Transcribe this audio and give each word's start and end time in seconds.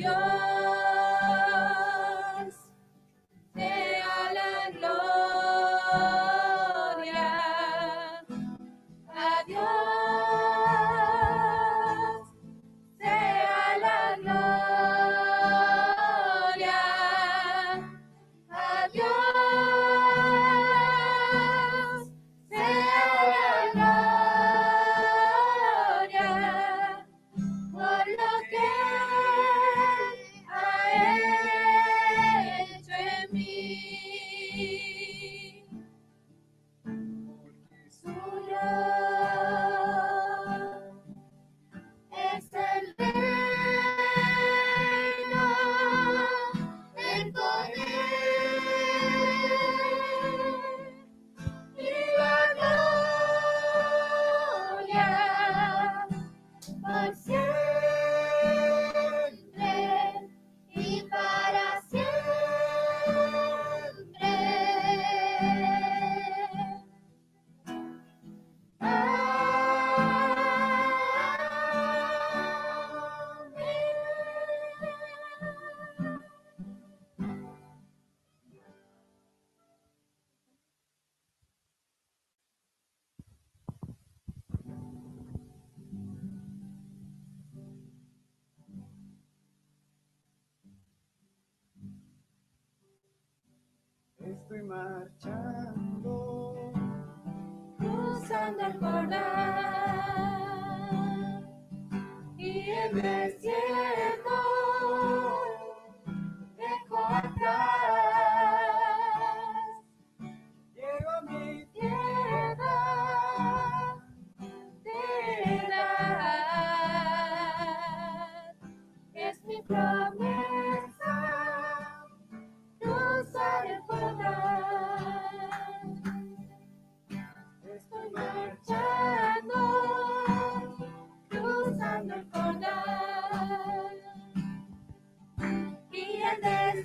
estoy 0.00 0.29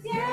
el 0.04 0.25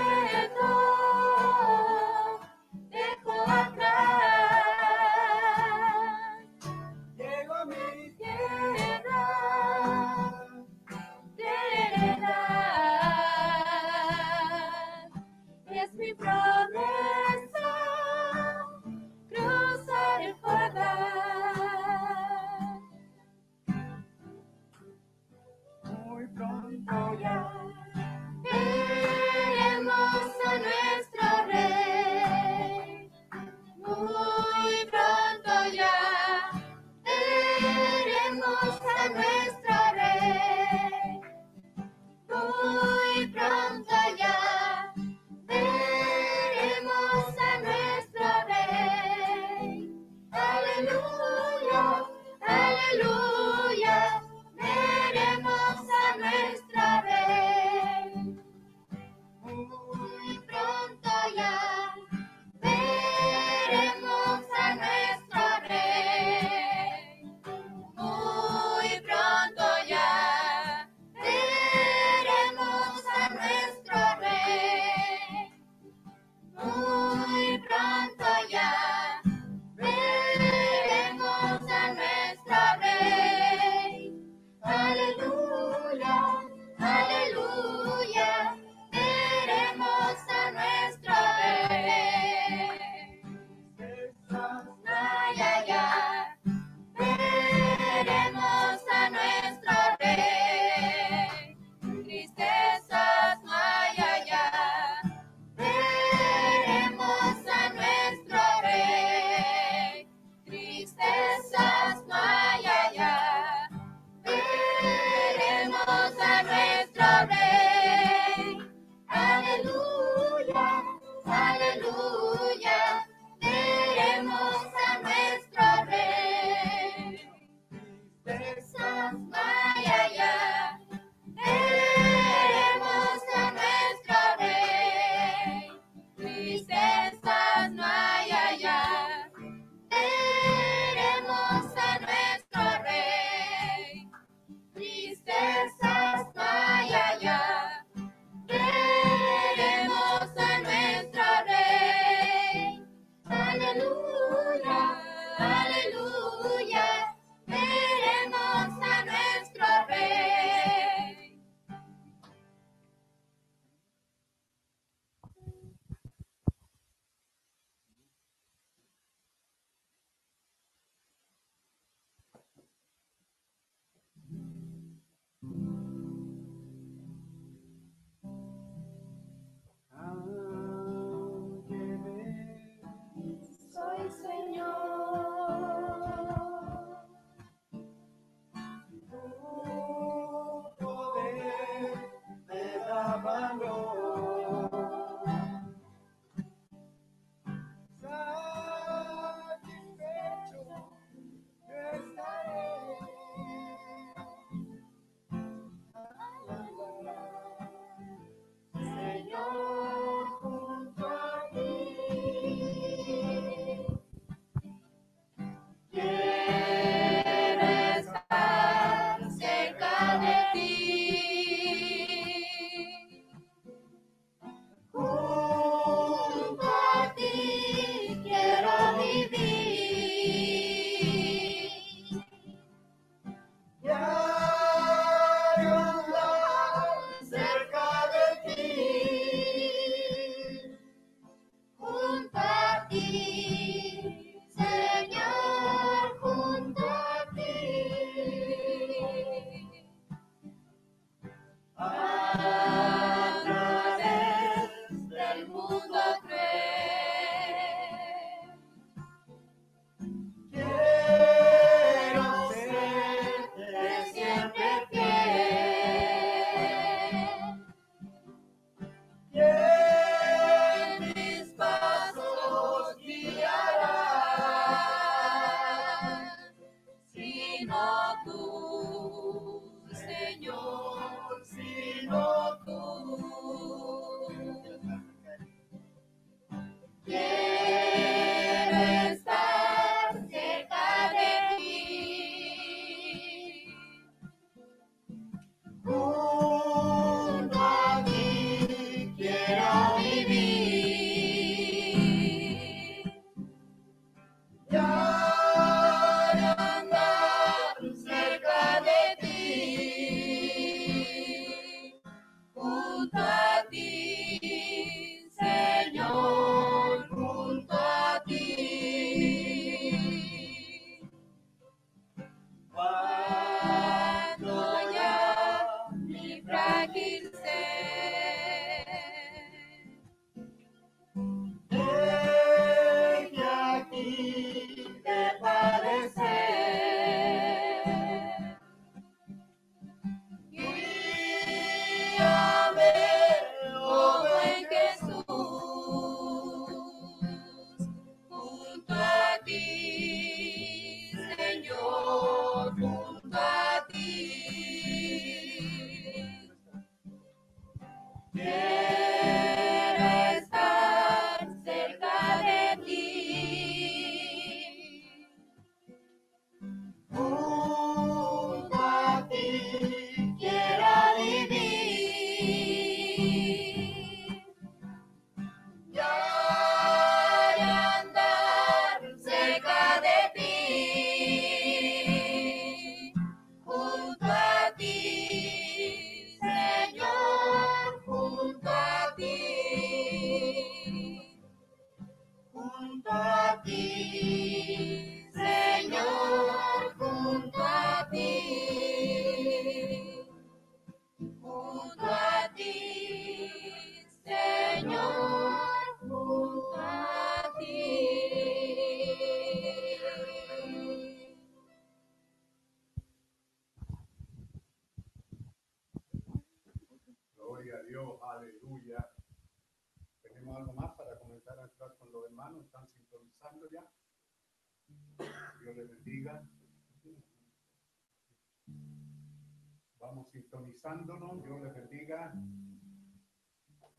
Vamos 430.15 430.29
sintonizándonos. 430.31 431.43
Dios 431.43 431.63
les 431.63 431.75
bendiga. 431.75 432.35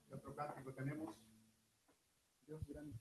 ¿Qué 0.08 0.13
otro 0.13 0.36
cántico 0.36 0.72
tenemos? 0.72 1.15
Dios 2.46 2.63
grande. 2.67 3.00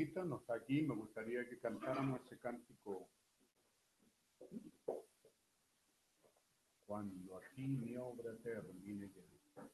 Glorita, 0.00 0.24
no 0.24 0.38
está 0.38 0.54
aquí. 0.54 0.80
Me 0.80 0.94
gustaría 0.94 1.46
que 1.46 1.58
cantáramos 1.58 2.22
ese 2.24 2.38
cántico. 2.38 3.10
Cuando 6.86 7.36
aquí 7.36 7.62
mi 7.62 7.94
obra 7.96 8.34
termine 8.42 9.10
ya. 9.10 9.22
¿Ya? 9.56 9.70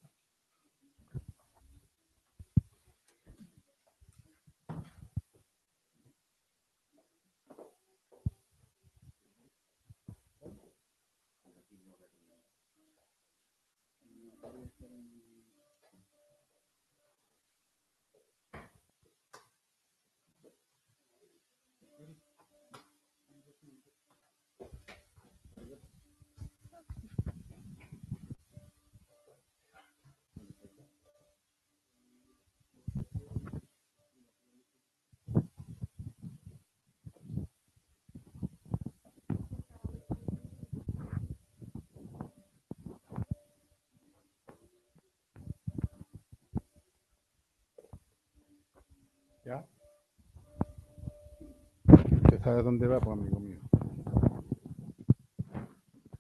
¿Usted 52.47 52.59
sabe 52.59 52.63
dónde 52.63 52.87
va, 52.87 53.01
pues, 53.01 53.19
amigo 53.19 53.41
mío? 53.41 53.59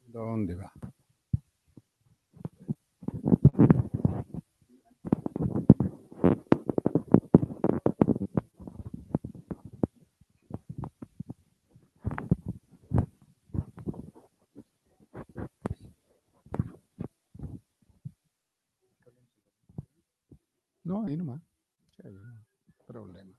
¿Dónde 0.09 0.57
va? 0.57 0.73
No, 20.83 21.07
ahí 21.07 21.17
nomás. 21.17 21.41
Sí, 21.95 22.03
ahí 22.05 22.13
no 22.13 22.21
hay 22.27 22.45
problema. 22.85 23.33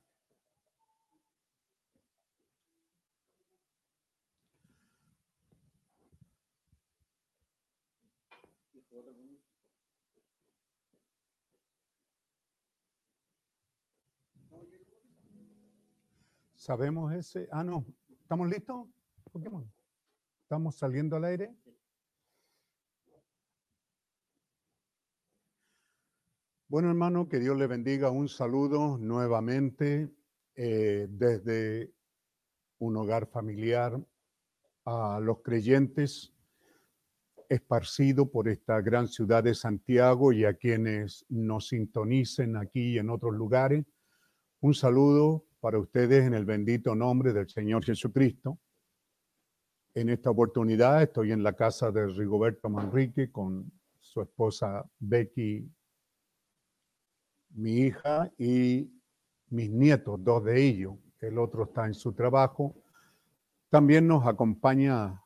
¿Sabemos 16.67 17.13
ese? 17.13 17.47
Ah, 17.49 17.63
no. 17.63 17.85
¿Estamos 18.09 18.49
listos? 18.49 18.89
Pokémon? 19.31 19.71
¿Estamos 20.43 20.75
saliendo 20.75 21.15
al 21.15 21.23
aire? 21.23 21.55
Bueno, 26.67 26.89
hermano, 26.89 27.29
que 27.29 27.39
Dios 27.39 27.55
le 27.57 27.67
bendiga. 27.67 28.11
Un 28.11 28.27
saludo 28.27 28.97
nuevamente 28.97 30.13
eh, 30.55 31.07
desde 31.09 31.93
un 32.79 32.97
hogar 32.97 33.27
familiar 33.27 34.05
a 34.83 35.21
los 35.21 35.41
creyentes 35.43 36.33
esparcidos 37.47 38.27
por 38.27 38.49
esta 38.49 38.81
gran 38.81 39.07
ciudad 39.07 39.41
de 39.41 39.55
Santiago 39.55 40.33
y 40.33 40.43
a 40.43 40.53
quienes 40.53 41.25
nos 41.29 41.69
sintonicen 41.69 42.57
aquí 42.57 42.95
y 42.95 42.97
en 42.97 43.09
otros 43.09 43.33
lugares. 43.33 43.85
Un 44.59 44.73
saludo 44.73 45.46
para 45.59 45.79
ustedes 45.79 46.25
en 46.25 46.33
el 46.33 46.45
bendito 46.45 46.95
nombre 46.95 47.33
del 47.33 47.49
Señor 47.49 47.83
Jesucristo. 47.83 48.59
En 49.93 50.09
esta 50.09 50.29
oportunidad 50.29 51.01
estoy 51.01 51.31
en 51.31 51.41
la 51.41 51.53
casa 51.53 51.91
de 51.91 52.05
Rigoberto 52.07 52.69
Manrique 52.69 53.31
con 53.31 53.71
su 53.99 54.21
esposa 54.21 54.85
Becky 54.99 55.69
mi 57.51 57.79
hija 57.79 58.31
y 58.37 58.91
mis 59.49 59.69
nietos, 59.69 60.23
dos 60.23 60.43
de 60.43 60.61
ellos. 60.63 60.95
El 61.19 61.39
otro 61.39 61.63
está 61.63 61.87
en 61.87 61.93
su 61.93 62.13
trabajo. 62.13 62.75
También 63.69 64.07
nos 64.07 64.25
acompaña 64.25 65.21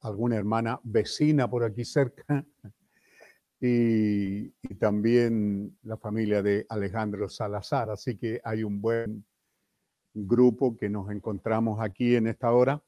alguna 0.00 0.36
hermana 0.36 0.80
vecina 0.82 1.48
por 1.48 1.62
aquí 1.62 1.84
cerca 1.84 2.44
y, 3.60 4.46
y, 4.46 4.74
también 4.78 5.78
la 5.84 5.96
familia 5.96 6.42
de 6.42 6.66
Alejandro 6.68 7.28
Salazar. 7.28 7.90
Así 7.90 8.16
que 8.16 8.40
hay 8.42 8.64
un 8.64 8.80
buen 8.80 9.24
grupo 10.14 10.76
que 10.76 10.88
nos 10.88 11.10
encontramos 11.10 11.80
aquí 11.80 12.16
en 12.16 12.26
esta 12.26 12.52
hora. 12.52 12.82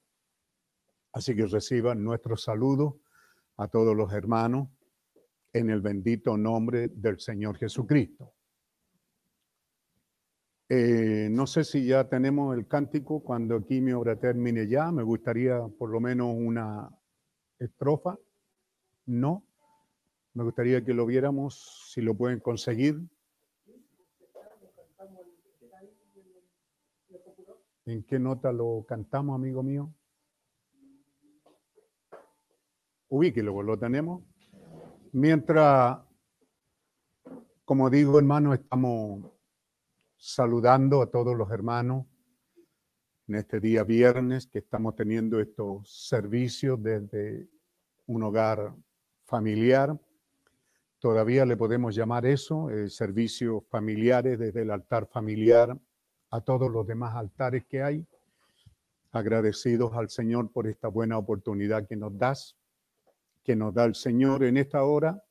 Así 1.13 1.35
que 1.35 1.47
reciban 1.47 2.03
nuestro 2.03 2.37
saludo 2.37 3.01
a 3.57 3.69
todos 3.69 3.97
los 3.97 4.13
hermanos 4.13 4.69
en 5.53 5.71
el 5.71 5.81
bendito 5.81 6.37
nombre 6.37 6.89
del 6.89 7.21
Señor 7.21 7.57
Jesucristo. 7.57 8.35
Eh, 10.69 11.29
no 11.31 11.47
sé 11.47 11.63
si 11.63 11.87
ya 11.87 12.09
tenemos 12.09 12.57
el 12.57 12.67
cántico 12.67 13.23
cuando 13.23 13.57
aquí 13.57 13.81
mi 13.81 13.93
obra 13.93 14.17
termine 14.17 14.67
ya. 14.67 14.91
Me 14.91 15.03
gustaría 15.03 15.61
por 15.79 15.91
lo 15.91 16.01
menos 16.01 16.35
una 16.37 16.91
estrofa. 17.59 18.19
No. 19.07 19.45
Me 20.33 20.43
gustaría 20.43 20.85
que 20.85 20.95
lo 20.95 21.07
viéramos, 21.07 21.93
si 21.93 22.01
lo 22.01 22.17
pueden 22.17 22.41
conseguir. 22.41 23.01
¿En 27.87 28.03
qué 28.05 28.19
nota 28.19 28.51
lo 28.51 28.85
cantamos, 28.89 29.35
amigo 29.35 29.63
mío? 29.63 29.93
Ubíquelo, 33.09 33.63
lo 33.63 33.79
tenemos. 33.79 34.23
Mientras, 35.13 35.99
como 37.65 37.91
digo, 37.91 38.19
hermano, 38.19 38.55
estamos 38.55 39.31
saludando 40.17 41.03
a 41.03 41.11
todos 41.11 41.37
los 41.37 41.51
hermanos 41.51 42.07
en 43.29 43.35
este 43.37 43.61
día 43.61 43.85
viernes 43.85 44.47
que 44.47 44.61
estamos 44.61 44.97
teniendo 44.97 45.39
estos 45.39 46.09
servicios 46.09 46.83
desde 46.83 47.49
un 48.07 48.23
hogar 48.23 48.75
familiar. 49.27 49.99
Todavía 50.99 51.45
le 51.45 51.57
podemos 51.57 51.95
llamar 51.95 52.25
eso, 52.25 52.71
eh, 52.71 52.89
servicios 52.89 53.63
familiares 53.69 54.39
desde 54.39 54.63
el 54.63 54.71
altar 54.71 55.07
familiar 55.07 55.79
a 56.35 56.41
todos 56.41 56.69
los 56.69 56.85
demás 56.85 57.15
altares 57.15 57.65
que 57.65 57.81
hay. 57.81 58.05
Agradecidos 59.13 59.93
al 59.95 60.11
Señor 60.11 60.51
por 60.51 60.67
esta 60.67 60.89
buena 60.89 61.17
oportunidad 61.17 61.87
que 61.87 61.95
nos 61.95 62.19
das, 62.19 62.57
que 63.45 63.55
nos 63.55 63.73
da 63.73 63.85
el 63.85 63.95
Señor 63.95 64.43
en 64.43 64.57
esta 64.57 64.83
hora. 64.83 65.23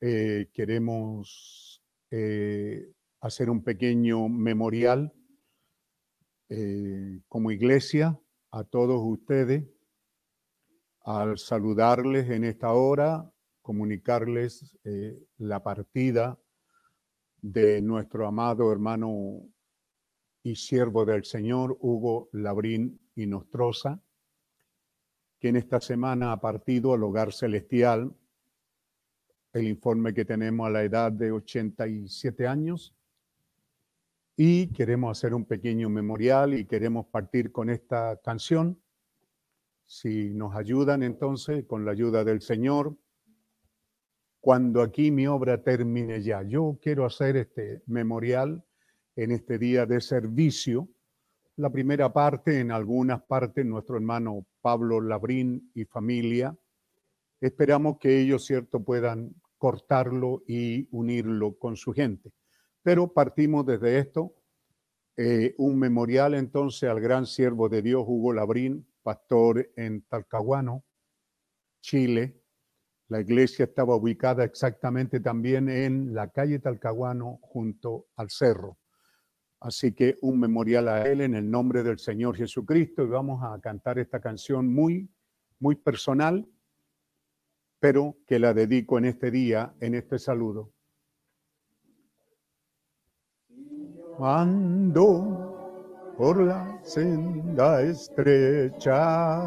Eh, 0.00 0.48
queremos 0.54 1.82
eh, 2.10 2.90
hacer 3.20 3.50
un 3.50 3.62
pequeño 3.62 4.30
memorial 4.30 5.12
eh, 6.48 7.20
como 7.28 7.50
iglesia 7.50 8.18
a 8.50 8.64
todos 8.64 9.02
ustedes 9.04 9.66
al 11.02 11.36
saludarles 11.36 12.30
en 12.30 12.44
esta 12.44 12.72
hora, 12.72 13.30
comunicarles 13.60 14.74
la 15.36 15.62
partida 15.62 16.38
de 17.42 17.82
nuestro 17.82 18.26
amado 18.26 18.72
hermano 18.72 19.53
y 20.44 20.56
siervo 20.56 21.06
del 21.06 21.24
Señor, 21.24 21.76
Hugo 21.80 22.28
Labrín 22.32 23.00
y 23.16 23.26
Nostroza, 23.26 24.00
que 25.40 25.48
en 25.48 25.56
esta 25.56 25.80
semana 25.80 26.32
ha 26.32 26.40
partido 26.40 26.92
al 26.92 27.02
hogar 27.02 27.32
celestial. 27.32 28.14
El 29.54 29.66
informe 29.66 30.12
que 30.12 30.26
tenemos 30.26 30.66
a 30.66 30.70
la 30.70 30.82
edad 30.82 31.10
de 31.10 31.32
87 31.32 32.46
años 32.46 32.94
y 34.36 34.66
queremos 34.68 35.16
hacer 35.16 35.32
un 35.32 35.46
pequeño 35.46 35.88
memorial 35.88 36.52
y 36.52 36.66
queremos 36.66 37.06
partir 37.06 37.50
con 37.50 37.70
esta 37.70 38.20
canción. 38.22 38.78
Si 39.86 40.28
nos 40.34 40.54
ayudan 40.54 41.02
entonces, 41.02 41.64
con 41.64 41.86
la 41.86 41.92
ayuda 41.92 42.22
del 42.22 42.42
Señor, 42.42 42.98
cuando 44.40 44.82
aquí 44.82 45.10
mi 45.10 45.26
obra 45.26 45.62
termine 45.62 46.20
ya, 46.20 46.42
yo 46.42 46.78
quiero 46.82 47.06
hacer 47.06 47.36
este 47.38 47.82
memorial 47.86 48.62
en 49.16 49.32
este 49.32 49.58
día 49.58 49.86
de 49.86 50.00
servicio 50.00 50.88
la 51.56 51.70
primera 51.70 52.12
parte, 52.12 52.58
en 52.58 52.72
algunas 52.72 53.22
partes, 53.22 53.64
nuestro 53.64 53.96
hermano 53.96 54.44
Pablo 54.60 55.00
Labrín 55.00 55.70
y 55.74 55.84
familia. 55.84 56.56
Esperamos 57.40 57.98
que 57.98 58.20
ellos, 58.20 58.44
cierto, 58.44 58.82
puedan 58.82 59.34
cortarlo 59.56 60.42
y 60.48 60.88
unirlo 60.90 61.56
con 61.56 61.76
su 61.76 61.92
gente. 61.92 62.32
Pero 62.82 63.12
partimos 63.12 63.64
desde 63.64 63.98
esto, 63.98 64.34
eh, 65.16 65.54
un 65.58 65.78
memorial 65.78 66.34
entonces 66.34 66.90
al 66.90 67.00
gran 67.00 67.24
siervo 67.24 67.68
de 67.68 67.82
Dios, 67.82 68.04
Hugo 68.04 68.32
Labrín, 68.32 68.84
pastor 69.02 69.70
en 69.76 70.02
Talcahuano, 70.02 70.82
Chile. 71.80 72.42
La 73.08 73.20
iglesia 73.20 73.66
estaba 73.66 73.94
ubicada 73.94 74.42
exactamente 74.42 75.20
también 75.20 75.68
en 75.68 76.14
la 76.14 76.30
calle 76.30 76.58
Talcahuano, 76.58 77.38
junto 77.42 78.08
al 78.16 78.30
cerro. 78.30 78.76
Así 79.64 79.92
que 79.92 80.18
un 80.20 80.38
memorial 80.38 80.88
a 80.88 81.08
él 81.08 81.22
en 81.22 81.34
el 81.34 81.50
nombre 81.50 81.82
del 81.82 81.98
Señor 81.98 82.36
Jesucristo 82.36 83.02
y 83.02 83.06
vamos 83.06 83.42
a 83.42 83.58
cantar 83.62 83.98
esta 83.98 84.20
canción 84.20 84.70
muy, 84.70 85.08
muy 85.58 85.74
personal, 85.74 86.46
pero 87.80 88.14
que 88.26 88.38
la 88.38 88.52
dedico 88.52 88.98
en 88.98 89.06
este 89.06 89.30
día, 89.30 89.72
en 89.80 89.94
este 89.94 90.18
saludo. 90.18 90.70
Ando 94.20 96.12
por 96.18 96.42
la 96.42 96.78
senda 96.84 97.80
estrecha. 97.80 99.40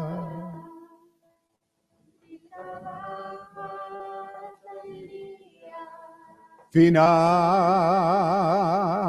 Final 6.72 9.07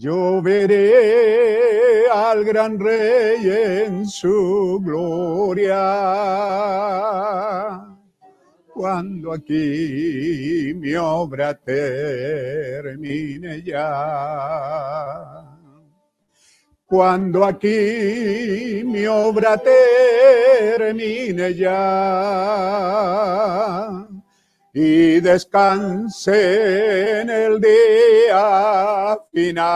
yo 0.00 0.40
veré 0.40 2.08
al 2.10 2.42
gran 2.42 2.78
rey 2.80 3.42
en 3.44 4.06
su 4.06 4.80
gloria. 4.82 5.76
Cuando 8.72 9.34
aquí 9.34 10.72
mi 10.74 10.94
obra 10.94 11.52
termine 11.54 12.82
ya. 13.62 15.44
Cuando 16.86 17.44
aquí 17.44 18.82
mi 18.82 19.04
obra 19.04 19.58
termine 19.58 21.54
ya 21.54 22.90
y 24.72 25.20
descanse 25.20 27.20
en 27.20 27.30
el 27.30 27.60
día 27.60 29.18
final. 29.32 29.66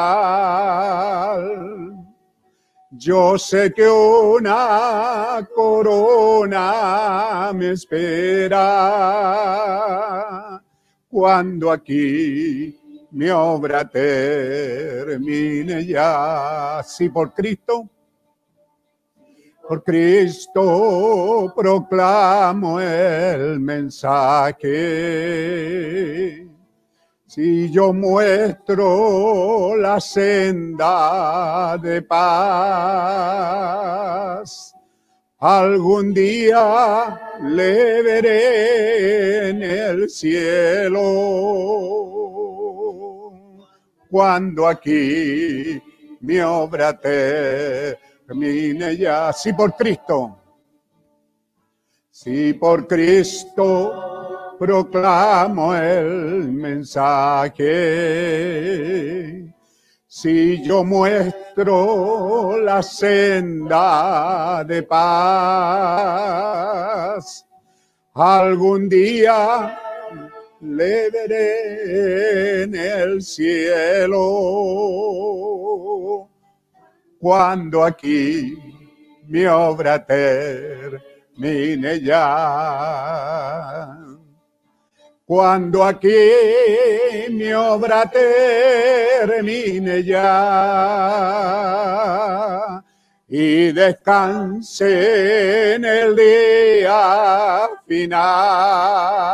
Yo 2.92 3.36
sé 3.36 3.72
que 3.72 3.88
una 3.88 5.44
corona 5.52 7.50
me 7.52 7.72
espera 7.72 8.62
cuando 11.08 11.72
aquí 11.72 13.08
mi 13.10 13.28
obra 13.30 13.88
termine 13.88 15.84
ya. 15.84 16.80
Si 16.84 17.08
por 17.08 17.34
Cristo 17.34 17.88
por 19.66 19.82
Cristo 19.82 21.52
proclamo 21.56 22.80
el 22.80 23.58
mensaje. 23.60 24.70
Si 27.26 27.70
yo 27.70 27.92
muestro 27.92 29.76
la 29.76 30.00
senda 30.00 31.76
de 31.78 32.02
paz, 32.02 32.24
algún 35.38 36.14
día 36.14 37.18
le 37.42 38.02
veré 38.02 39.48
en 39.48 39.62
el 39.62 40.10
cielo. 40.10 41.00
Cuando 44.10 44.68
aquí 44.68 45.82
mi 46.20 46.38
obra 46.38 46.98
te 47.00 48.03
Termine 48.26 48.96
ya. 48.96 49.32
Sí 49.32 49.52
por 49.52 49.76
Cristo. 49.76 50.38
Sí 52.10 52.54
por 52.54 52.86
Cristo 52.86 54.56
proclamo 54.58 55.74
el 55.74 56.48
mensaje. 56.52 57.64
Si 60.06 60.62
yo 60.64 60.84
muestro 60.84 62.56
la 62.60 62.82
senda 62.82 64.64
de 64.64 64.82
paz, 64.84 65.04
algún 68.14 68.88
día 68.88 69.78
le 70.60 71.10
veré 71.10 72.62
en 72.62 72.74
el 72.74 73.20
cielo 73.22 74.20
cuando 77.24 77.82
aquí 77.82 78.54
mi 79.28 79.46
obra 79.46 80.04
termine 80.04 81.98
ya. 82.02 83.96
Cuando 85.24 85.84
aquí 85.84 86.12
mi 87.30 87.50
obra 87.54 88.10
termine 88.10 90.04
ya 90.04 91.14
y 93.26 93.72
descanse 93.72 95.76
en 95.76 95.86
el 95.86 96.14
día 96.14 97.70
final 97.86 99.24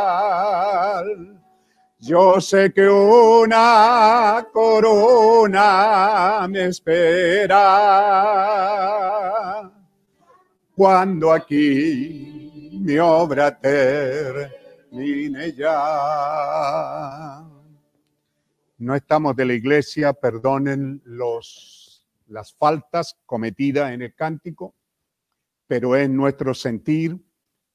yo 2.01 2.41
sé 2.41 2.73
que 2.73 2.89
una 2.89 4.47
corona 4.51 6.47
me 6.49 6.65
espera 6.65 7.61
cuando 10.75 11.31
aquí 11.31 12.79
mi 12.81 12.97
obra 12.97 13.55
termine 13.59 15.53
ya. 15.53 17.47
No 18.79 18.95
estamos 18.95 19.35
de 19.35 19.45
la 19.45 19.53
iglesia, 19.53 20.11
perdonen 20.13 21.03
los, 21.05 22.03
las 22.29 22.51
faltas 22.55 23.15
cometidas 23.27 23.91
en 23.91 24.01
el 24.01 24.15
cántico, 24.15 24.73
pero 25.67 25.95
es 25.95 26.09
nuestro 26.09 26.55
sentir 26.55 27.15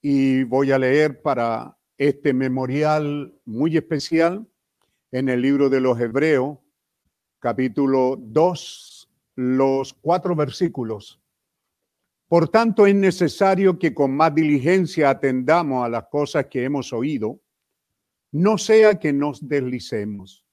y 0.02 0.42
voy 0.42 0.72
a 0.72 0.80
leer 0.80 1.22
para 1.22 1.75
este 1.98 2.34
memorial 2.34 3.34
muy 3.44 3.76
especial 3.76 4.46
en 5.10 5.28
el 5.28 5.40
libro 5.40 5.70
de 5.70 5.80
los 5.80 5.98
Hebreos, 5.98 6.58
capítulo 7.38 8.16
2, 8.18 9.08
los 9.36 9.94
cuatro 9.94 10.34
versículos. 10.34 11.20
Por 12.28 12.48
tanto, 12.48 12.86
es 12.86 12.94
necesario 12.94 13.78
que 13.78 13.94
con 13.94 14.14
más 14.14 14.34
diligencia 14.34 15.10
atendamos 15.10 15.84
a 15.84 15.88
las 15.88 16.06
cosas 16.08 16.46
que 16.46 16.64
hemos 16.64 16.92
oído, 16.92 17.40
no 18.32 18.58
sea 18.58 18.98
que 18.98 19.12
nos 19.12 19.46
deslicemos. 19.46 20.44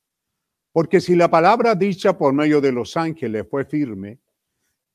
Porque 0.71 1.01
si 1.01 1.15
la 1.15 1.29
palabra 1.29 1.75
dicha 1.75 2.17
por 2.17 2.33
medio 2.33 2.61
de 2.61 2.71
los 2.71 2.95
ángeles 2.95 3.47
fue 3.49 3.65
firme, 3.65 4.19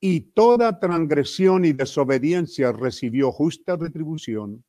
y 0.01 0.21
toda 0.21 0.79
transgresión 0.79 1.65
y 1.65 1.73
desobediencia 1.73 2.71
recibió 2.71 3.31
justa 3.31 3.75
retribución, 3.75 4.63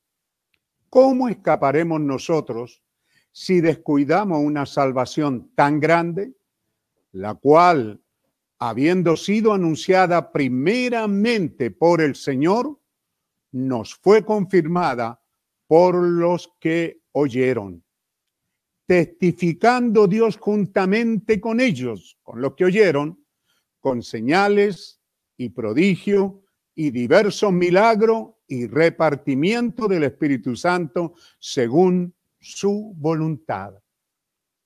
¿Cómo 0.90 1.28
escaparemos 1.28 2.00
nosotros 2.00 2.82
si 3.30 3.60
descuidamos 3.60 4.40
una 4.40 4.66
salvación 4.66 5.52
tan 5.54 5.78
grande, 5.78 6.34
la 7.12 7.34
cual, 7.34 8.02
habiendo 8.58 9.16
sido 9.16 9.52
anunciada 9.52 10.32
primeramente 10.32 11.70
por 11.70 12.00
el 12.00 12.16
Señor, 12.16 12.80
nos 13.52 13.94
fue 13.94 14.24
confirmada 14.24 15.22
por 15.68 15.94
los 15.94 16.52
que 16.58 17.02
oyeron, 17.12 17.84
testificando 18.86 20.08
Dios 20.08 20.36
juntamente 20.38 21.40
con 21.40 21.60
ellos, 21.60 22.18
con 22.24 22.40
los 22.40 22.54
que 22.54 22.64
oyeron, 22.64 23.24
con 23.78 24.02
señales 24.02 25.00
y 25.36 25.50
prodigio 25.50 26.42
y 26.74 26.90
diversos 26.90 27.52
milagros 27.52 28.30
y 28.50 28.66
repartimiento 28.66 29.86
del 29.86 30.02
Espíritu 30.02 30.56
Santo 30.56 31.14
según 31.38 32.12
su 32.40 32.92
voluntad. 32.96 33.74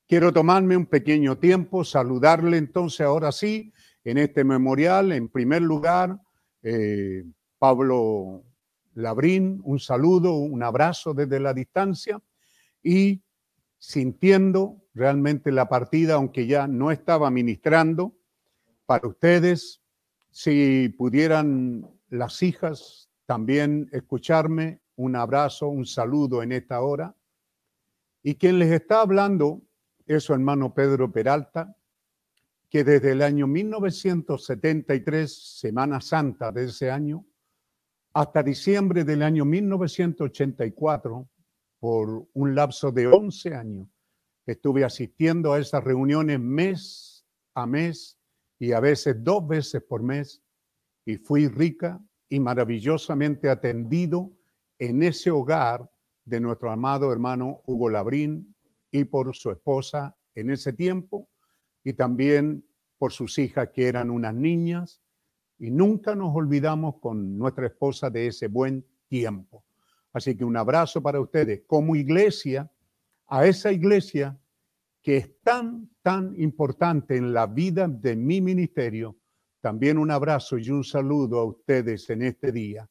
Quiero 0.08 0.32
tomarme 0.32 0.74
un 0.74 0.86
pequeño 0.86 1.36
tiempo, 1.36 1.84
saludarle 1.84 2.56
entonces 2.56 3.02
ahora 3.02 3.30
sí 3.30 3.74
en 4.02 4.16
este 4.16 4.42
memorial. 4.42 5.12
En 5.12 5.28
primer 5.28 5.60
lugar, 5.60 6.18
eh, 6.62 7.24
Pablo 7.58 8.42
Labrín, 8.94 9.60
un 9.64 9.78
saludo, 9.78 10.34
un 10.34 10.62
abrazo 10.62 11.12
desde 11.12 11.38
la 11.38 11.52
distancia 11.52 12.18
y 12.82 13.22
sintiendo 13.78 14.82
realmente 14.94 15.52
la 15.52 15.68
partida, 15.68 16.14
aunque 16.14 16.46
ya 16.46 16.66
no 16.66 16.90
estaba 16.90 17.30
ministrando, 17.30 18.16
para 18.86 19.06
ustedes 19.08 19.82
Si 20.30 20.88
pudieran 20.98 21.88
las 22.08 22.42
hijas 22.42 23.03
también 23.26 23.88
escucharme, 23.92 24.80
un 24.96 25.16
abrazo, 25.16 25.68
un 25.68 25.86
saludo 25.86 26.42
en 26.42 26.52
esta 26.52 26.80
hora. 26.80 27.16
Y 28.22 28.36
quien 28.36 28.58
les 28.58 28.72
está 28.72 29.00
hablando 29.00 29.62
es 30.06 30.24
su 30.24 30.32
hermano 30.32 30.74
Pedro 30.74 31.10
Peralta, 31.10 31.76
que 32.68 32.84
desde 32.84 33.12
el 33.12 33.22
año 33.22 33.46
1973, 33.46 35.58
Semana 35.58 36.00
Santa 36.00 36.52
de 36.52 36.64
ese 36.64 36.90
año, 36.90 37.24
hasta 38.12 38.42
diciembre 38.42 39.04
del 39.04 39.22
año 39.22 39.44
1984, 39.44 41.28
por 41.80 42.28
un 42.32 42.54
lapso 42.54 42.92
de 42.92 43.06
11 43.06 43.54
años, 43.54 43.88
estuve 44.46 44.84
asistiendo 44.84 45.52
a 45.52 45.58
esas 45.58 45.84
reuniones 45.84 46.40
mes 46.40 47.26
a 47.54 47.66
mes 47.66 48.18
y 48.58 48.72
a 48.72 48.80
veces 48.80 49.16
dos 49.22 49.46
veces 49.46 49.82
por 49.82 50.02
mes 50.02 50.42
y 51.04 51.16
fui 51.16 51.48
rica 51.48 52.00
y 52.28 52.40
maravillosamente 52.40 53.48
atendido 53.48 54.32
en 54.78 55.02
ese 55.02 55.30
hogar 55.30 55.90
de 56.24 56.40
nuestro 56.40 56.70
amado 56.70 57.12
hermano 57.12 57.62
Hugo 57.66 57.90
Labrín 57.90 58.54
y 58.90 59.04
por 59.04 59.34
su 59.34 59.50
esposa 59.50 60.16
en 60.34 60.50
ese 60.50 60.72
tiempo 60.72 61.28
y 61.82 61.92
también 61.92 62.64
por 62.98 63.12
sus 63.12 63.38
hijas 63.38 63.68
que 63.72 63.86
eran 63.86 64.10
unas 64.10 64.34
niñas 64.34 65.02
y 65.58 65.70
nunca 65.70 66.14
nos 66.14 66.34
olvidamos 66.34 66.98
con 67.00 67.38
nuestra 67.38 67.66
esposa 67.66 68.10
de 68.10 68.28
ese 68.28 68.48
buen 68.48 68.84
tiempo. 69.08 69.64
Así 70.12 70.36
que 70.36 70.44
un 70.44 70.56
abrazo 70.56 71.02
para 71.02 71.20
ustedes 71.20 71.62
como 71.66 71.96
iglesia, 71.96 72.70
a 73.26 73.46
esa 73.46 73.72
iglesia 73.72 74.38
que 75.02 75.16
es 75.18 75.40
tan, 75.42 75.90
tan 76.02 76.34
importante 76.40 77.16
en 77.16 77.34
la 77.34 77.46
vida 77.46 77.88
de 77.88 78.16
mi 78.16 78.40
ministerio. 78.40 79.16
También 79.64 79.96
un 79.96 80.10
abrazo 80.10 80.58
y 80.58 80.68
un 80.68 80.84
saludo 80.84 81.38
a 81.38 81.44
ustedes 81.44 82.10
en 82.10 82.20
este 82.20 82.52
día. 82.52 82.86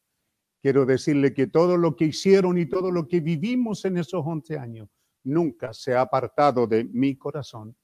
Quiero 0.59 0.87
decirle 0.87 1.31
que 1.31 1.45
todo 1.45 1.77
lo 1.77 1.95
que 1.95 2.05
hicieron 2.05 2.57
y 2.57 2.65
todo 2.65 2.89
lo 2.89 3.07
que 3.07 3.19
vivimos 3.19 3.85
en 3.85 3.97
esos 3.97 4.23
11 4.25 4.57
años 4.57 4.89
nunca 5.23 5.71
se 5.71 5.93
ha 5.93 6.01
apartado 6.01 6.65
de 6.65 6.83
mi 6.85 7.15
corazón 7.15 7.77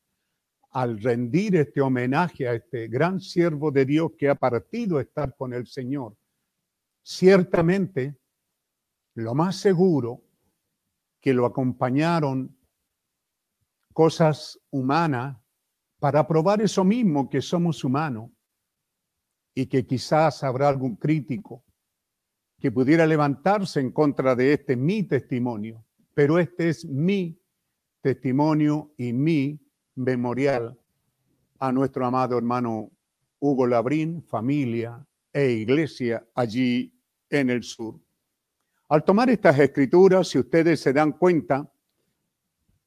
al 0.71 0.99
rendir 0.99 1.57
este 1.57 1.81
homenaje 1.81 2.47
a 2.47 2.55
este 2.55 2.87
gran 2.87 3.19
siervo 3.19 3.69
de 3.69 3.85
Dios 3.85 4.13
que 4.17 4.27
ha 4.27 4.33
partido 4.33 4.97
a 4.97 5.03
estar 5.03 5.35
con 5.35 5.53
el 5.53 5.67
Señor. 5.67 6.17
Ciertamente, 7.03 8.17
lo 9.13 9.35
más 9.35 9.57
seguro 9.57 10.23
que 11.21 11.31
lo 11.31 11.45
acompañaron 11.45 12.57
cosas 13.93 14.59
humanas 14.71 15.37
para 15.99 16.27
probar 16.27 16.63
eso 16.63 16.83
mismo 16.83 17.29
que 17.29 17.43
somos 17.43 17.83
humanos 17.83 18.31
y 19.59 19.65
que 19.65 19.85
quizás 19.85 20.41
habrá 20.45 20.69
algún 20.69 20.95
crítico 20.95 21.65
que 22.61 22.71
pudiera 22.71 23.05
levantarse 23.05 23.81
en 23.81 23.91
contra 23.91 24.33
de 24.33 24.53
este 24.53 24.77
mi 24.77 25.03
testimonio, 25.03 25.85
pero 26.13 26.39
este 26.39 26.69
es 26.69 26.85
mi 26.85 27.37
testimonio 27.99 28.93
y 28.95 29.11
mi 29.11 29.59
memorial 29.95 30.79
a 31.59 31.73
nuestro 31.73 32.05
amado 32.05 32.37
hermano 32.37 32.89
Hugo 33.39 33.67
Labrín, 33.67 34.23
familia 34.23 35.05
e 35.33 35.49
iglesia 35.49 36.25
allí 36.35 36.97
en 37.29 37.49
el 37.49 37.63
sur. 37.63 37.99
Al 38.87 39.03
tomar 39.03 39.29
estas 39.29 39.59
escrituras, 39.59 40.29
si 40.29 40.39
ustedes 40.39 40.79
se 40.79 40.93
dan 40.93 41.11
cuenta, 41.11 41.69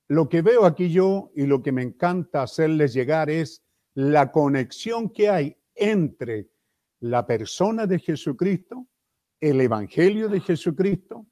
lo 0.08 0.26
que 0.26 0.40
veo 0.40 0.64
aquí 0.64 0.90
yo 0.90 1.32
y 1.36 1.44
lo 1.44 1.62
que 1.62 1.70
me 1.70 1.82
encanta 1.82 2.42
hacerles 2.42 2.94
llegar 2.94 3.28
es 3.28 3.62
la 3.92 4.32
conexión 4.32 5.10
que 5.10 5.28
hay 5.28 5.58
entre 5.74 6.51
la 7.02 7.26
persona 7.26 7.86
de 7.86 7.98
Jesucristo, 7.98 8.86
el 9.40 9.60
Evangelio 9.60 10.28
de 10.28 10.40
Jesucristo, 10.40 11.26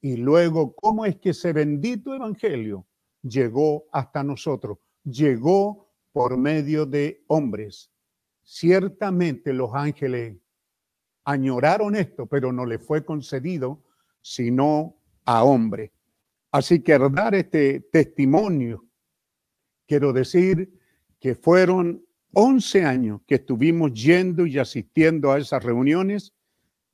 y 0.00 0.16
luego 0.16 0.74
cómo 0.74 1.06
es 1.06 1.16
que 1.16 1.30
ese 1.30 1.52
bendito 1.52 2.14
Evangelio 2.14 2.86
llegó 3.22 3.84
hasta 3.92 4.22
nosotros 4.22 4.78
llegó 5.04 5.88
por 6.12 6.36
medio 6.36 6.86
de 6.86 7.24
hombres. 7.28 7.90
Ciertamente 8.42 9.52
los 9.52 9.70
ángeles 9.74 10.36
añoraron 11.24 11.96
esto, 11.96 12.26
pero 12.26 12.52
no 12.52 12.66
le 12.66 12.78
fue 12.78 13.04
concedido 13.04 13.82
sino 14.20 14.96
a 15.24 15.44
hombre. 15.44 15.92
Así 16.50 16.82
que 16.82 16.98
dar 16.98 17.34
este 17.34 17.80
testimonio, 17.80 18.84
quiero 19.86 20.12
decir 20.12 20.78
que 21.18 21.34
fueron 21.34 22.04
11 22.34 22.84
años 22.84 23.20
que 23.26 23.36
estuvimos 23.36 23.92
yendo 23.92 24.46
y 24.46 24.58
asistiendo 24.58 25.32
a 25.32 25.38
esas 25.38 25.62
reuniones 25.62 26.32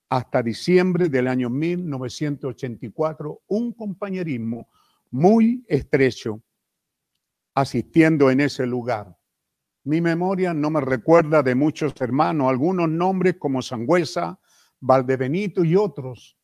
hasta 0.09 0.43
diciembre 0.43 1.09
del 1.09 1.29
año 1.29 1.49
1984, 1.51 3.43
un 3.47 3.73
compañerismo 3.73 4.69
muy 5.11 5.65
estrecho 5.69 6.43
asistiendo 7.55 8.31
en 8.31 8.41
ese 8.41 8.67
lugar. 8.67 9.17
Mi 9.85 10.01
memoria 10.01 10.53
no 10.55 10.71
me 10.71 10.81
recuerda 10.81 11.43
de 11.43 11.55
muchos 11.55 11.95
hermanos, 12.01 12.49
algunos 12.49 12.89
nombres 12.89 13.37
como 13.39 13.63
Sangüesa, 13.63 14.41
Valdebenito 14.81 15.65
y 15.65 15.77
otros 15.77 16.37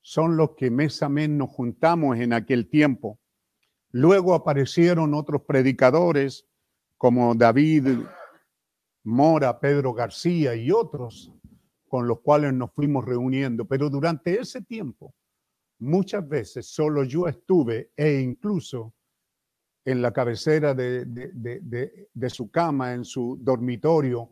son 0.00 0.36
los 0.36 0.50
que 0.56 0.70
mes 0.70 1.02
a 1.02 1.08
mes 1.08 1.28
nos 1.28 1.50
juntamos 1.50 2.18
en 2.18 2.32
aquel 2.32 2.68
tiempo. 2.68 3.20
Luego 3.92 4.34
aparecieron 4.34 5.14
otros 5.14 5.42
predicadores 5.42 6.46
como 6.96 7.34
David 7.34 8.00
Mora, 9.04 9.58
Pedro 9.58 9.92
García 9.92 10.54
y 10.54 10.70
otros 10.70 11.32
con 11.88 12.06
los 12.06 12.20
cuales 12.20 12.54
nos 12.54 12.72
fuimos 12.72 13.04
reuniendo. 13.04 13.66
Pero 13.66 13.90
durante 13.90 14.40
ese 14.40 14.62
tiempo, 14.62 15.14
muchas 15.78 16.26
veces 16.26 16.66
solo 16.66 17.04
yo 17.04 17.28
estuve 17.28 17.90
e 17.96 18.20
incluso 18.20 18.94
en 19.84 20.00
la 20.00 20.12
cabecera 20.12 20.74
de, 20.74 22.08
su 22.28 22.50
cama, 22.50 22.94
en 22.94 23.04
su 23.04 23.36
dormitorio, 23.40 24.30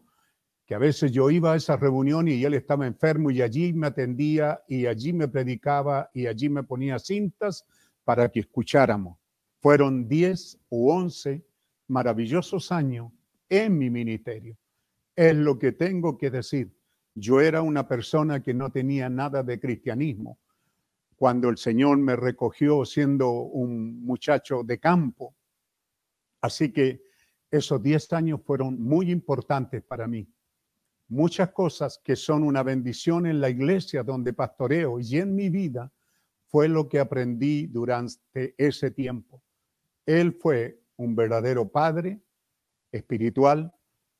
que 0.65 0.77
a 0.77 0.79
veces 0.79 1.11
yo 1.11 1.29
iba 1.31 1.53
a 1.53 1.57
esa 1.57 1.77
reunión 1.77 2.29
y 2.29 2.45
él 2.45 2.55
estaba 2.55 2.87
enfermo 2.87 3.33
y 3.33 3.43
allí 3.43 3.73
me 3.73 3.89
atendía 3.89 4.63
y 4.69 4.87
allí 4.87 5.13
me 5.13 5.27
predicaba 5.27 6.09
y 6.15 6.29
allí 6.29 6.49
me 6.49 6.63
ponía 6.63 7.01
cintas 7.01 7.67
para 8.05 8.29
que 8.29 8.41
escucháramos. 8.41 9.19
Fueron 9.61 10.09
10 10.09 10.61
u 10.71 10.91
11 10.91 11.45
maravillosos 11.89 12.71
años 12.71 13.11
en 13.51 13.77
mi 13.77 13.91
ministerio. 13.91 14.57
Es 15.15 15.37
lo 15.37 15.59
que 15.59 15.73
tengo 15.73 16.17
que 16.17 16.31
decir. 16.31 16.75
Yo 17.15 17.43
era 17.43 17.61
una 17.61 17.87
persona 17.87 18.43
que 18.43 18.55
no 18.55 18.71
tenía 18.71 19.11
nada 19.11 19.43
de 19.43 19.61
cristianismo. 19.61 20.39
Cuando 21.17 21.51
el 21.51 21.59
Señor 21.59 21.99
me 21.99 22.17
recogió 22.17 22.87
siendo 22.87 23.31
un 23.31 24.03
muchacho 24.03 24.63
de 24.63 24.79
campo, 24.79 25.35
Así 26.41 26.73
que 26.73 27.03
esos 27.51 27.83
10 27.83 28.13
años 28.13 28.41
fueron 28.45 28.81
muy 28.81 29.11
importantes 29.11 29.83
para 29.83 30.07
mí. 30.07 30.29
Muchas 31.09 31.51
cosas 31.51 32.01
que 32.03 32.17
son 32.17 32.45
una 32.45 32.63
bendición 32.63 33.27
en 33.27 33.41
la 33.41 33.51
iglesia 33.51 34.03
donde 34.03 34.33
pastoreo 34.33 35.01
y 35.01 35.19
en 35.19 35.35
mi 35.35 35.51
vida 35.51 35.93
fue 36.47 36.69
lo 36.69 36.89
que 36.89 37.01
aprendí 37.01 37.67
durante 37.67 38.55
ese 38.57 38.91
tiempo. 38.91 39.43
Él 40.07 40.33
fue 40.33 40.81
un 40.97 41.15
verdadero 41.15 41.69
padre 41.69 42.21
espiritual, 42.93 43.75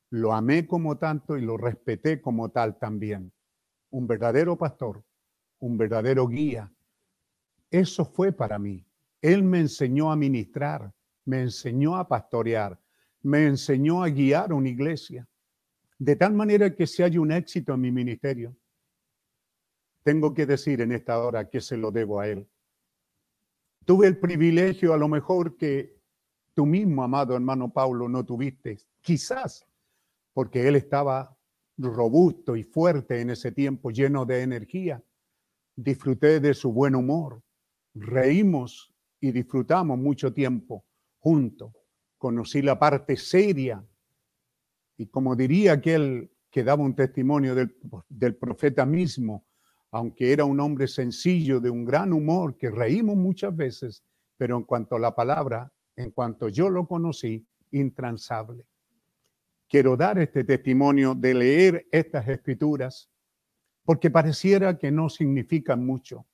lo 0.09 0.33
amé 0.33 0.67
como 0.67 0.97
tanto 0.97 1.37
y 1.37 1.41
lo 1.41 1.57
respeté 1.57 2.21
como 2.21 2.49
tal 2.49 2.77
también. 2.77 3.31
Un 3.89 4.07
verdadero 4.07 4.57
pastor, 4.57 5.03
un 5.59 5.77
verdadero 5.77 6.27
guía. 6.27 6.71
Eso 7.69 8.05
fue 8.05 8.31
para 8.31 8.59
mí. 8.59 8.85
Él 9.21 9.43
me 9.43 9.59
enseñó 9.59 10.11
a 10.11 10.15
ministrar, 10.15 10.93
me 11.25 11.41
enseñó 11.41 11.95
a 11.95 12.07
pastorear, 12.07 12.79
me 13.21 13.45
enseñó 13.45 14.03
a 14.03 14.09
guiar 14.09 14.51
una 14.51 14.69
iglesia, 14.69 15.27
de 15.97 16.15
tal 16.15 16.33
manera 16.33 16.75
que 16.75 16.87
si 16.87 17.03
hay 17.03 17.17
un 17.17 17.31
éxito 17.31 17.73
en 17.73 17.81
mi 17.81 17.91
ministerio, 17.91 18.55
tengo 20.03 20.33
que 20.33 20.47
decir 20.47 20.81
en 20.81 20.91
esta 20.91 21.19
hora 21.19 21.47
que 21.47 21.61
se 21.61 21.77
lo 21.77 21.91
debo 21.91 22.19
a 22.19 22.27
él. 22.27 22.47
Tuve 23.85 24.07
el 24.07 24.17
privilegio 24.17 24.93
a 24.93 24.97
lo 24.97 25.07
mejor 25.07 25.57
que 25.57 26.00
tú 26.53 26.65
mismo, 26.65 27.03
amado 27.03 27.35
hermano 27.35 27.71
Pablo, 27.71 28.07
no 28.09 28.25
tuviste, 28.25 28.77
quizás 29.01 29.65
porque 30.33 30.67
él 30.67 30.75
estaba 30.75 31.37
robusto 31.77 32.55
y 32.55 32.63
fuerte 32.63 33.21
en 33.21 33.31
ese 33.31 33.51
tiempo, 33.51 33.91
lleno 33.91 34.25
de 34.25 34.41
energía. 34.41 35.03
Disfruté 35.75 36.39
de 36.39 36.53
su 36.53 36.71
buen 36.71 36.95
humor, 36.95 37.41
reímos 37.93 38.93
y 39.19 39.31
disfrutamos 39.31 39.97
mucho 39.97 40.33
tiempo 40.33 40.85
junto. 41.19 41.73
Conocí 42.17 42.61
la 42.61 42.77
parte 42.77 43.17
seria 43.17 43.83
y 44.97 45.07
como 45.07 45.35
diría 45.35 45.73
aquel 45.73 46.31
que 46.51 46.63
daba 46.63 46.83
un 46.83 46.95
testimonio 46.95 47.55
del 47.55 48.35
profeta 48.35 48.85
mismo, 48.85 49.47
aunque 49.89 50.31
era 50.31 50.45
un 50.45 50.59
hombre 50.59 50.87
sencillo, 50.87 51.59
de 51.59 51.69
un 51.69 51.85
gran 51.85 52.13
humor, 52.13 52.57
que 52.57 52.69
reímos 52.69 53.15
muchas 53.15 53.55
veces, 53.55 54.03
pero 54.37 54.57
en 54.57 54.63
cuanto 54.63 54.95
a 54.95 54.99
la 54.99 55.15
palabra, 55.15 55.71
en 55.95 56.11
cuanto 56.11 56.49
yo 56.49 56.69
lo 56.69 56.87
conocí, 56.87 57.45
intransable. 57.71 58.65
quiero 59.67 59.95
dar 59.95 60.19
este 60.19 60.43
testimonio 60.43 61.15
de 61.15 61.33
leer 61.33 61.87
estas 61.91 62.27
escrituras 62.27 63.09
porque 63.85 64.11
pareciera 64.11 64.77
que 64.77 64.91
no 64.91 65.09
significan 65.09 65.85
mucho, 65.85 66.27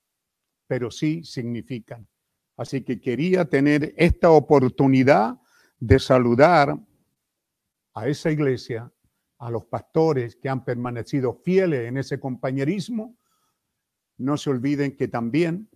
pero 0.65 0.89
sí 0.91 1.23
significan. 1.23 2.07
Así 2.57 2.81
que 2.81 2.99
quería 2.99 3.45
tener 3.45 3.93
esta 3.95 4.31
oportunidad 4.31 5.39
de 5.79 5.99
saludar 5.99 6.77
a 7.93 8.07
esa 8.07 8.31
iglesia, 8.31 8.91
a 9.37 9.51
los 9.51 9.65
pastores 9.65 10.35
que 10.35 10.49
han 10.49 10.65
permanecido 10.65 11.33
fieles 11.33 11.87
en 11.87 11.97
ese 11.97 12.19
compañerismo. 12.19 13.15
No 14.17 14.37
se 14.37 14.49
olviden 14.49 14.97
que 14.97 15.07
también 15.07 15.69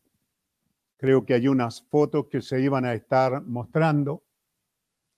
creo 1.01 1.25
que 1.25 1.33
hay 1.33 1.47
unas 1.47 1.81
fotos 1.89 2.27
que 2.27 2.41
se 2.41 2.61
iban 2.61 2.85
a 2.85 2.93
estar 2.93 3.41
mostrando. 3.41 4.23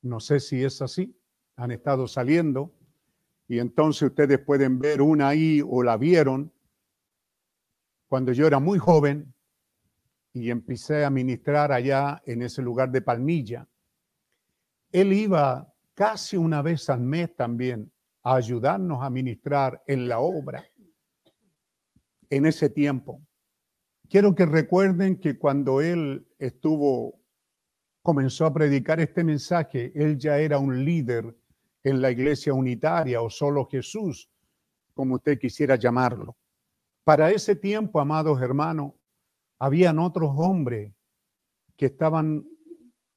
No 0.02 0.22
sé 0.22 0.40
si 0.40 0.64
es 0.64 0.82
así 0.82 1.20
han 1.58 1.72
estado 1.72 2.08
saliendo 2.08 2.74
y 3.50 3.60
entonces 3.60 4.04
ustedes 4.04 4.40
pueden 4.40 4.80
ver 4.80 5.02
una 5.02 5.28
ahí 5.28 5.62
o 5.62 5.84
la 5.84 5.98
vieron 5.98 6.54
cuando 8.08 8.32
yo 8.32 8.48
era 8.48 8.60
muy 8.60 8.80
joven 8.80 9.36
y 10.32 10.50
empecé 10.50 11.04
a 11.04 11.10
ministrar 11.10 11.74
allá 11.74 12.24
en 12.26 12.44
ese 12.44 12.62
lugar 12.62 12.90
de 12.90 13.02
Palmilla. 13.02 13.68
Él 14.90 15.12
iba 15.12 15.72
casi 15.94 16.38
una 16.38 16.62
vez 16.62 16.90
al 16.90 17.02
mes 17.02 17.36
también 17.36 17.92
a 18.24 18.36
ayudarnos 18.36 19.04
a 19.04 19.10
ministrar 19.10 19.84
en 19.86 20.08
la 20.08 20.20
obra 20.20 20.66
en 22.30 22.46
ese 22.46 22.70
tiempo. 22.70 23.22
Quiero 24.14 24.36
que 24.36 24.46
recuerden 24.46 25.16
que 25.16 25.40
cuando 25.40 25.82
él 25.82 26.28
estuvo, 26.38 27.20
comenzó 28.04 28.46
a 28.46 28.54
predicar 28.54 29.00
este 29.00 29.24
mensaje, 29.24 29.92
él 29.96 30.20
ya 30.20 30.38
era 30.38 30.60
un 30.60 30.86
líder 30.86 31.36
en 31.84 32.00
la 32.00 32.12
iglesia 32.12 32.54
unitaria 32.54 33.24
o 33.24 33.32
solo 33.32 33.66
Jesús, 33.66 34.30
como 34.94 35.16
usted 35.16 35.40
quisiera 35.40 35.78
llamarlo. 35.78 36.38
Para 37.04 37.32
ese 37.32 37.56
tiempo, 37.56 38.00
amados 38.00 38.40
hermanos, 38.40 38.92
habían 39.58 39.98
otros 39.98 40.30
hombres 40.36 40.94
que 41.76 41.88
estaban 41.88 42.48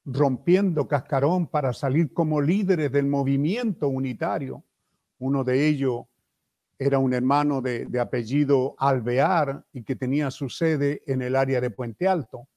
rompiendo 0.03 0.87
cascarón 0.87 1.45
para 1.45 1.73
salir 1.73 2.11
como 2.11 2.41
líderes 2.41 2.91
del 2.91 3.05
movimiento 3.05 3.87
unitario. 3.87 4.63
Uno 5.19 5.43
de 5.43 5.67
ellos 5.67 6.05
era 6.79 6.99
un 6.99 7.13
hermano 7.13 7.61
de, 7.61 7.85
de, 7.85 7.99
apellido 7.99 8.75
Alvear 8.77 9.65
y 9.73 9.83
que 9.83 9.95
tenía 9.95 10.29
su 10.31 10.49
sede 10.49 11.03
en 11.07 11.21
el 11.21 11.35
área 11.35 11.59
de 11.59 11.71
Puente 11.71 12.07
Alto. 12.07 12.47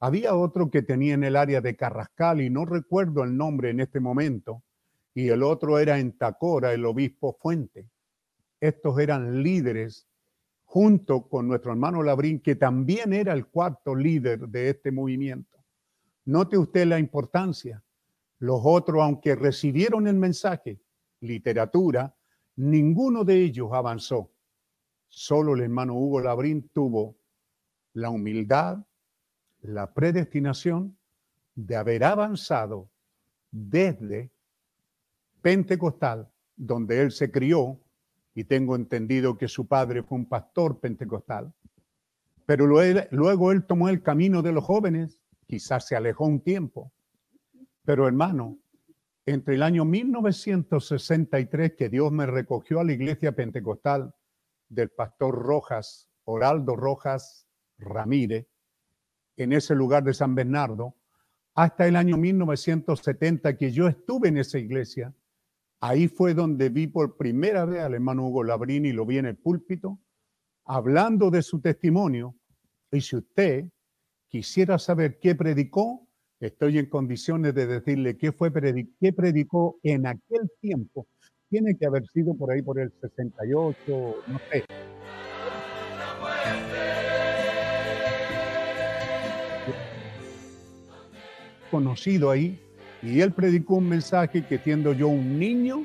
Había 0.00 0.34
otro 0.34 0.70
que 0.70 0.82
tenía 0.82 1.14
en 1.14 1.24
el 1.24 1.36
área 1.36 1.60
de 1.60 1.76
Carrascal 1.76 2.40
y 2.40 2.50
no 2.50 2.64
recuerdo 2.64 3.22
el 3.22 3.36
nombre 3.36 3.70
en 3.70 3.80
este 3.80 4.00
momento 4.00 4.62
y 5.16 5.30
el 5.30 5.42
otro 5.42 5.78
era 5.78 5.98
en 5.98 6.12
Tacora, 6.18 6.74
el 6.74 6.84
obispo 6.84 7.38
Fuente. 7.40 7.88
Estos 8.60 8.98
eran 8.98 9.42
líderes 9.42 10.06
junto 10.66 11.26
con 11.26 11.48
nuestro 11.48 11.72
hermano 11.72 12.02
Labrín, 12.02 12.40
que 12.40 12.54
también 12.54 13.14
era 13.14 13.32
el 13.32 13.46
cuarto 13.46 13.94
líder 13.94 14.46
de 14.48 14.68
este 14.68 14.92
movimiento. 14.92 15.56
Note 16.26 16.58
usted 16.58 16.86
la 16.86 16.98
importancia. 16.98 17.82
Los 18.40 18.60
otros, 18.62 19.02
aunque 19.02 19.34
recibieron 19.36 20.06
el 20.06 20.16
mensaje, 20.16 20.82
literatura, 21.20 22.14
ninguno 22.56 23.24
de 23.24 23.42
ellos 23.42 23.70
avanzó. 23.72 24.32
Solo 25.08 25.54
el 25.54 25.62
hermano 25.62 25.94
Hugo 25.94 26.20
Labrín 26.20 26.68
tuvo 26.68 27.16
la 27.92 28.10
humildad, 28.10 28.84
la 29.62 29.94
predestinación 29.94 30.98
de 31.54 31.76
haber 31.76 32.04
avanzado 32.04 32.90
desde 33.50 34.30
pentecostal, 35.40 36.30
donde 36.56 37.00
él 37.00 37.12
se 37.12 37.30
crió, 37.30 37.80
y 38.34 38.44
tengo 38.44 38.76
entendido 38.76 39.38
que 39.38 39.48
su 39.48 39.66
padre 39.66 40.02
fue 40.02 40.18
un 40.18 40.26
pastor 40.26 40.78
pentecostal. 40.78 41.54
Pero 42.44 42.66
luego, 42.66 43.52
él 43.52 43.64
tomó 43.64 43.88
el 43.88 44.02
camino 44.02 44.42
de 44.42 44.52
los 44.52 44.62
jóvenes, 44.62 45.22
quizás 45.46 45.86
se 45.86 45.96
alejó 45.96 46.26
un 46.26 46.40
tiempo. 46.40 46.92
Pero 47.84 48.06
hermano, 48.06 48.58
entre 49.26 49.56
el 49.56 49.62
año 49.62 49.84
1963 49.84 51.74
que 51.76 51.88
Dios 51.88 52.10
me 52.12 52.26
recogió 52.26 52.80
a 52.80 52.84
la 52.84 52.92
iglesia 52.92 53.32
pentecostal 53.32 54.14
del 54.68 54.90
pastor 54.90 55.34
Rojas, 55.34 56.08
Oraldo 56.24 56.76
Rojas 56.76 57.46
Ramírez, 57.78 58.46
en 59.36 59.52
ese 59.52 59.74
lugar 59.74 60.04
de 60.04 60.14
San 60.14 60.34
Bernardo, 60.34 60.96
hasta 61.54 61.86
el 61.86 61.96
año 61.96 62.16
1970 62.16 63.56
que 63.56 63.70
yo 63.70 63.88
estuve 63.88 64.28
en 64.28 64.38
esa 64.38 64.58
iglesia, 64.58 65.14
Ahí 65.80 66.08
fue 66.08 66.34
donde 66.34 66.68
vi 66.70 66.86
por 66.86 67.16
primera 67.16 67.64
vez 67.64 67.80
al 67.82 67.94
hermano 67.94 68.26
Hugo 68.26 68.44
Labrini, 68.44 68.92
lo 68.92 69.04
vi 69.04 69.18
en 69.18 69.26
el 69.26 69.36
púlpito, 69.36 70.00
hablando 70.64 71.30
de 71.30 71.42
su 71.42 71.60
testimonio. 71.60 72.34
Y 72.90 73.00
si 73.02 73.16
usted 73.16 73.70
quisiera 74.28 74.78
saber 74.78 75.18
qué 75.20 75.34
predicó, 75.34 76.05
estoy 76.40 76.78
en 76.78 76.86
condiciones 76.86 77.54
de 77.54 77.66
decirle 77.66 78.16
qué 78.16 78.32
fue 78.32 78.52
qué 79.00 79.12
predicó 79.12 79.78
en 79.82 80.06
aquel 80.06 80.50
tiempo. 80.60 81.06
Tiene 81.48 81.76
que 81.76 81.86
haber 81.86 82.06
sido 82.08 82.34
por 82.34 82.50
ahí 82.50 82.62
por 82.62 82.78
el 82.78 82.92
68, 83.00 84.16
no 84.26 84.40
sé. 84.50 84.64
Conocido 91.70 92.30
ahí, 92.30 92.58
y 93.02 93.20
él 93.20 93.32
predicó 93.32 93.76
un 93.76 93.88
mensaje 93.88 94.44
que 94.46 94.58
siendo 94.58 94.92
yo 94.92 95.08
un 95.08 95.38
niño, 95.38 95.84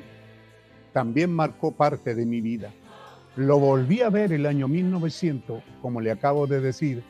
también 0.92 1.32
marcó 1.32 1.72
parte 1.72 2.14
de 2.14 2.26
mi 2.26 2.40
vida. 2.40 2.72
Lo 3.36 3.58
volví 3.58 4.02
a 4.02 4.10
ver 4.10 4.32
el 4.32 4.46
año 4.46 4.68
1900, 4.68 5.62
como 5.80 6.00
le 6.00 6.10
acabo 6.10 6.46
de 6.46 6.60
decir, 6.60 7.02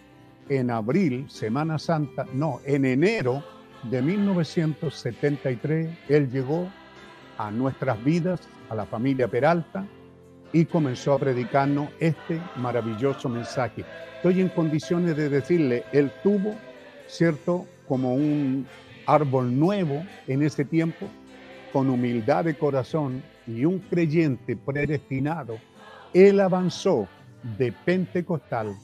en 0.48 0.70
abril, 0.70 1.26
Semana 1.28 1.78
Santa, 1.78 2.26
no, 2.33 2.61
en 2.64 2.85
enero 2.85 3.42
de 3.85 4.02
1973, 4.02 5.90
él 6.09 6.31
llegó 6.31 6.68
a 7.38 7.50
nuestras 7.50 8.02
vidas, 8.05 8.40
a 8.68 8.74
la 8.74 8.87
familia 8.87 9.28
Peralta, 9.28 9.85
y 10.52 10.66
comenzó 10.66 11.14
a 11.14 11.18
predicarnos 11.18 11.88
este 11.98 12.40
maravilloso 12.57 13.28
mensaje. 13.28 13.85
Estoy 14.16 14.40
en 14.40 14.48
condiciones 14.50 15.16
de 15.16 15.28
decirle, 15.28 15.85
él 15.92 16.12
tuvo, 16.22 16.55
¿cierto?, 17.07 17.66
como 17.88 18.14
un 18.14 18.66
árbol 19.07 19.59
nuevo 19.59 20.05
en 20.26 20.42
ese 20.42 20.64
tiempo, 20.64 21.09
con 21.72 21.88
humildad 21.90 22.44
de 22.44 22.55
corazón 22.55 23.22
y 23.46 23.64
un 23.64 23.78
creyente 23.81 24.57
predestinado, 24.57 25.59
él 26.12 26.40
avanzó 26.40 27.09
de 27.59 27.72
pentecostal 27.72 28.76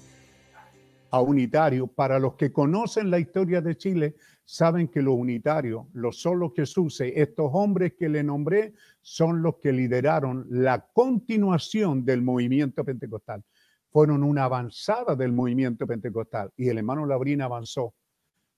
a 1.11 1.21
unitario. 1.21 1.87
Para 1.87 2.19
los 2.19 2.35
que 2.35 2.53
conocen 2.53 3.11
la 3.11 3.19
historia 3.19 3.61
de 3.61 3.77
Chile, 3.77 4.17
saben 4.45 4.89
que 4.89 5.03
los 5.03 5.15
unitarios, 5.15 5.87
los 5.93 6.21
solos 6.21 6.53
Jesús, 6.57 7.01
estos 7.01 7.51
hombres 7.53 7.95
que 7.99 8.09
le 8.09 8.23
nombré, 8.23 8.75
son 9.03 9.43
los 9.43 9.57
que 9.57 9.73
lideraron 9.73 10.47
la 10.49 10.87
continuación 10.93 12.05
del 12.05 12.23
movimiento 12.23 12.85
pentecostal. 12.85 13.45
Fueron 13.91 14.23
una 14.23 14.45
avanzada 14.45 15.15
del 15.15 15.33
movimiento 15.33 15.87
pentecostal 15.87 16.51
y 16.57 16.69
el 16.69 16.79
hermano 16.79 17.05
Labrín 17.05 17.43
avanzó. 17.43 17.95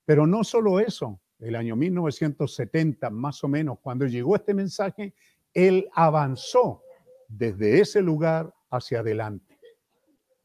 Pero 0.05 0.27
no 0.27 0.45
solo 0.45 0.81
eso, 0.81 1.21
el 1.41 1.57
año 1.57 1.75
1970, 1.75 3.11
más 3.11 3.43
o 3.43 3.49
menos, 3.49 3.79
cuando 3.81 4.07
llegó 4.07 4.37
este 4.37 4.55
mensaje, 4.55 5.15
él 5.55 5.89
avanzó 5.93 6.83
desde 7.29 7.81
ese 7.81 8.03
lugar 8.03 8.55
hacia 8.71 9.01
adelante. 9.01 9.50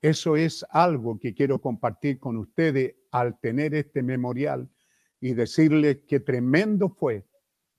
Eso 0.05 0.35
es 0.35 0.63
algo 0.69 1.17
que 1.17 1.33
quiero 1.33 1.59
compartir 1.59 2.19
con 2.19 2.37
ustedes 2.37 2.93
al 3.09 3.39
tener 3.39 3.73
este 3.73 4.03
memorial 4.03 4.69
y 5.19 5.33
decirles 5.33 6.01
que 6.07 6.19
tremendo 6.19 6.89
fue 6.89 7.25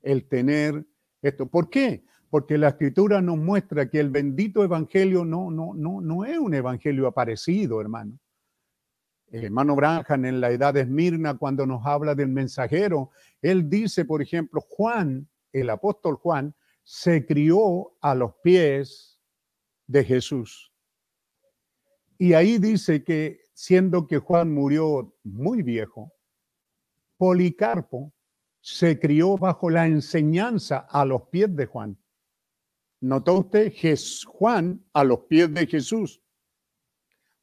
el 0.02 0.26
tener 0.26 0.84
esto. 1.22 1.46
¿Por 1.46 1.70
qué? 1.70 2.04
Porque 2.28 2.58
la 2.58 2.70
escritura 2.70 3.22
nos 3.22 3.38
muestra 3.38 3.88
que 3.88 4.00
el 4.00 4.10
bendito 4.10 4.64
evangelio 4.64 5.24
no, 5.24 5.52
no, 5.52 5.72
no, 5.72 6.00
no 6.00 6.24
es 6.24 6.36
un 6.36 6.52
evangelio 6.52 7.06
aparecido, 7.06 7.80
hermano. 7.80 8.18
El 9.28 9.44
hermano 9.44 9.76
Branham 9.76 10.24
en 10.24 10.40
la 10.40 10.50
edad 10.50 10.74
de 10.74 10.80
Esmirna, 10.80 11.38
cuando 11.38 11.64
nos 11.64 11.86
habla 11.86 12.16
del 12.16 12.30
mensajero, 12.30 13.10
él 13.40 13.70
dice, 13.70 14.04
por 14.04 14.20
ejemplo, 14.20 14.60
Juan, 14.62 15.28
el 15.52 15.70
apóstol 15.70 16.16
Juan, 16.16 16.56
se 16.82 17.24
crió 17.24 17.92
a 18.00 18.16
los 18.16 18.32
pies 18.42 19.20
de 19.86 20.02
Jesús. 20.02 20.72
Y 22.18 22.32
ahí 22.32 22.58
dice 22.58 23.04
que 23.04 23.40
siendo 23.52 24.06
que 24.06 24.18
Juan 24.18 24.52
murió 24.52 25.14
muy 25.24 25.62
viejo, 25.62 26.12
Policarpo 27.16 28.12
se 28.60 28.98
crió 28.98 29.36
bajo 29.36 29.70
la 29.70 29.86
enseñanza 29.86 30.78
a 30.78 31.04
los 31.04 31.22
pies 31.28 31.54
de 31.54 31.66
Juan. 31.66 31.98
¿Notó 33.00 33.40
usted? 33.40 33.72
Juan 34.26 34.84
a 34.92 35.04
los 35.04 35.20
pies 35.20 35.52
de 35.52 35.66
Jesús. 35.66 36.22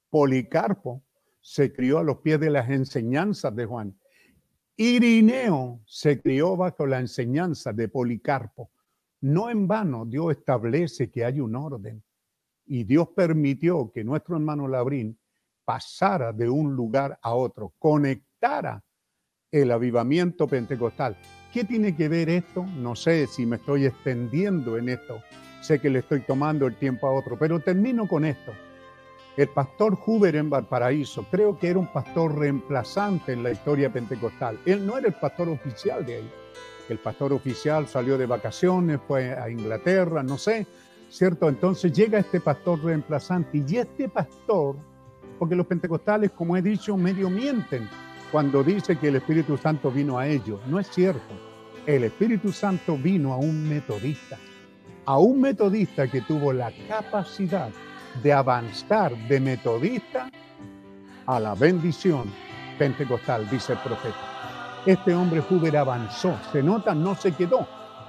Policarpo 0.09 1.03
se 1.39 1.71
crió 1.71 1.99
a 1.99 2.03
los 2.03 2.17
pies 2.17 2.39
de 2.39 2.49
las 2.49 2.69
enseñanzas 2.69 3.55
de 3.55 3.65
Juan. 3.65 3.97
Irineo 4.75 5.81
se 5.85 6.21
crió 6.21 6.57
bajo 6.57 6.87
la 6.87 6.99
enseñanza 6.99 7.73
de 7.73 7.87
Policarpo. 7.87 8.71
No 9.21 9.49
en 9.49 9.67
vano 9.67 10.05
Dios 10.05 10.31
establece 10.31 11.09
que 11.09 11.23
hay 11.23 11.39
un 11.39 11.55
orden 11.55 12.03
y 12.65 12.83
Dios 12.83 13.09
permitió 13.15 13.91
que 13.91 14.03
nuestro 14.03 14.35
hermano 14.35 14.67
Labrín 14.67 15.17
pasara 15.65 16.33
de 16.33 16.49
un 16.49 16.75
lugar 16.75 17.17
a 17.21 17.33
otro, 17.33 17.73
conectara 17.79 18.83
el 19.51 19.71
avivamiento 19.71 20.47
pentecostal. 20.47 21.15
¿Qué 21.53 21.63
tiene 21.63 21.95
que 21.95 22.09
ver 22.09 22.29
esto? 22.29 22.65
No 22.65 22.95
sé 22.95 23.27
si 23.27 23.45
me 23.45 23.57
estoy 23.57 23.85
extendiendo 23.85 24.77
en 24.77 24.89
esto. 24.89 25.21
Sé 25.61 25.79
que 25.79 25.89
le 25.89 25.99
estoy 25.99 26.21
tomando 26.21 26.65
el 26.65 26.75
tiempo 26.75 27.07
a 27.07 27.11
otro, 27.11 27.37
pero 27.37 27.59
termino 27.59 28.07
con 28.07 28.25
esto. 28.25 28.51
El 29.37 29.47
pastor 29.49 29.97
Huber 30.05 30.35
en 30.35 30.49
Valparaíso, 30.49 31.25
creo 31.31 31.57
que 31.57 31.69
era 31.69 31.79
un 31.79 31.87
pastor 31.87 32.37
reemplazante 32.37 33.33
en 33.33 33.43
la 33.43 33.51
historia 33.51 33.91
pentecostal. 33.91 34.59
Él 34.65 34.85
no 34.85 34.97
era 34.97 35.07
el 35.07 35.13
pastor 35.13 35.49
oficial 35.49 36.05
de 36.05 36.17
ahí. 36.17 36.31
El 36.89 36.99
pastor 36.99 37.33
oficial 37.33 37.87
salió 37.87 38.17
de 38.17 38.25
vacaciones, 38.25 38.99
fue 39.07 39.33
a 39.33 39.49
Inglaterra, 39.49 40.21
no 40.21 40.37
sé, 40.37 40.67
¿cierto? 41.13 41.47
Entonces 41.47 41.93
llega 41.93 42.17
este 42.17 42.39
pastor 42.39 42.83
reemplazante 42.83 43.63
y 43.67 43.77
este 43.77 44.09
pastor, 44.09 44.75
porque 45.37 45.55
los 45.55 45.67
pentecostales, 45.67 46.31
como 46.31 46.57
he 46.57 46.61
dicho, 46.61 46.97
medio 46.97 47.29
mienten 47.29 47.87
cuando 48.31 48.63
dice 48.63 48.97
que 48.97 49.09
el 49.09 49.17
Espíritu 49.17 49.55
Santo 49.55 49.91
vino 49.91 50.17
a 50.17 50.27
ellos. 50.27 50.59
No 50.67 50.79
es 50.79 50.87
cierto. 50.87 51.35
El 51.85 52.05
Espíritu 52.05 52.51
Santo 52.51 52.97
vino 52.97 53.31
a 53.31 53.37
un 53.37 53.69
metodista, 53.69 54.39
a 55.05 55.19
un 55.19 55.39
metodista 55.39 56.07
que 56.07 56.21
tuvo 56.21 56.51
la 56.51 56.71
capacidad 56.87 57.69
de 58.23 58.33
avanzar 58.33 59.15
de 59.27 59.39
metodista 59.39 60.31
a 61.27 61.39
la 61.39 61.53
bendición 61.53 62.23
pentecostal, 62.79 63.47
dice 63.51 63.73
el 63.73 63.79
profeta. 63.79 64.81
Este 64.85 65.13
hombre 65.13 65.43
Huber 65.47 65.77
avanzó, 65.77 66.39
se 66.51 66.63
nota, 66.63 66.95
no 66.95 67.13
se 67.13 67.33
quedó. 67.33 67.67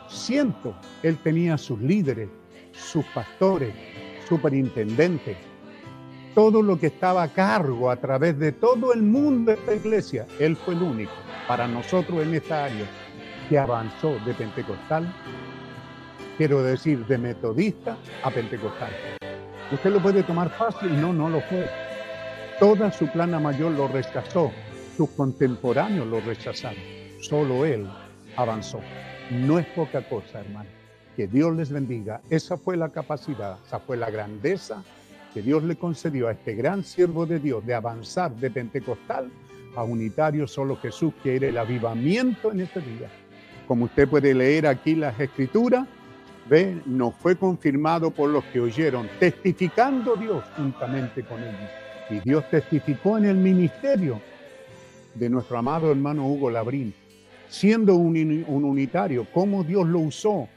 Siento, 0.09 0.75
él 1.03 1.19
tenía 1.19 1.59
sus 1.59 1.81
líderes, 1.81 2.29
sus 2.77 3.05
pastores, 3.07 3.75
superintendentes, 4.29 5.37
todo 6.35 6.63
lo 6.63 6.79
que 6.79 6.89
estaba 6.89 7.23
a 7.23 7.33
cargo 7.33 7.91
a 7.91 7.97
través 7.97 8.39
de 8.39 8.53
todo 8.53 8.93
el 8.93 9.03
mundo 9.03 9.53
de 9.53 9.59
esta 9.59 9.75
iglesia. 9.75 10.27
Él 10.39 10.57
fue 10.57 10.75
el 10.75 10.83
único 10.83 11.13
para 11.47 11.69
nosotros 11.69 12.23
en 12.23 12.35
esta 12.35 12.65
área 12.65 12.87
que 13.49 13.59
avanzó 13.59 14.19
de 14.25 14.35
pentecostal, 14.35 15.13
quiero 16.37 16.63
decir, 16.63 17.07
de 17.07 17.19
metodista 17.19 17.97
a 18.23 18.31
pentecostal. 18.31 18.91
Usted 19.71 19.91
lo 19.91 20.03
puede 20.03 20.23
tomar 20.23 20.51
fácil, 20.51 21.01
no, 21.01 21.13
no 21.13 21.29
lo 21.29 21.41
fue. 21.43 21.69
Toda 22.59 22.91
su 22.91 23.07
plana 23.09 23.39
mayor 23.39 23.73
lo 23.73 23.89
rechazó 23.89 24.51
sus 24.97 25.11
contemporáneos 25.11 26.07
lo 26.07 26.21
rechazaron. 26.21 26.83
Solo 27.21 27.65
él 27.65 27.89
avanzó. 28.37 28.81
No 29.31 29.59
es 29.59 29.67
poca 29.67 30.03
cosa, 30.09 30.41
hermano. 30.41 30.69
Que 31.17 31.27
Dios 31.27 31.55
les 31.57 31.71
bendiga. 31.71 32.21
Esa 32.31 32.57
fue 32.57 32.77
la 32.77 32.89
capacidad, 32.91 33.59
esa 33.65 33.79
fue 33.79 33.97
la 33.97 34.11
grandeza 34.11 34.83
que 35.33 35.43
Dios 35.43 35.65
le 35.65 35.77
concedió 35.77 36.29
a 36.29 36.33
este 36.33 36.55
gran 36.55 36.85
siervo 36.85 37.27
de 37.27 37.41
Dios 37.41 37.67
de 37.67 37.75
avanzar 37.75 38.33
de 38.37 38.51
pentecostal 38.51 39.31
a 39.75 39.83
unitario 39.83 40.47
solo 40.47 40.77
Jesús, 40.77 41.13
que 41.23 41.37
era 41.37 41.49
el 41.49 41.59
avivamiento 41.59 42.53
en 42.53 42.61
este 42.61 42.81
día. 42.81 43.09
Como 43.67 43.87
usted 43.87 44.09
puede 44.09 44.33
leer 44.33 44.67
aquí 44.67 44.95
las 44.95 45.19
escrituras, 45.19 45.87
ve, 46.49 46.81
nos 46.87 47.15
fue 47.17 47.37
confirmado 47.37 48.11
por 48.13 48.31
los 48.31 48.45
que 48.45 48.61
oyeron, 48.61 49.09
testificando 49.19 50.15
Dios 50.15 50.45
juntamente 50.57 51.25
con 51.25 51.43
ellos. 51.43 51.71
Y 52.11 52.21
Dios 52.21 52.49
testificó 52.51 53.19
en 53.19 53.25
el 53.25 53.37
ministerio 53.37 54.21
de 55.15 55.29
nuestro 55.31 55.59
amado 55.59 55.91
hermano 55.91 56.27
Hugo 56.29 56.51
Labrín, 56.51 56.95
siendo 57.49 57.95
un, 57.95 58.45
unitario, 58.47 59.27
cómo 59.33 59.65
Dios 59.65 59.89
lo 59.89 60.01
usó 60.01 60.49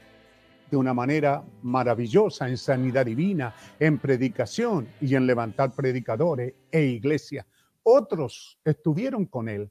de 0.70 0.76
una 0.76 0.92
manera 0.92 1.44
maravillosa 1.62 2.48
en 2.48 2.56
sanidad 2.56 3.06
divina, 3.06 3.54
en 3.78 3.98
predicación 3.98 4.88
y 5.00 5.14
en 5.14 5.26
levantar 5.26 5.74
predicadores 5.74 6.54
e 6.70 6.82
iglesias. 6.82 7.46
Otros 7.82 8.60
estuvieron 8.64 9.26
con 9.26 9.48
él. 9.48 9.70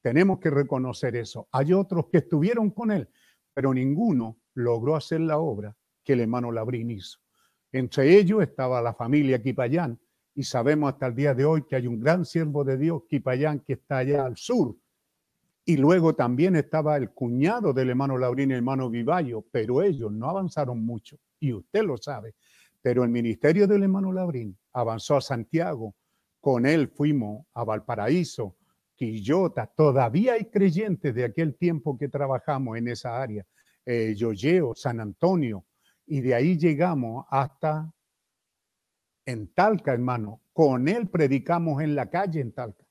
Tenemos 0.00 0.40
que 0.40 0.50
reconocer 0.50 1.14
eso. 1.16 1.48
Hay 1.52 1.72
otros 1.72 2.06
que 2.10 2.18
estuvieron 2.18 2.70
con 2.70 2.90
él, 2.90 3.08
pero 3.54 3.72
ninguno 3.72 4.38
logró 4.54 4.96
hacer 4.96 5.20
la 5.20 5.38
obra 5.38 5.76
que 6.02 6.14
el 6.14 6.20
hermano 6.20 6.50
Labrín 6.50 6.90
hizo. 6.90 7.18
Entre 7.70 8.18
ellos 8.18 8.42
estaba 8.42 8.82
la 8.82 8.94
familia 8.94 9.40
Quipayán, 9.40 9.98
y 10.34 10.44
sabemos 10.44 10.92
hasta 10.92 11.06
el 11.06 11.14
día 11.14 11.34
de 11.34 11.44
hoy 11.44 11.64
que 11.64 11.76
hay 11.76 11.86
un 11.86 12.00
gran 12.00 12.24
siervo 12.24 12.64
de 12.64 12.78
Dios, 12.78 13.02
Kipayán, 13.08 13.60
que 13.60 13.74
está 13.74 13.98
allá 13.98 14.24
al 14.24 14.36
sur. 14.36 14.74
Y 15.64 15.76
luego 15.76 16.14
también 16.14 16.56
estaba 16.56 16.96
el 16.96 17.10
cuñado 17.10 17.72
del 17.72 17.90
hermano 17.90 18.18
Laurín 18.18 18.50
y 18.50 18.54
el 18.54 18.58
hermano 18.58 18.90
Vivallo, 18.90 19.44
pero 19.52 19.82
ellos 19.82 20.10
no 20.10 20.28
avanzaron 20.28 20.84
mucho, 20.84 21.18
y 21.38 21.52
usted 21.52 21.84
lo 21.84 21.96
sabe. 21.96 22.34
Pero 22.80 23.04
el 23.04 23.10
ministerio 23.10 23.68
del 23.68 23.84
hermano 23.84 24.12
Laurín 24.12 24.58
avanzó 24.72 25.16
a 25.16 25.20
Santiago, 25.20 25.94
con 26.40 26.66
él 26.66 26.88
fuimos 26.88 27.46
a 27.54 27.62
Valparaíso, 27.62 28.56
Quillota, 28.96 29.66
todavía 29.66 30.34
hay 30.34 30.44
creyentes 30.46 31.14
de 31.14 31.24
aquel 31.24 31.56
tiempo 31.56 31.96
que 31.96 32.08
trabajamos 32.08 32.76
en 32.76 32.88
esa 32.88 33.20
área, 33.20 33.46
eh, 33.86 34.14
San 34.74 35.00
Antonio, 35.00 35.64
y 36.06 36.20
de 36.20 36.34
ahí 36.34 36.58
llegamos 36.58 37.24
hasta 37.30 37.92
en 39.26 39.52
Talca, 39.54 39.92
hermano. 39.92 40.40
Con 40.52 40.88
él 40.88 41.08
predicamos 41.08 41.82
en 41.82 41.94
la 41.94 42.10
calle 42.10 42.40
en 42.40 42.52
Talca, 42.52 42.84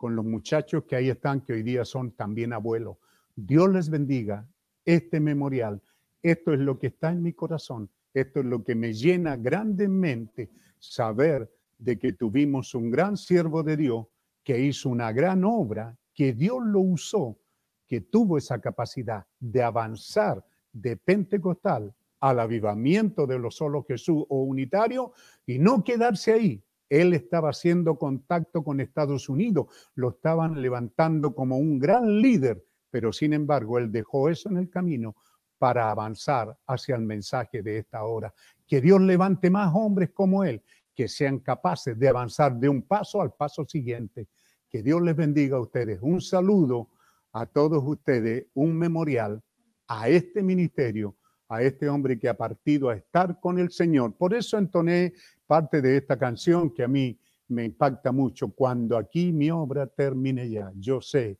con 0.00 0.16
los 0.16 0.24
muchachos 0.24 0.84
que 0.84 0.96
ahí 0.96 1.10
están, 1.10 1.42
que 1.42 1.52
hoy 1.52 1.62
día 1.62 1.84
son 1.84 2.12
también 2.12 2.54
abuelos. 2.54 2.96
Dios 3.36 3.68
les 3.68 3.90
bendiga 3.90 4.48
este 4.82 5.20
memorial. 5.20 5.82
Esto 6.22 6.54
es 6.54 6.58
lo 6.58 6.78
que 6.78 6.86
está 6.86 7.10
en 7.10 7.22
mi 7.22 7.34
corazón. 7.34 7.90
Esto 8.14 8.40
es 8.40 8.46
lo 8.46 8.64
que 8.64 8.74
me 8.74 8.94
llena 8.94 9.36
grandemente 9.36 10.48
saber 10.78 11.52
de 11.76 11.98
que 11.98 12.14
tuvimos 12.14 12.74
un 12.74 12.90
gran 12.90 13.18
siervo 13.18 13.62
de 13.62 13.76
Dios 13.76 14.06
que 14.42 14.58
hizo 14.58 14.88
una 14.88 15.12
gran 15.12 15.44
obra, 15.44 15.94
que 16.14 16.32
Dios 16.32 16.64
lo 16.64 16.80
usó, 16.80 17.38
que 17.86 18.00
tuvo 18.00 18.38
esa 18.38 18.58
capacidad 18.58 19.26
de 19.38 19.62
avanzar 19.62 20.42
de 20.72 20.96
pentecostal 20.96 21.94
al 22.20 22.40
avivamiento 22.40 23.26
de 23.26 23.38
los 23.38 23.54
solo 23.54 23.84
Jesús 23.84 24.24
o 24.30 24.44
unitario 24.44 25.12
y 25.44 25.58
no 25.58 25.84
quedarse 25.84 26.32
ahí. 26.32 26.64
Él 26.90 27.14
estaba 27.14 27.50
haciendo 27.50 27.96
contacto 27.96 28.64
con 28.64 28.80
Estados 28.80 29.28
Unidos, 29.28 29.68
lo 29.94 30.10
estaban 30.10 30.60
levantando 30.60 31.34
como 31.34 31.56
un 31.56 31.78
gran 31.78 32.20
líder, 32.20 32.62
pero 32.90 33.12
sin 33.12 33.32
embargo 33.32 33.78
él 33.78 33.92
dejó 33.92 34.28
eso 34.28 34.50
en 34.50 34.58
el 34.58 34.68
camino 34.68 35.14
para 35.56 35.90
avanzar 35.90 36.58
hacia 36.66 36.96
el 36.96 37.02
mensaje 37.02 37.62
de 37.62 37.78
esta 37.78 38.02
hora. 38.02 38.34
Que 38.66 38.80
Dios 38.80 39.00
levante 39.00 39.50
más 39.50 39.72
hombres 39.74 40.10
como 40.12 40.42
él, 40.42 40.62
que 40.92 41.06
sean 41.06 41.38
capaces 41.38 41.96
de 41.96 42.08
avanzar 42.08 42.56
de 42.56 42.68
un 42.68 42.82
paso 42.82 43.22
al 43.22 43.34
paso 43.34 43.64
siguiente. 43.64 44.28
Que 44.68 44.82
Dios 44.82 45.00
les 45.00 45.14
bendiga 45.14 45.58
a 45.58 45.60
ustedes. 45.60 46.00
Un 46.02 46.20
saludo 46.20 46.88
a 47.32 47.46
todos 47.46 47.82
ustedes, 47.86 48.46
un 48.54 48.76
memorial 48.76 49.40
a 49.86 50.08
este 50.08 50.42
ministerio 50.42 51.16
a 51.50 51.62
este 51.62 51.88
hombre 51.88 52.16
que 52.16 52.28
ha 52.28 52.34
partido 52.34 52.88
a 52.88 52.94
estar 52.94 53.40
con 53.40 53.58
el 53.58 53.72
Señor. 53.72 54.14
Por 54.14 54.32
eso 54.32 54.56
entoné 54.56 55.12
parte 55.48 55.82
de 55.82 55.96
esta 55.96 56.16
canción 56.16 56.70
que 56.70 56.84
a 56.84 56.88
mí 56.88 57.18
me 57.48 57.64
impacta 57.64 58.12
mucho. 58.12 58.52
Cuando 58.52 58.96
aquí 58.96 59.32
mi 59.32 59.50
obra 59.50 59.88
termine 59.88 60.48
ya, 60.48 60.72
yo 60.76 61.00
sé 61.00 61.38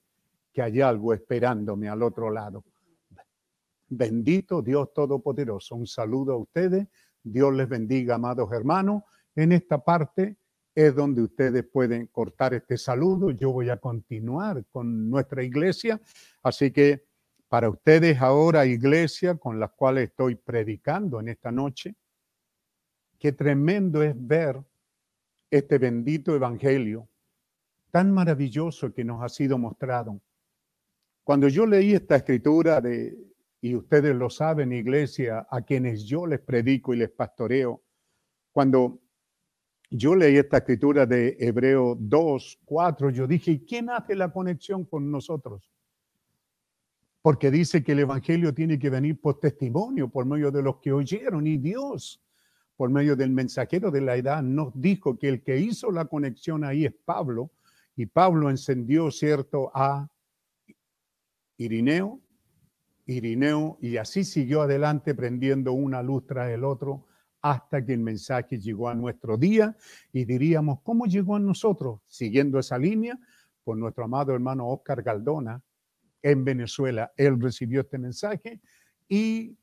que 0.52 0.62
hay 0.62 0.80
algo 0.80 1.14
esperándome 1.14 1.88
al 1.88 2.02
otro 2.02 2.28
lado. 2.28 2.64
Bendito 3.88 4.60
Dios 4.62 4.92
Todopoderoso. 4.92 5.76
Un 5.76 5.86
saludo 5.86 6.32
a 6.32 6.38
ustedes. 6.38 6.88
Dios 7.22 7.54
les 7.54 7.68
bendiga, 7.68 8.16
amados 8.16 8.50
hermanos. 8.52 9.04
En 9.36 9.52
esta 9.52 9.78
parte 9.78 10.36
es 10.74 10.92
donde 10.92 11.22
ustedes 11.22 11.64
pueden 11.72 12.08
cortar 12.08 12.52
este 12.52 12.76
saludo. 12.76 13.30
Yo 13.30 13.52
voy 13.52 13.70
a 13.70 13.76
continuar 13.76 14.64
con 14.72 15.08
nuestra 15.08 15.44
iglesia. 15.44 16.00
Así 16.42 16.72
que 16.72 17.09
para 17.50 17.68
ustedes 17.68 18.20
ahora, 18.20 18.64
iglesia, 18.64 19.34
con 19.34 19.58
las 19.58 19.72
cuales 19.72 20.10
estoy 20.10 20.36
predicando 20.36 21.18
en 21.18 21.30
esta 21.30 21.50
noche, 21.50 21.96
qué 23.18 23.32
tremendo 23.32 24.04
es 24.04 24.14
ver 24.16 24.62
este 25.50 25.78
bendito 25.78 26.32
evangelio 26.32 27.08
tan 27.90 28.12
maravilloso 28.12 28.94
que 28.94 29.04
nos 29.04 29.20
ha 29.20 29.28
sido 29.28 29.58
mostrado. 29.58 30.20
Cuando 31.24 31.48
yo 31.48 31.66
leí 31.66 31.92
esta 31.92 32.14
escritura 32.14 32.80
de, 32.80 33.18
y 33.60 33.74
ustedes 33.74 34.14
lo 34.14 34.30
saben, 34.30 34.72
iglesia, 34.72 35.44
a 35.50 35.62
quienes 35.62 36.04
yo 36.04 36.28
les 36.28 36.38
predico 36.38 36.94
y 36.94 36.98
les 36.98 37.10
pastoreo, 37.10 37.82
cuando 38.52 39.00
yo 39.90 40.14
leí 40.14 40.36
esta 40.36 40.58
escritura 40.58 41.04
de 41.04 41.36
Hebreo 41.40 41.96
2, 41.98 42.60
4, 42.64 43.10
yo 43.10 43.26
dije, 43.26 43.64
¿quién 43.64 43.90
hace 43.90 44.14
la 44.14 44.32
conexión 44.32 44.84
con 44.84 45.10
nosotros? 45.10 45.68
Porque 47.22 47.50
dice 47.50 47.84
que 47.84 47.92
el 47.92 48.00
Evangelio 48.00 48.54
tiene 48.54 48.78
que 48.78 48.90
venir 48.90 49.20
por 49.20 49.38
testimonio, 49.38 50.08
por 50.08 50.24
medio 50.24 50.50
de 50.50 50.62
los 50.62 50.76
que 50.78 50.92
oyeron, 50.92 51.46
y 51.46 51.58
Dios, 51.58 52.22
por 52.76 52.90
medio 52.90 53.14
del 53.14 53.30
mensajero 53.30 53.90
de 53.90 54.00
la 54.00 54.16
edad, 54.16 54.42
nos 54.42 54.72
dijo 54.74 55.18
que 55.18 55.28
el 55.28 55.42
que 55.42 55.58
hizo 55.58 55.90
la 55.90 56.06
conexión 56.06 56.64
ahí 56.64 56.86
es 56.86 56.94
Pablo, 57.04 57.50
y 57.94 58.06
Pablo 58.06 58.48
encendió, 58.48 59.10
cierto, 59.10 59.70
a 59.74 60.08
Irineo, 61.58 62.20
Irineo, 63.04 63.76
y 63.82 63.98
así 63.98 64.24
siguió 64.24 64.62
adelante 64.62 65.14
prendiendo 65.14 65.72
una 65.72 66.02
luz 66.02 66.26
tras 66.26 66.50
el 66.50 66.64
otro 66.64 67.06
hasta 67.42 67.84
que 67.84 67.94
el 67.94 68.00
mensaje 68.00 68.58
llegó 68.58 68.88
a 68.88 68.94
nuestro 68.94 69.36
día 69.36 69.76
y 70.12 70.24
diríamos, 70.24 70.80
¿cómo 70.82 71.06
llegó 71.06 71.36
a 71.36 71.40
nosotros? 71.40 72.00
Siguiendo 72.06 72.58
esa 72.58 72.78
línea, 72.78 73.18
por 73.64 73.76
nuestro 73.76 74.04
amado 74.04 74.32
hermano 74.32 74.68
Oscar 74.68 75.02
Galdona 75.02 75.62
en 76.22 76.44
Venezuela. 76.44 77.12
Él 77.16 77.40
recibió 77.40 77.80
este 77.82 77.98
mensaje 77.98 78.60
y 79.08 79.56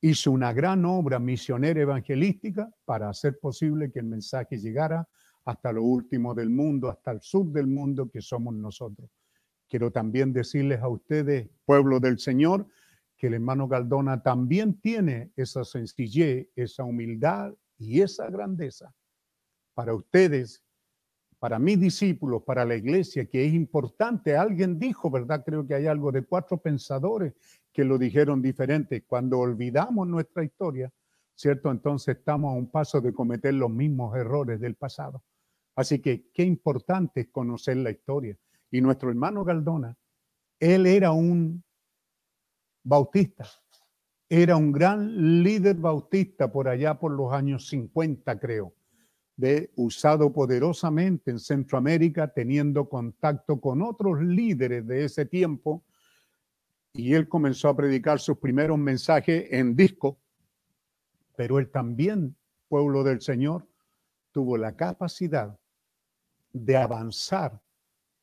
hizo 0.00 0.30
una 0.32 0.52
gran 0.52 0.84
obra 0.84 1.18
misionera 1.18 1.80
evangelística 1.80 2.70
para 2.84 3.08
hacer 3.08 3.38
posible 3.38 3.90
que 3.90 4.00
el 4.00 4.06
mensaje 4.06 4.58
llegara 4.58 5.08
hasta 5.44 5.72
lo 5.72 5.82
último 5.82 6.34
del 6.34 6.50
mundo, 6.50 6.88
hasta 6.88 7.12
el 7.12 7.20
sur 7.20 7.46
del 7.46 7.66
mundo 7.66 8.10
que 8.10 8.20
somos 8.20 8.54
nosotros. 8.54 9.10
Quiero 9.68 9.90
también 9.90 10.32
decirles 10.32 10.80
a 10.80 10.88
ustedes, 10.88 11.48
pueblo 11.64 11.98
del 11.98 12.18
Señor, 12.18 12.66
que 13.16 13.28
el 13.28 13.34
hermano 13.34 13.68
Galdona 13.68 14.22
también 14.22 14.80
tiene 14.80 15.32
esa 15.36 15.64
sencillez, 15.64 16.48
esa 16.56 16.84
humildad 16.84 17.54
y 17.78 18.00
esa 18.00 18.28
grandeza. 18.28 18.92
Para 19.74 19.94
ustedes, 19.94 20.62
para 21.42 21.58
mis 21.58 21.80
discípulos, 21.80 22.44
para 22.44 22.64
la 22.64 22.76
iglesia, 22.76 23.24
que 23.24 23.44
es 23.44 23.52
importante. 23.52 24.36
Alguien 24.36 24.78
dijo, 24.78 25.10
¿verdad? 25.10 25.42
Creo 25.44 25.66
que 25.66 25.74
hay 25.74 25.88
algo 25.88 26.12
de 26.12 26.22
cuatro 26.22 26.58
pensadores 26.58 27.34
que 27.72 27.82
lo 27.82 27.98
dijeron 27.98 28.40
diferente. 28.40 29.02
Cuando 29.02 29.40
olvidamos 29.40 30.06
nuestra 30.06 30.44
historia, 30.44 30.92
¿cierto? 31.34 31.72
Entonces 31.72 32.18
estamos 32.18 32.54
a 32.54 32.56
un 32.56 32.70
paso 32.70 33.00
de 33.00 33.12
cometer 33.12 33.54
los 33.54 33.70
mismos 33.72 34.16
errores 34.16 34.60
del 34.60 34.76
pasado. 34.76 35.24
Así 35.74 35.98
que 35.98 36.30
qué 36.32 36.44
importante 36.44 37.22
es 37.22 37.28
conocer 37.32 37.76
la 37.78 37.90
historia. 37.90 38.38
Y 38.70 38.80
nuestro 38.80 39.10
hermano 39.10 39.44
Galdona, 39.44 39.96
él 40.60 40.86
era 40.86 41.10
un 41.10 41.64
bautista. 42.84 43.48
Era 44.28 44.56
un 44.56 44.70
gran 44.70 45.42
líder 45.42 45.74
bautista 45.74 46.52
por 46.52 46.68
allá 46.68 47.00
por 47.00 47.10
los 47.10 47.32
años 47.32 47.66
50, 47.66 48.38
creo, 48.38 48.74
de 49.36 49.70
usado 49.76 50.32
poderosamente 50.32 51.30
en 51.30 51.38
Centroamérica, 51.38 52.28
teniendo 52.28 52.88
contacto 52.88 53.60
con 53.60 53.82
otros 53.82 54.20
líderes 54.22 54.86
de 54.86 55.04
ese 55.04 55.26
tiempo. 55.26 55.84
Y 56.92 57.14
él 57.14 57.28
comenzó 57.28 57.68
a 57.68 57.76
predicar 57.76 58.20
sus 58.20 58.38
primeros 58.38 58.78
mensajes 58.78 59.46
en 59.50 59.74
disco, 59.74 60.18
pero 61.36 61.58
él 61.58 61.70
también, 61.70 62.36
pueblo 62.68 63.02
del 63.02 63.20
Señor, 63.22 63.66
tuvo 64.30 64.56
la 64.56 64.76
capacidad 64.76 65.58
de 66.52 66.76
avanzar 66.76 67.60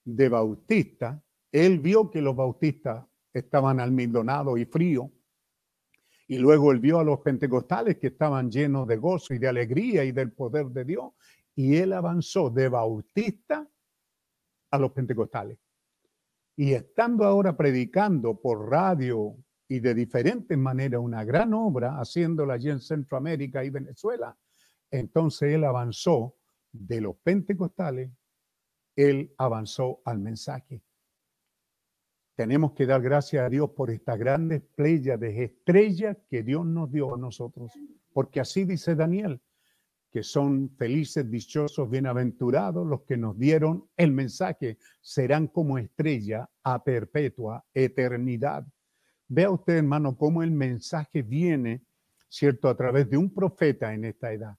de 0.06 0.30
bautista. 0.30 1.22
Él 1.52 1.80
vio 1.80 2.10
que 2.12 2.22
los 2.22 2.36
bautistas 2.36 3.06
estaban 3.34 3.80
almidonados 3.80 4.60
y 4.60 4.66
fríos. 4.66 5.10
Y 6.30 6.38
luego 6.38 6.72
él 6.72 6.80
vio 6.80 7.00
a 7.00 7.04
los 7.04 7.22
pentecostales 7.22 7.98
que 7.98 8.08
estaban 8.08 8.52
llenos 8.52 8.88
de 8.88 8.98
gozo 8.98 9.34
y 9.34 9.40
de 9.40 9.48
alegría 9.48 10.04
y 10.04 10.12
del 10.12 10.32
poder 10.32 10.68
de 10.68 10.86
Dios. 10.86 11.14
Y 11.56 11.78
él 11.78 11.92
avanzó 11.92 12.52
de 12.52 12.70
bautista 12.70 13.68
a 14.70 14.78
los 14.78 14.92
pentecostales. 14.92 15.58
Y 16.56 16.74
estando 16.74 17.26
ahora 17.26 17.58
predicando 17.58 18.40
por 18.40 18.70
radio 18.70 19.38
y 19.68 19.80
de 19.80 19.96
diferentes 19.96 20.56
maneras 20.56 21.02
una 21.02 21.24
gran 21.24 21.52
obra, 21.56 22.00
haciéndola 22.00 22.54
allí 22.54 22.70
en 22.70 22.80
Centroamérica 22.80 23.64
y 23.64 23.72
Venezuela, 23.72 24.38
entonces 24.92 25.56
él 25.56 25.64
avanzó 25.64 26.36
de 26.72 27.02
los 27.02 27.16
pentecostales, 27.24 28.12
él 28.96 29.34
avanzó 29.40 30.04
al 30.06 30.20
mensaje. 30.20 30.84
Tenemos 32.40 32.72
que 32.72 32.86
dar 32.86 33.02
gracias 33.02 33.44
a 33.44 33.50
Dios 33.50 33.72
por 33.72 33.92
esta 33.92 34.16
grandes 34.16 34.62
de 34.78 35.44
estrellas 35.44 36.16
que 36.30 36.42
Dios 36.42 36.66
nos 36.66 36.90
dio 36.90 37.14
a 37.14 37.18
nosotros, 37.18 37.70
porque 38.14 38.40
así 38.40 38.64
dice 38.64 38.96
Daniel, 38.96 39.42
que 40.10 40.24
son 40.24 40.70
felices, 40.78 41.30
dichosos, 41.30 41.90
bienaventurados 41.90 42.88
los 42.88 43.02
que 43.02 43.18
nos 43.18 43.38
dieron 43.38 43.90
el 43.98 44.14
mensaje, 44.14 44.78
serán 45.02 45.48
como 45.48 45.78
estrella 45.78 46.50
a 46.64 46.82
perpetua 46.82 47.66
eternidad. 47.74 48.66
Vea 49.28 49.52
usted, 49.52 49.74
hermano, 49.74 50.16
cómo 50.16 50.42
el 50.42 50.52
mensaje 50.52 51.24
viene, 51.24 51.82
¿cierto?, 52.30 52.70
a 52.70 52.78
través 52.78 53.10
de 53.10 53.18
un 53.18 53.34
profeta 53.34 53.94
en 53.94 54.06
esta 54.06 54.32
edad. 54.32 54.56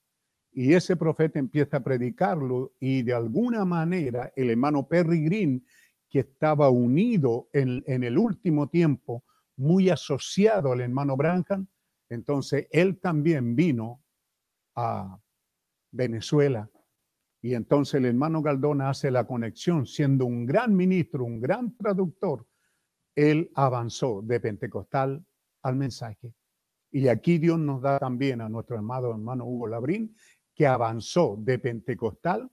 Y 0.51 0.73
ese 0.73 0.95
profeta 0.95 1.39
empieza 1.39 1.77
a 1.77 1.83
predicarlo 1.83 2.73
y 2.79 3.01
de 3.01 3.15
alguna 3.15 3.65
manera 3.65 4.31
el 4.35 4.51
hermano 4.51 4.87
Perry 4.87 5.23
Green 5.23 5.65
que 6.11 6.19
estaba 6.19 6.69
unido 6.69 7.47
en, 7.53 8.03
el 8.03 8.17
último 8.17 8.67
tiempo, 8.67 9.23
muy 9.55 9.89
asociado 9.89 10.73
al 10.73 10.81
hermano 10.81 11.15
Branham. 11.15 11.67
Entonces, 12.09 12.67
él 12.69 12.99
también 12.99 13.55
vino 13.55 14.03
a 14.75 15.17
Venezuela. 15.91 16.69
Y 17.41 17.55
entonces 17.55 17.95
el 17.95 18.05
hermano 18.05 18.41
Galdona 18.41 18.89
hace 18.89 19.09
la 19.09 19.25
conexión, 19.25 19.85
siendo 19.85 20.25
un 20.25 20.45
gran 20.45 20.75
ministro, 20.75 21.23
un 21.23 21.39
gran 21.39 21.75
traductor. 21.77 22.45
Él 23.15 23.49
avanzó 23.55 24.21
de 24.21 24.41
Pentecostal 24.41 25.25
al 25.63 25.75
mensaje. 25.77 26.33
Y 26.91 27.07
aquí 27.07 27.37
Dios 27.37 27.57
nos 27.57 27.81
da 27.81 27.99
también 27.99 28.41
a 28.41 28.49
nuestro 28.49 28.77
amado 28.77 29.11
hermano 29.11 29.45
Hugo 29.45 29.67
Labrín, 29.67 30.13
que 30.53 30.67
avanzó 30.67 31.37
de 31.39 31.57
Pentecostal 31.57 32.51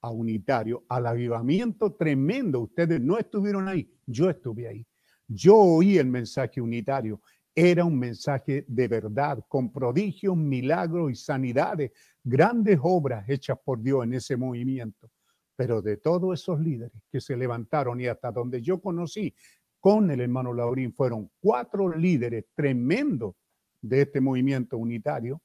a 0.00 0.10
unitario, 0.10 0.84
al 0.88 1.06
avivamiento 1.06 1.94
tremendo. 1.94 2.60
Ustedes 2.60 3.00
no 3.00 3.18
estuvieron 3.18 3.68
ahí, 3.68 3.90
yo 4.06 4.30
estuve 4.30 4.68
ahí. 4.68 4.86
Yo 5.26 5.56
oí 5.56 5.98
el 5.98 6.06
mensaje 6.06 6.60
unitario. 6.60 7.20
Era 7.54 7.84
un 7.84 7.98
mensaje 7.98 8.64
de 8.68 8.88
verdad, 8.88 9.44
con 9.48 9.72
prodigios, 9.72 10.36
milagros 10.36 11.10
y 11.10 11.14
sanidades, 11.16 11.90
grandes 12.22 12.78
obras 12.82 13.28
hechas 13.28 13.58
por 13.64 13.82
Dios 13.82 14.04
en 14.04 14.14
ese 14.14 14.36
movimiento. 14.36 15.10
Pero 15.56 15.82
de 15.82 15.96
todos 15.96 16.40
esos 16.40 16.60
líderes 16.60 17.02
que 17.10 17.20
se 17.20 17.36
levantaron 17.36 18.00
y 18.00 18.06
hasta 18.06 18.30
donde 18.30 18.62
yo 18.62 18.80
conocí 18.80 19.34
con 19.80 20.10
el 20.10 20.20
hermano 20.20 20.52
Laurín, 20.52 20.92
fueron 20.92 21.30
cuatro 21.40 21.94
líderes 21.94 22.46
tremendos 22.54 23.34
de 23.80 24.02
este 24.02 24.20
movimiento 24.20 24.78
unitario 24.78 25.40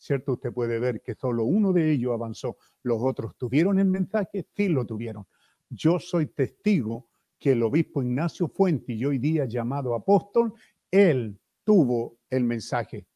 ¿cierto? 0.00 0.32
Usted 0.32 0.52
puede 0.52 0.78
ver 0.78 1.02
que 1.02 1.14
solo 1.14 1.44
uno 1.44 1.72
de 1.72 1.92
ellos 1.92 2.12
avanzó. 2.12 2.56
Los 2.82 2.98
otros 3.02 3.36
tuvieron 3.36 3.78
el 3.78 3.86
mensaje, 3.86 4.46
sí 4.56 4.68
lo 4.68 4.86
tuvieron. 4.86 5.26
Yo 5.68 5.98
soy 5.98 6.26
testigo 6.26 7.08
que 7.38 7.52
el 7.52 7.62
obispo 7.62 8.02
Ignacio 8.02 8.48
Fuente, 8.48 8.94
y 8.94 9.04
hoy 9.04 9.18
día 9.18 9.44
llamado 9.44 9.94
apóstol, 9.94 10.52
él 10.90 11.38
tuvo 11.64 12.18
el 12.30 12.44
mensaje. 12.44 13.06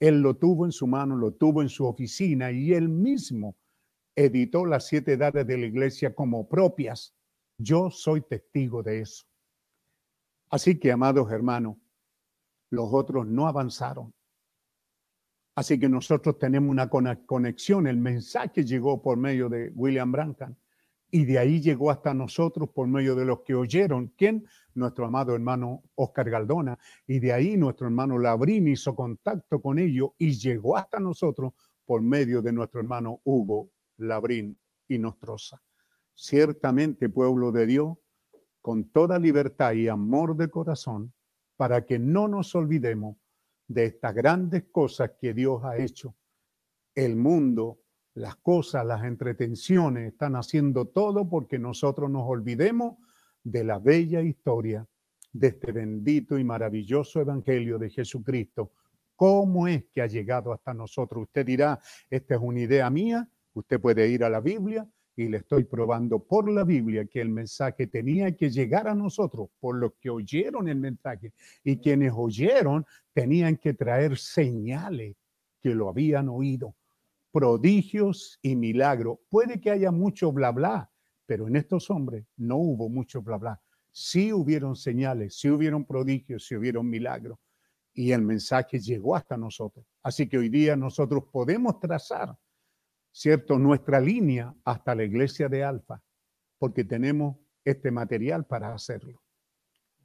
Él 0.00 0.20
lo 0.20 0.36
tuvo 0.36 0.64
en 0.64 0.72
su 0.72 0.86
mano, 0.86 1.16
lo 1.16 1.32
tuvo 1.32 1.62
en 1.62 1.68
su 1.68 1.86
oficina 1.86 2.50
y 2.50 2.72
él 2.72 2.88
mismo 2.88 3.56
editó 4.14 4.64
las 4.64 4.86
siete 4.86 5.12
edades 5.12 5.46
de 5.46 5.58
la 5.58 5.66
iglesia 5.66 6.14
como 6.14 6.48
propias. 6.48 7.14
Yo 7.58 7.90
soy 7.90 8.22
testigo 8.22 8.82
de 8.82 9.00
eso. 9.00 9.24
Así 10.50 10.78
que, 10.78 10.92
amados 10.92 11.30
hermanos, 11.30 11.76
los 12.70 12.88
otros 12.92 13.26
no 13.26 13.46
avanzaron. 13.46 14.14
Así 15.58 15.76
que 15.76 15.88
nosotros 15.88 16.38
tenemos 16.38 16.70
una 16.70 16.88
conexión. 16.88 17.88
El 17.88 17.96
mensaje 17.96 18.64
llegó 18.64 19.02
por 19.02 19.16
medio 19.16 19.48
de 19.48 19.72
William 19.74 20.12
Branham 20.12 20.54
y 21.10 21.24
de 21.24 21.36
ahí 21.36 21.60
llegó 21.60 21.90
hasta 21.90 22.14
nosotros 22.14 22.68
por 22.68 22.86
medio 22.86 23.16
de 23.16 23.24
los 23.24 23.40
que 23.40 23.56
oyeron. 23.56 24.12
¿Quién? 24.16 24.46
Nuestro 24.74 25.04
amado 25.04 25.34
hermano 25.34 25.82
Oscar 25.96 26.30
Galdona. 26.30 26.78
Y 27.08 27.18
de 27.18 27.32
ahí 27.32 27.56
nuestro 27.56 27.88
hermano 27.88 28.20
Labrín 28.20 28.68
hizo 28.68 28.94
contacto 28.94 29.60
con 29.60 29.80
ellos 29.80 30.10
y 30.16 30.30
llegó 30.30 30.76
hasta 30.76 31.00
nosotros 31.00 31.54
por 31.84 32.02
medio 32.02 32.40
de 32.40 32.52
nuestro 32.52 32.78
hermano 32.78 33.20
Hugo 33.24 33.72
Labrín 33.96 34.56
y 34.86 34.98
Nostroza. 35.00 35.60
Ciertamente, 36.14 37.08
pueblo 37.08 37.50
de 37.50 37.66
Dios, 37.66 37.98
con 38.62 38.84
toda 38.90 39.18
libertad 39.18 39.72
y 39.72 39.88
amor 39.88 40.36
de 40.36 40.50
corazón, 40.50 41.12
para 41.56 41.84
que 41.84 41.98
no 41.98 42.28
nos 42.28 42.54
olvidemos 42.54 43.16
de 43.68 43.84
estas 43.84 44.14
grandes 44.14 44.64
cosas 44.72 45.12
que 45.20 45.34
Dios 45.34 45.62
ha 45.62 45.76
hecho. 45.76 46.16
El 46.94 47.16
mundo, 47.16 47.82
las 48.14 48.36
cosas, 48.36 48.84
las 48.84 49.04
entretenciones 49.04 50.12
están 50.12 50.34
haciendo 50.34 50.86
todo 50.86 51.28
porque 51.28 51.58
nosotros 51.58 52.10
nos 52.10 52.24
olvidemos 52.26 52.96
de 53.44 53.62
la 53.64 53.78
bella 53.78 54.20
historia 54.22 54.86
de 55.32 55.48
este 55.48 55.70
bendito 55.72 56.38
y 56.38 56.44
maravilloso 56.44 57.20
Evangelio 57.20 57.78
de 57.78 57.90
Jesucristo. 57.90 58.72
¿Cómo 59.14 59.68
es 59.68 59.84
que 59.92 60.00
ha 60.00 60.06
llegado 60.06 60.52
hasta 60.52 60.72
nosotros? 60.72 61.24
Usted 61.24 61.44
dirá, 61.44 61.78
esta 62.08 62.34
es 62.34 62.40
una 62.40 62.60
idea 62.60 62.88
mía, 62.88 63.28
usted 63.52 63.80
puede 63.80 64.08
ir 64.08 64.24
a 64.24 64.30
la 64.30 64.40
Biblia, 64.40 64.88
y 65.18 65.28
le 65.28 65.38
estoy 65.38 65.64
probando 65.64 66.20
por 66.20 66.48
la 66.48 66.62
Biblia 66.62 67.04
que 67.06 67.20
el 67.20 67.28
mensaje 67.28 67.88
tenía 67.88 68.36
que 68.36 68.50
llegar 68.50 68.86
a 68.86 68.94
nosotros 68.94 69.48
por 69.58 69.74
los 69.74 69.94
que 70.00 70.10
oyeron 70.10 70.68
el 70.68 70.78
mensaje 70.78 71.32
y 71.64 71.78
quienes 71.78 72.12
oyeron 72.14 72.86
tenían 73.12 73.56
que 73.56 73.74
traer 73.74 74.16
señales 74.16 75.16
que 75.60 75.74
lo 75.74 75.88
habían 75.88 76.28
oído, 76.28 76.76
prodigios 77.32 78.38
y 78.42 78.54
milagros. 78.54 79.18
Puede 79.28 79.60
que 79.60 79.72
haya 79.72 79.90
mucho 79.90 80.30
bla 80.30 80.52
bla, 80.52 80.88
pero 81.26 81.48
en 81.48 81.56
estos 81.56 81.90
hombres 81.90 82.24
no 82.36 82.56
hubo 82.58 82.88
mucho 82.88 83.20
bla 83.20 83.38
bla, 83.38 83.60
sí 83.90 84.32
hubieron 84.32 84.76
señales, 84.76 85.34
sí 85.34 85.50
hubieron 85.50 85.84
prodigios, 85.84 86.46
sí 86.46 86.54
hubieron 86.54 86.88
milagros. 86.88 87.40
Y 87.92 88.12
el 88.12 88.22
mensaje 88.22 88.78
llegó 88.78 89.16
hasta 89.16 89.36
nosotros. 89.36 89.84
Así 90.00 90.28
que 90.28 90.38
hoy 90.38 90.48
día 90.48 90.76
nosotros 90.76 91.24
podemos 91.32 91.80
trazar, 91.80 92.38
¿cierto?, 93.12 93.58
nuestra 93.58 94.00
línea 94.00 94.54
hasta 94.64 94.94
la 94.94 95.04
iglesia 95.04 95.48
de 95.48 95.64
Alfa, 95.64 96.02
porque 96.58 96.84
tenemos 96.84 97.36
este 97.64 97.90
material 97.90 98.46
para 98.46 98.74
hacerlo. 98.74 99.22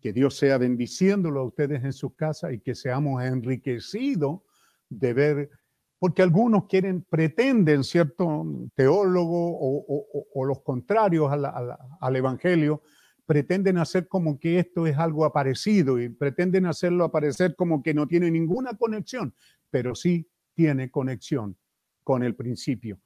Que 0.01 0.13
Dios 0.13 0.35
sea 0.35 0.57
bendiciéndolo 0.57 1.41
a 1.41 1.45
ustedes 1.45 1.83
en 1.83 1.93
sus 1.93 2.15
casas 2.15 2.53
y 2.53 2.59
que 2.59 2.75
seamos 2.75 3.23
enriquecidos 3.23 4.41
de 4.89 5.13
ver, 5.13 5.49
porque 5.97 6.21
algunos 6.21 6.65
quieren, 6.67 7.03
pretenden, 7.03 7.83
¿cierto? 7.83 8.45
Teólogos 8.75 9.55
o, 9.59 10.45
los 10.45 10.61
contrarios 10.61 11.31
al 11.31 12.15
Evangelio, 12.15 12.81
pretenden 13.25 13.77
hacer 13.77 14.09
como 14.09 14.37
que 14.37 14.59
esto 14.59 14.85
es 14.85 14.97
algo 14.97 15.23
aparecido 15.23 16.01
y 16.01 16.09
pretenden 16.09 16.65
hacerlo 16.65 17.05
aparecer 17.05 17.55
como 17.55 17.81
que 17.81 17.93
no 17.93 18.05
tiene 18.05 18.29
ninguna 18.29 18.73
conexión, 18.73 19.33
pero 19.69 19.95
sí 19.95 20.29
tiene 20.53 20.91
conexión 20.91 21.57
con 22.03 22.23
el 22.23 22.35
principio. 22.35 22.99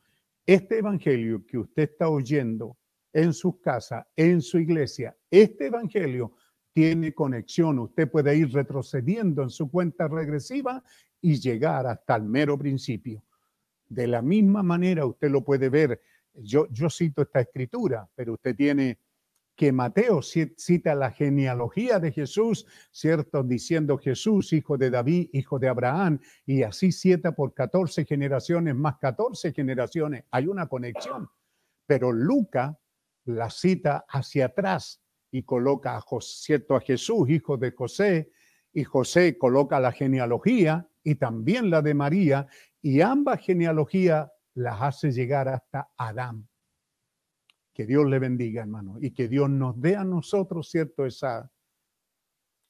Este 0.45 0.79
Evangelio 0.79 1.45
que 1.45 1.57
usted 1.57 1.83
está 1.91 2.09
oyendo 2.09 2.77
en 3.13 3.33
sus 3.33 3.59
casas, 3.59 4.05
en 4.15 4.41
su 4.41 4.59
iglesia. 4.59 5.15
Este 5.29 5.67
Evangelio 5.67 6.33
tiene 6.73 7.13
conexión. 7.13 7.79
Usted 7.79 8.09
puede 8.09 8.35
ir 8.35 8.51
retrocediendo 8.53 9.41
en 9.41 9.49
su 9.49 9.69
cuenta 9.69 10.07
regresiva 10.07 10.83
y 11.21 11.39
llegar 11.39 11.87
hasta 11.87 12.15
el 12.15 12.23
mero 12.23 12.57
principio. 12.57 13.23
De 13.89 14.07
la 14.07 14.21
misma 14.21 14.63
manera, 14.63 15.05
usted 15.05 15.29
lo 15.29 15.43
puede 15.43 15.69
ver. 15.69 16.01
Yo, 16.33 16.67
yo 16.69 16.89
cito 16.89 17.23
esta 17.23 17.41
escritura, 17.41 18.07
pero 18.15 18.33
usted 18.33 18.55
tiene 18.55 18.99
que 19.57 19.71
Mateo 19.71 20.21
cita 20.21 20.93
la 20.93 21.09
genealogía 21.09 21.99
de 21.99 22.11
Jesús, 22.11 22.67
¿cierto? 22.91 23.41
Diciendo 23.41 23.97
Jesús, 23.97 24.53
hijo 24.53 24.77
de 24.77 24.91
David, 24.91 25.29
hijo 25.33 25.57
de 25.57 25.67
Abraham, 25.67 26.19
y 26.45 26.61
así 26.61 26.91
siete 26.91 27.31
por 27.31 27.55
14 27.55 28.05
generaciones 28.05 28.75
más 28.75 28.97
14 28.99 29.51
generaciones. 29.53 30.25
Hay 30.29 30.45
una 30.45 30.67
conexión. 30.67 31.27
Pero 31.87 32.11
Lucas 32.11 32.77
la 33.25 33.49
cita 33.49 34.05
hacia 34.07 34.45
atrás 34.45 35.01
y 35.31 35.41
coloca 35.41 35.97
a, 35.97 36.05
¿cierto? 36.21 36.75
a 36.75 36.79
Jesús, 36.79 37.27
hijo 37.27 37.57
de 37.57 37.71
José, 37.71 38.31
y 38.71 38.83
José 38.83 39.39
coloca 39.39 39.79
la 39.79 39.91
genealogía 39.91 40.87
y 41.03 41.15
también 41.15 41.71
la 41.71 41.81
de 41.81 41.95
María, 41.95 42.47
y 42.79 43.01
ambas 43.01 43.41
genealogías 43.41 44.29
las 44.53 44.81
hace 44.83 45.11
llegar 45.11 45.47
hasta 45.47 45.89
Adán. 45.97 46.47
Que 47.77 47.85
Dios 47.85 48.07
le 48.07 48.17
bendiga, 48.17 48.63
hermano, 48.63 48.97
y 48.99 49.11
que 49.11 49.27
Dios 49.27 49.51
nos 49.51 49.79
dé 49.79 49.95
a 49.95 50.03
nosotros, 50.03 50.67
¿cierto? 50.67 51.05
Esa, 51.05 51.51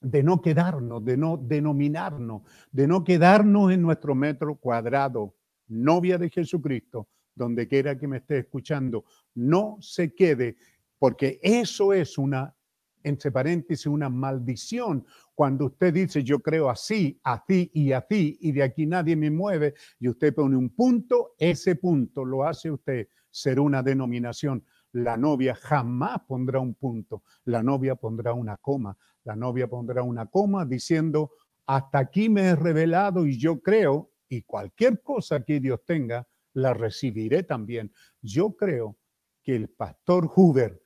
de 0.02 0.22
no 0.22 0.42
quedarnos, 0.42 1.06
de 1.06 1.16
no 1.16 1.38
denominarnos, 1.38 2.42
de 2.74 2.88
no 2.88 3.06
quedarnos 3.06 3.72
en 3.72 3.84
nuestro 3.84 4.16
metro 4.16 4.56
cuadrado, 4.56 5.34
novia 5.70 6.18
de 6.18 6.30
Jesucristo, 6.30 7.08
donde 7.34 7.70
quiera 7.70 7.98
que 7.98 8.06
me 8.06 8.18
esté 8.18 8.40
escuchando, 8.40 9.06
no 9.34 9.78
se 9.80 10.14
quede, 10.14 10.58
porque 11.00 11.40
eso 11.42 11.94
es 11.94 12.18
una, 12.18 12.54
entre 13.02 13.32
paréntesis, 13.32 13.86
una 13.86 14.10
maldición. 14.10 15.06
Cuando 15.34 15.68
usted 15.68 15.94
dice, 15.94 16.22
yo 16.22 16.40
creo 16.42 16.70
así, 16.70 17.18
así 17.24 17.72
y 17.74 17.94
así, 17.94 18.38
y 18.42 18.52
de 18.52 18.64
aquí 18.64 18.86
nadie 18.86 19.16
me 19.16 19.32
mueve, 19.32 19.74
y 20.02 20.10
usted 20.10 20.36
pone 20.36 20.58
un 20.58 20.68
punto, 20.68 21.34
ese 21.40 21.78
punto 21.78 22.26
lo 22.26 22.44
hace 22.44 22.70
usted 22.70 23.08
ser 23.30 23.62
una 23.62 23.82
denominación. 23.82 24.66
La 24.98 25.16
novia 25.16 25.54
jamás 25.54 26.22
pondrá 26.28 26.60
un 26.60 26.74
punto, 26.74 27.22
la 27.46 27.62
novia 27.62 27.94
pondrá 27.94 28.34
una 28.34 28.58
coma, 28.58 28.98
la 29.26 29.36
novia 29.36 29.68
pondrá 29.68 30.02
una 30.02 30.26
coma 30.26 30.66
diciendo, 30.66 31.34
hasta 31.68 32.00
aquí 32.00 32.30
me 32.30 32.48
he 32.48 32.56
revelado 32.56 33.28
y 33.28 33.38
yo 33.38 33.62
creo, 33.62 34.10
y 34.28 34.42
cualquier 34.42 35.04
cosa 35.04 35.44
que 35.44 35.60
Dios 35.60 35.82
tenga, 35.86 36.28
la 36.54 36.74
recibiré 36.74 37.44
también. 37.44 37.94
Yo 38.24 38.56
creo 38.56 38.98
que 39.44 39.56
el 39.56 39.70
pastor 39.70 40.32
Huber 40.36 40.82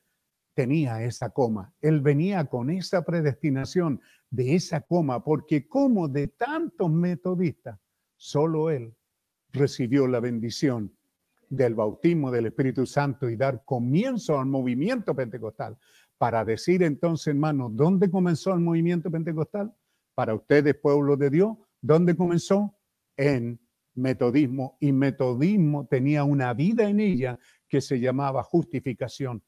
tenía 0.53 1.01
esa 1.03 1.30
coma. 1.30 1.74
Él 1.80 2.01
venía 2.01 2.43
con 2.45 2.70
esa 2.70 3.05
predestinación 3.05 4.01
de 4.30 4.55
esa 4.55 4.82
coma, 4.82 5.24
porque 5.24 5.70
como 5.70 6.09
de 6.09 6.28
tantos 6.28 6.91
metodistas, 6.91 7.80
solo 8.18 8.72
él 8.72 8.93
recibió 9.53 10.05
la 10.05 10.20
bendición 10.20 10.97
del 11.51 11.75
bautismo 11.75 12.31
del 12.31 12.45
Espíritu 12.45 12.85
Santo 12.85 13.29
y 13.29 13.35
dar 13.35 13.63
comienzo 13.65 14.39
al 14.39 14.45
movimiento 14.45 15.13
pentecostal. 15.13 15.77
Para 16.17 16.45
decir 16.45 16.81
entonces, 16.81 17.27
hermanos, 17.27 17.71
¿dónde 17.75 18.09
comenzó 18.09 18.53
el 18.53 18.61
movimiento 18.61 19.11
pentecostal? 19.11 19.73
Para 20.15 20.33
ustedes, 20.33 20.75
pueblo 20.75 21.17
de 21.17 21.29
Dios, 21.29 21.57
¿dónde 21.81 22.15
comenzó? 22.15 22.73
En 23.17 23.59
metodismo 23.95 24.77
y 24.79 24.93
metodismo 24.93 25.87
tenía 25.87 26.23
una 26.23 26.53
vida 26.53 26.87
en 26.87 27.01
ella 27.01 27.37
que 27.67 27.81
se 27.81 27.99
llamaba 27.99 28.43
justificación. 28.43 29.43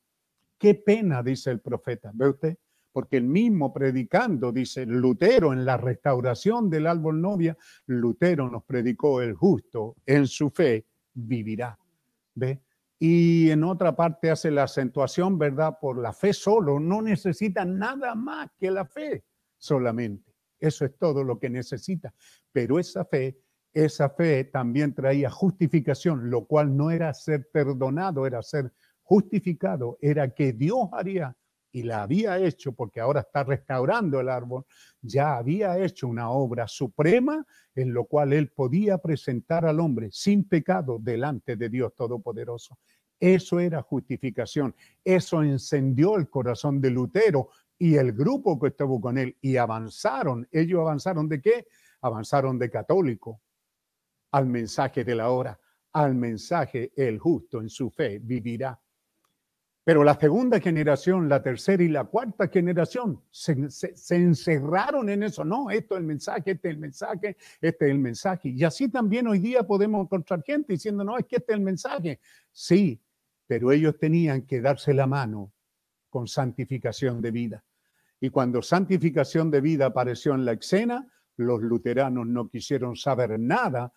Qué 0.57 0.75
pena, 0.75 1.23
dice 1.23 1.51
el 1.51 1.61
profeta, 1.61 2.11
¿ve 2.13 2.29
usted? 2.29 2.57
Porque 2.91 3.15
el 3.15 3.23
mismo 3.23 3.73
predicando, 3.73 4.51
dice 4.51 4.85
Lutero 4.85 5.53
en 5.53 5.63
la 5.63 5.77
restauración 5.77 6.69
del 6.69 6.87
árbol 6.87 7.21
novia, 7.21 7.57
Lutero 7.85 8.49
nos 8.49 8.65
predicó 8.65 9.21
el 9.21 9.33
justo 9.33 9.95
en 10.05 10.27
su 10.27 10.49
fe 10.49 10.85
vivirá. 11.13 11.77
¿Ve? 12.36 12.61
Y 12.99 13.49
en 13.49 13.63
otra 13.63 13.95
parte 13.95 14.31
hace 14.31 14.49
la 14.49 14.63
acentuación, 14.63 15.38
¿verdad? 15.38 15.77
Por 15.79 15.97
la 15.97 16.13
fe 16.13 16.34
solo, 16.34 16.79
no 16.79 17.01
necesita 17.01 17.65
nada 17.65 18.15
más 18.15 18.49
que 18.57 18.71
la 18.71 18.86
fe 18.86 19.25
solamente. 19.57 20.34
Eso 20.59 20.86
es 20.86 20.97
todo 20.97 21.23
lo 21.23 21.39
que 21.39 21.49
necesita. 21.49 22.13
Pero 22.51 22.79
esa 22.79 23.03
fe 23.03 23.43
esa 23.73 24.09
fe 24.09 24.43
también 24.43 24.93
traía 24.93 25.29
justificación, 25.29 26.29
lo 26.29 26.45
cual 26.45 26.77
no 26.77 26.91
era 26.91 27.13
ser 27.13 27.49
perdonado, 27.51 28.27
era 28.27 28.41
ser 28.43 28.71
justificado, 29.01 29.97
era 29.99 30.29
que 30.34 30.53
Dios 30.53 30.89
haría 30.91 31.36
y 31.74 31.84
la 31.84 32.03
había 32.03 32.39
hecho 32.39 32.71
porque 32.71 33.01
ahora 33.01 33.21
está 33.21 33.43
restaurando 33.43 34.19
el 34.19 34.30
árbol, 34.30 34.65
ya 35.01 35.36
había 35.36 35.78
hecho 35.80 36.07
una 36.07 36.30
obra 36.30 36.67
suprema 36.67 37.45
en 37.76 37.93
lo 37.93 38.05
cual 38.05 38.32
él 38.32 38.49
podía 38.49 38.99
presentar 38.99 39.65
al 39.65 39.80
hombre 39.80 40.09
sin 40.11 40.47
pecado 40.47 40.99
delante 41.01 41.55
de 41.57 41.69
Dios 41.69 41.93
Todopoderoso. 41.95 42.78
Eso 43.19 43.59
era 43.59 43.82
justificación. 43.82 44.76
Eso 45.03 45.41
encendió 45.41 46.15
el 46.15 46.30
corazón 46.30 46.80
de 46.80 46.91
Lutero 46.91 47.49
y 47.80 47.95
el 47.95 48.13
grupo 48.13 48.59
que 48.59 48.67
estuvo 48.67 49.01
con 49.01 49.17
él 49.17 49.36
y 49.41 49.57
avanzaron. 49.57 50.47
Ellos 50.51 50.82
avanzaron 50.82 51.28
de 51.28 51.41
qué? 51.41 51.67
Avanzaron 52.01 52.59
de 52.59 52.69
católico, 52.69 53.41
al 54.32 54.45
mensaje 54.45 55.03
de 55.03 55.15
la 55.15 55.32
hora, 55.32 55.59
al 55.93 56.13
mensaje 56.13 56.91
el 56.95 57.17
justo 57.17 57.61
en 57.61 57.69
su 57.69 57.89
fe 57.89 58.19
vivirá. 58.19 58.80
Pero 59.86 60.03
la 60.03 60.17
segunda 60.17 60.61
generación, 60.61 61.27
la 61.27 61.43
tercera 61.43 61.84
y 61.84 61.89
la 61.89 62.05
cuarta 62.05 62.47
generación 62.47 63.21
se, 63.29 63.51
encerraron 64.11 65.09
en 65.09 65.23
eso. 65.23 65.43
No, 65.43 65.69
esto 65.69 65.95
es 65.95 65.99
el 65.99 66.05
mensaje, 66.05 66.51
este 66.51 66.69
es 66.69 66.73
el 66.73 66.79
mensaje, 66.79 67.38
este 67.59 67.86
es 67.86 67.91
el 67.91 67.99
mensaje. 67.99 68.49
Y 68.49 68.63
así 68.63 68.88
también 68.88 69.27
hoy 69.27 69.39
día 69.39 69.63
podemos 69.63 70.05
encontrar 70.05 70.41
gente 70.43 70.73
diciendo, 70.73 71.03
no, 71.03 71.17
es 71.17 71.25
que 71.25 71.36
este 71.36 71.51
es 71.51 71.57
el 71.57 71.63
mensaje. 71.65 72.21
Sí, 72.51 73.01
pero 73.45 73.73
ellos 73.73 73.97
tenían 73.99 74.43
que 74.43 74.61
darse 74.61 74.93
la 74.93 75.05
mano 75.05 75.51
con 76.09 76.27
santificación 76.27 77.21
de 77.21 77.31
vida. 77.31 77.63
Y 78.21 78.29
cuando 78.29 78.61
santificación 78.61 79.51
de 79.51 79.59
vida 79.59 79.88
apareció 79.88 80.34
en 80.34 80.45
la 80.45 80.53
escena, 80.53 81.05
los 81.36 81.61
luteranos 81.61 82.25
no 82.25 82.47
quisieron 82.47 82.95
saber 82.95 83.38
nada 83.38 83.91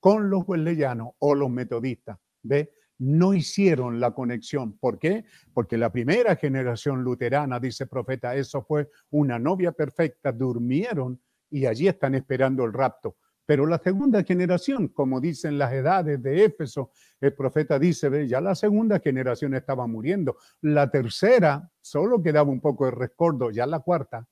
con 0.00 0.28
los 0.28 0.42
wesleyanos 0.46 1.12
o 1.18 1.34
los 1.34 1.48
metodistas. 1.48 2.18
¿Ve? 2.42 2.74
No 3.00 3.32
hicieron 3.32 3.98
la 3.98 4.12
conexión. 4.12 4.78
¿Por 4.78 4.98
qué? 4.98 5.24
Porque 5.54 5.78
la 5.78 5.90
primera 5.90 6.36
generación 6.36 7.02
luterana, 7.02 7.58
dice 7.58 7.86
profeta, 7.86 8.34
eso 8.36 8.62
fue 8.62 8.90
una 9.10 9.38
novia 9.38 9.72
perfecta, 9.72 10.32
durmieron 10.32 11.18
y 11.50 11.64
allí 11.64 11.88
están 11.88 12.14
esperando 12.14 12.64
el 12.64 12.72
rapto. 12.72 13.16
Pero 13.46 13.66
la 13.66 13.78
segunda 13.78 14.22
generación, 14.22 14.88
como 14.88 15.18
dicen 15.20 15.58
las 15.58 15.72
edades 15.72 16.22
de 16.22 16.44
Éfeso, 16.44 16.92
el 17.20 17.34
profeta 17.34 17.78
dice, 17.78 18.08
ve, 18.08 18.28
ya 18.28 18.40
la 18.40 18.54
segunda 18.54 19.00
generación 19.00 19.54
estaba 19.54 19.86
muriendo. 19.86 20.36
La 20.60 20.90
tercera 20.90 21.68
solo 21.80 22.22
quedaba 22.22 22.50
un 22.50 22.60
poco 22.60 22.84
de 22.84 22.92
rescordo, 22.92 23.50
ya 23.50 23.66
la 23.66 23.80
cuarta 23.80 24.28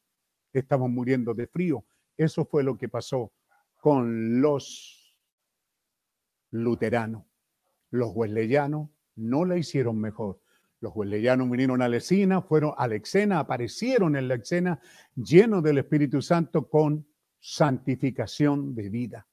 estaba 0.53 0.87
muriendo 0.89 1.35
de 1.35 1.47
frío. 1.47 1.85
Eso 2.17 2.45
fue 2.45 2.63
lo 2.63 2.77
que 2.77 2.89
pasó 2.89 3.33
con 3.81 4.41
los 4.41 5.19
luterano. 6.51 7.28
Los 7.91 8.13
wesleyanos 8.15 8.91
no 9.17 9.45
la 9.45 9.57
hicieron 9.57 9.99
mejor. 9.99 10.41
Los 10.81 10.95
wesleyanos 10.95 11.51
vinieron 11.51 11.83
a 11.83 11.89
la 11.89 11.97
escena, 11.97 12.43
fueron 12.43 12.73
a 12.77 12.87
la 12.87 12.97
escena, 12.97 13.41
aparecieron 13.41 14.15
en 14.17 14.29
la 14.29 14.35
escena 14.35 14.81
llenos 15.17 15.63
del 15.63 15.79
Espíritu 15.79 16.23
Santo 16.23 16.69
con 16.69 17.07
santificación 17.41 18.75
de 18.75 18.89
vida. 18.89 19.27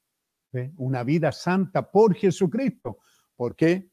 Una 0.78 1.03
vida 1.03 1.32
santa 1.32 1.91
por 1.91 2.16
Jesucristo. 2.16 2.99
¿Por 3.36 3.56
qué? 3.56 3.91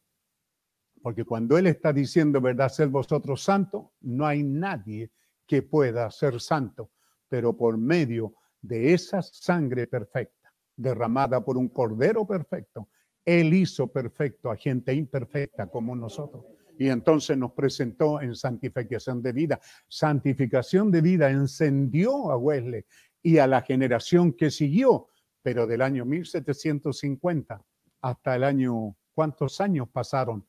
Porque 1.03 1.25
cuando 1.25 1.59
Él 1.59 1.67
está 1.67 1.93
diciendo, 1.93 2.41
¿verdad? 2.41 2.69
Ser 2.69 2.89
vosotros 2.89 3.43
santos, 3.43 3.87
no 4.01 4.25
hay 4.25 4.45
nadie 4.45 5.11
que 5.47 5.63
pueda 5.63 6.09
ser 6.11 6.41
santo, 6.41 6.93
pero 7.29 7.57
por 7.57 7.77
medio 7.77 8.35
de 8.61 8.95
esa 8.95 9.21
sangre 9.23 9.89
perfecta, 9.89 10.55
derramada 10.77 11.45
por 11.45 11.59
un 11.59 11.69
cordero 11.69 12.25
perfecto, 12.25 12.89
Él 13.25 13.55
hizo 13.55 13.87
perfecto 13.87 14.51
a 14.51 14.57
gente 14.57 14.93
imperfecta 14.95 15.69
como 15.69 15.95
nosotros. 15.95 16.45
Y 16.79 16.89
entonces 16.89 17.37
nos 17.37 17.53
presentó 17.53 18.21
en 18.21 18.35
santificación 18.35 19.23
de 19.23 19.33
vida. 19.33 19.61
Santificación 19.89 20.91
de 20.91 21.01
vida 21.01 21.31
encendió 21.31 22.31
a 22.31 22.37
Wesley 22.37 22.85
y 23.23 23.39
a 23.39 23.47
la 23.47 23.63
generación 23.63 24.33
que 24.33 24.51
siguió, 24.51 25.09
pero 25.43 25.67
del 25.67 25.83
año 25.83 26.05
1750 26.05 27.65
hasta 28.01 28.35
el 28.35 28.45
año, 28.45 28.97
¿cuántos 29.15 29.61
años 29.61 29.89
pasaron? 29.89 30.45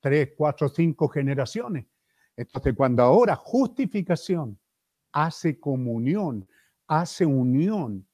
Tres, 0.00 0.30
cuatro, 0.36 0.68
cinco 0.68 1.08
generaciones. 1.08 1.86
Entonces, 2.36 2.74
cuando 2.74 3.02
ahora 3.02 3.36
justificación 3.36 4.58
hace 5.12 5.58
comunión, 5.58 6.48
hace 6.86 7.24
unión 7.24 8.06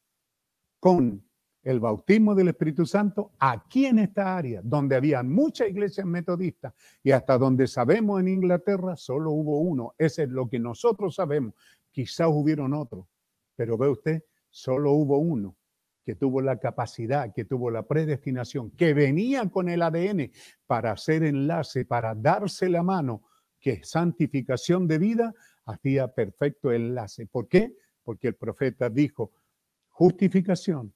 con 0.81 1.24
el 1.65 1.81
bautismo 1.81 2.35
del 2.35 2.49
Espíritu 2.49 2.85
Santo 2.85 3.33
aquí 3.39 3.87
en 3.87 3.99
esta 3.99 4.37
área, 4.37 4.61
donde 4.63 4.97
había 4.97 5.23
muchas 5.23 5.69
iglesias 5.69 6.07
metodistas 6.07 6.75
y 7.03 7.11
hasta 7.11 7.39
donde 7.39 7.67
sabemos 7.67 8.21
en 8.21 8.29
Inglaterra 8.29 8.97
solo 8.97 9.33
hubo 9.33 9.61
uno. 9.61 9.95
Ese 9.97 10.25
es 10.25 10.29
lo 10.29 10.49
que 10.49 10.59
nosotros 10.59 11.15
sabemos. 11.15 11.55
Quizás 11.91 12.29
hubieron 12.31 12.75
otros, 12.75 13.07
pero 13.57 13.79
ve 13.79 13.89
usted, 13.89 14.25
solo 14.51 14.93
hubo 14.93 15.19
uno 15.19 15.57
que 16.05 16.15
tuvo 16.15 16.43
la 16.43 16.59
capacidad, 16.59 17.33
que 17.33 17.47
tuvo 17.47 17.71
la 17.71 17.87
predestinación, 17.87 18.71
que 18.73 18.93
venía 18.93 19.49
con 19.49 19.71
el 19.71 19.81
ADN 19.81 20.31
para 20.67 20.93
hacer 20.93 21.25
enlace, 21.25 21.87
para 21.87 22.15
darse 22.15 22.69
la 22.69 22.83
mano, 22.83 23.23
que 23.59 23.83
santificación 23.83 24.87
de 24.87 24.99
vida 24.99 25.35
hacía 25.65 26.09
perfecto 26.09 26.71
enlace. 26.73 27.27
¿Por 27.27 27.49
qué? 27.49 27.75
Porque 28.03 28.29
el 28.29 28.35
profeta 28.35 28.91
dijo, 28.91 29.33
justificación 29.89 30.93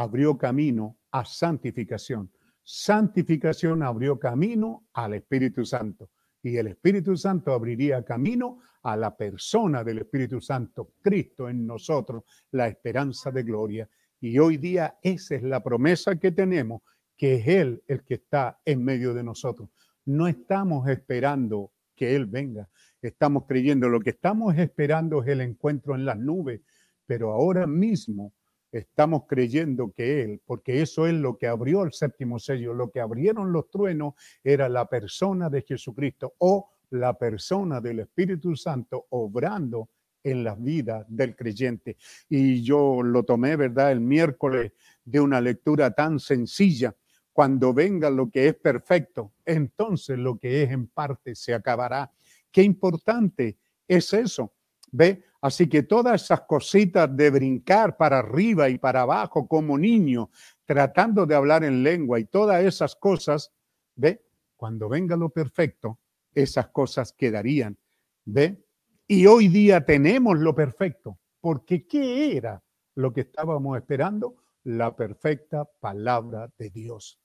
abrió 0.00 0.38
camino 0.38 0.98
a 1.10 1.26
santificación. 1.26 2.32
Santificación 2.62 3.82
abrió 3.82 4.18
camino 4.18 4.88
al 4.94 5.14
Espíritu 5.14 5.64
Santo 5.66 6.10
y 6.42 6.56
el 6.56 6.68
Espíritu 6.68 7.16
Santo 7.18 7.52
abriría 7.52 8.02
camino 8.02 8.60
a 8.82 8.96
la 8.96 9.14
persona 9.14 9.84
del 9.84 9.98
Espíritu 9.98 10.40
Santo, 10.40 10.94
Cristo 11.02 11.50
en 11.50 11.66
nosotros, 11.66 12.22
la 12.52 12.66
esperanza 12.68 13.30
de 13.30 13.42
gloria. 13.42 13.90
Y 14.20 14.38
hoy 14.38 14.56
día 14.56 14.98
esa 15.02 15.34
es 15.34 15.42
la 15.42 15.62
promesa 15.62 16.16
que 16.16 16.32
tenemos, 16.32 16.80
que 17.14 17.34
es 17.34 17.46
Él 17.46 17.82
el 17.86 18.02
que 18.02 18.14
está 18.14 18.58
en 18.64 18.82
medio 18.82 19.12
de 19.12 19.22
nosotros. 19.22 19.68
No 20.06 20.26
estamos 20.28 20.88
esperando 20.88 21.72
que 21.94 22.16
Él 22.16 22.24
venga, 22.24 22.70
estamos 23.02 23.44
creyendo, 23.46 23.90
lo 23.90 24.00
que 24.00 24.10
estamos 24.10 24.56
esperando 24.56 25.22
es 25.22 25.28
el 25.28 25.42
encuentro 25.42 25.94
en 25.94 26.06
las 26.06 26.18
nubes, 26.18 26.62
pero 27.04 27.32
ahora 27.32 27.66
mismo 27.66 28.32
estamos 28.72 29.24
creyendo 29.26 29.92
que 29.92 30.22
Él, 30.22 30.40
porque 30.44 30.82
eso 30.82 31.06
es 31.06 31.14
lo 31.14 31.36
que 31.36 31.46
abrió 31.46 31.82
el 31.82 31.92
séptimo 31.92 32.38
sello, 32.38 32.72
lo 32.74 32.90
que 32.90 33.00
abrieron 33.00 33.52
los 33.52 33.70
truenos 33.70 34.14
era 34.44 34.68
la 34.68 34.88
persona 34.88 35.50
de 35.50 35.62
Jesucristo 35.62 36.34
o 36.38 36.70
la 36.90 37.14
persona 37.18 37.80
del 37.80 38.00
Espíritu 38.00 38.56
Santo 38.56 39.06
obrando 39.10 39.88
en 40.22 40.44
la 40.44 40.54
vida 40.54 41.04
del 41.08 41.34
creyente. 41.34 41.96
Y 42.28 42.62
yo 42.62 43.02
lo 43.02 43.24
tomé, 43.24 43.56
¿verdad?, 43.56 43.92
el 43.92 44.00
miércoles 44.00 44.72
de 45.04 45.20
una 45.20 45.40
lectura 45.40 45.92
tan 45.92 46.18
sencilla. 46.18 46.94
Cuando 47.32 47.72
venga 47.72 48.10
lo 48.10 48.28
que 48.30 48.48
es 48.48 48.54
perfecto, 48.54 49.32
entonces 49.44 50.18
lo 50.18 50.38
que 50.38 50.62
es 50.62 50.70
en 50.70 50.88
parte 50.88 51.34
se 51.34 51.54
acabará. 51.54 52.12
Qué 52.50 52.62
importante 52.62 53.56
es 53.88 54.12
eso. 54.12 54.52
¿Ve? 54.92 55.24
Así 55.40 55.68
que 55.68 55.82
todas 55.82 56.22
esas 56.22 56.42
cositas 56.42 57.14
de 57.16 57.30
brincar 57.30 57.96
para 57.96 58.18
arriba 58.18 58.68
y 58.68 58.78
para 58.78 59.02
abajo 59.02 59.48
como 59.48 59.78
niño, 59.78 60.30
tratando 60.66 61.24
de 61.24 61.34
hablar 61.34 61.64
en 61.64 61.82
lengua 61.82 62.20
y 62.20 62.24
todas 62.24 62.62
esas 62.64 62.94
cosas, 62.94 63.52
¿ve? 63.94 64.22
Cuando 64.56 64.88
venga 64.88 65.16
lo 65.16 65.30
perfecto, 65.30 65.98
esas 66.34 66.68
cosas 66.68 67.12
quedarían, 67.12 67.78
¿ve? 68.26 68.62
Y 69.06 69.26
hoy 69.26 69.48
día 69.48 69.84
tenemos 69.84 70.38
lo 70.38 70.54
perfecto, 70.54 71.18
porque 71.40 71.86
¿qué 71.86 72.36
era 72.36 72.62
lo 72.94 73.12
que 73.12 73.22
estábamos 73.22 73.78
esperando? 73.78 74.36
La 74.64 74.94
perfecta 74.94 75.64
palabra 75.64 76.50
de 76.58 76.68
Dios. 76.68 77.18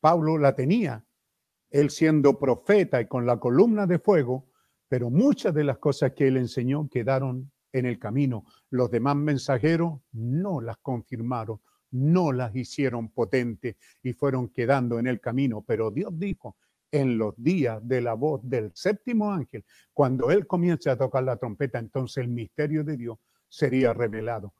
Pablo 0.00 0.36
la 0.36 0.54
tenía, 0.56 1.04
él 1.70 1.90
siendo 1.90 2.38
profeta 2.38 3.00
y 3.00 3.06
con 3.06 3.24
la 3.24 3.38
columna 3.38 3.86
de 3.86 4.00
fuego, 4.00 4.48
pero 4.88 5.10
muchas 5.10 5.54
de 5.54 5.64
las 5.64 5.78
cosas 5.78 6.12
que 6.12 6.28
él 6.28 6.36
enseñó 6.36 6.88
quedaron 6.88 7.50
en 7.72 7.86
el 7.86 7.98
camino. 7.98 8.44
Los 8.70 8.90
demás 8.90 9.16
mensajeros 9.16 10.00
no 10.12 10.60
las 10.60 10.78
confirmaron, 10.78 11.60
no 11.90 12.32
las 12.32 12.54
hicieron 12.56 13.10
potentes 13.10 13.76
y 14.02 14.12
fueron 14.12 14.48
quedando 14.48 14.98
en 14.98 15.06
el 15.06 15.20
camino. 15.20 15.62
Pero 15.66 15.90
Dios 15.90 16.18
dijo, 16.18 16.56
en 16.90 17.18
los 17.18 17.34
días 17.36 17.86
de 17.86 18.00
la 18.00 18.14
voz 18.14 18.40
del 18.42 18.72
séptimo 18.74 19.30
ángel, 19.30 19.64
cuando 19.92 20.30
él 20.30 20.46
comience 20.46 20.88
a 20.88 20.96
tocar 20.96 21.22
la 21.24 21.36
trompeta, 21.36 21.78
entonces 21.78 22.24
el 22.24 22.30
misterio 22.30 22.82
de 22.82 22.96
Dios 22.96 23.18
sería 23.48 23.92
revelado. 23.92 24.54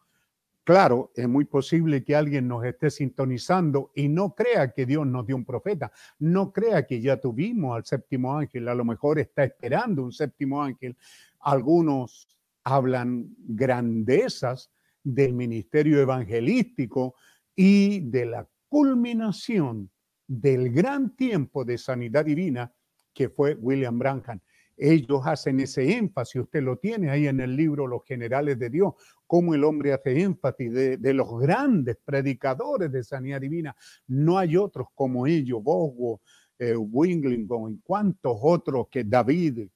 Claro, 0.69 1.13
es 1.17 1.27
muy 1.27 1.47
posible 1.47 2.05
que 2.05 2.15
alguien 2.15 2.47
nos 2.47 2.63
esté 2.63 2.91
sintonizando 2.91 3.91
y 3.95 4.07
no 4.07 4.35
crea 4.35 4.71
que 4.75 4.85
Dios 4.85 5.07
nos 5.07 5.27
dio 5.27 5.35
un 5.35 5.47
profeta, 5.47 5.91
no 6.19 6.53
crea 6.53 6.87
que 6.87 7.01
ya 7.01 7.19
tuvimos 7.19 7.75
al 7.75 7.87
séptimo 7.87 8.37
ángel, 8.37 8.69
a 8.69 8.75
lo 8.75 8.85
mejor 8.85 9.19
está 9.19 9.45
esperando 9.45 10.03
un 10.03 10.13
séptimo 10.13 10.63
ángel. 10.63 10.95
Algunos 11.41 12.29
hablan 12.65 13.35
grandezas 13.39 14.71
del 15.03 15.33
ministerio 15.33 16.03
evangelístico 16.03 17.15
y 17.57 18.01
de 18.01 18.27
la 18.27 18.47
culminación 18.69 19.89
del 20.27 20.71
gran 20.71 21.17
tiempo 21.17 21.65
de 21.65 21.79
sanidad 21.79 22.27
divina 22.27 22.71
que 23.15 23.31
fue 23.31 23.55
William 23.55 23.99
Branham. 23.99 24.39
Ellos 24.79 25.23
hacen 25.25 25.59
ese 25.59 25.97
énfasis, 25.97 26.43
usted 26.43 26.63
lo 26.63 26.77
tiene 26.77 27.11
ahí 27.11 27.27
en 27.27 27.41
el 27.41 27.57
libro 27.57 27.87
Los 27.87 28.05
Generales 28.05 28.59
de 28.59 28.71
Dios, 28.71 28.95
cómo 29.27 29.55
el 29.55 29.65
hombre 29.65 29.93
hace 29.93 30.21
énfasis 30.21 30.73
de, 30.73 31.15
los 31.15 31.41
grandes 31.41 31.99
predicadores 32.05 32.93
de 32.93 33.03
sanidad 33.03 33.41
divina. 33.41 33.77
No 34.07 34.39
hay 34.39 34.57
otros 34.57 34.89
como 34.95 35.27
ellos, 35.27 35.63
Boswell, 35.63 36.21
eh, 36.61 36.77
Winglington 36.77 37.73
y 37.73 37.81
cuantos 37.81 38.39
otros 38.41 38.87
que 38.89 39.03
David, 39.03 39.69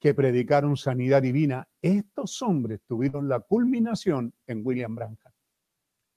que 0.00 0.14
predicaron 0.14 0.76
sanidad 0.76 1.20
divina. 1.20 1.68
Estos 1.80 2.40
hombres 2.42 2.80
tuvieron 2.88 3.28
la 3.28 3.40
culminación 3.40 4.32
en 4.46 4.66
William 4.66 4.94
Branham. 4.94 5.31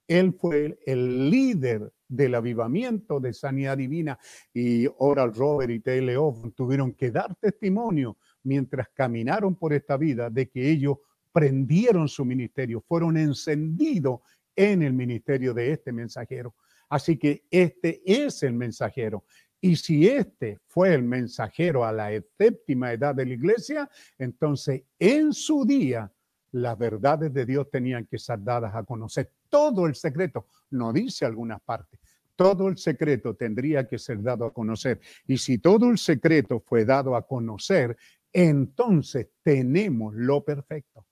Él 0.07 0.33
fue 0.33 0.79
el 0.85 1.29
líder 1.29 1.91
del 2.07 2.35
avivamiento 2.35 3.19
de 3.19 3.33
sanidad 3.33 3.77
divina 3.77 4.19
y 4.53 4.87
Oral 4.97 5.33
Robert 5.33 5.71
y 5.71 5.79
T.L. 5.79 6.15
tuvieron 6.55 6.93
que 6.93 7.11
dar 7.11 7.35
testimonio 7.35 8.17
mientras 8.43 8.89
caminaron 8.89 9.55
por 9.55 9.73
esta 9.73 9.97
vida 9.97 10.29
de 10.29 10.47
que 10.47 10.69
ellos 10.69 10.97
prendieron 11.31 12.07
su 12.07 12.23
ministerio, 12.23 12.81
fueron 12.87 13.17
encendidos 13.17 14.21
en 14.55 14.83
el 14.83 14.93
ministerio 14.93 15.53
de 15.53 15.71
este 15.71 15.91
mensajero. 15.91 16.55
Así 16.87 17.17
que 17.17 17.43
este 17.49 18.01
es 18.05 18.43
el 18.43 18.53
mensajero. 18.53 19.25
Y 19.59 19.75
si 19.75 20.07
este 20.07 20.59
fue 20.67 20.93
el 20.93 21.03
mensajero 21.03 21.83
a 21.83 21.91
la 21.91 22.09
séptima 22.37 22.93
edad 22.93 23.15
de 23.15 23.25
la 23.25 23.33
iglesia, 23.33 23.89
entonces 24.19 24.83
en 24.99 25.33
su 25.33 25.65
día 25.65 26.11
las 26.51 26.77
verdades 26.77 27.33
de 27.33 27.45
Dios 27.45 27.69
tenían 27.69 28.05
que 28.05 28.17
ser 28.19 28.41
dadas 28.43 28.73
a 28.75 28.83
conocer. 28.83 29.29
Todo 29.49 29.85
el 29.85 29.95
secreto, 29.95 30.47
no 30.71 30.91
dice 30.91 31.25
algunas 31.25 31.61
partes, 31.61 31.99
todo 32.35 32.67
el 32.67 32.77
secreto 32.77 33.35
tendría 33.35 33.87
que 33.87 33.97
ser 33.97 34.21
dado 34.21 34.45
a 34.45 34.53
conocer. 34.53 34.99
Y 35.25 35.37
si 35.37 35.57
todo 35.57 35.89
el 35.89 35.97
secreto 35.97 36.59
fue 36.59 36.85
dado 36.85 37.15
a 37.15 37.25
conocer, 37.25 37.97
entonces 38.33 39.29
tenemos 39.41 40.13
lo 40.13 40.43
perfecto. 40.43 41.05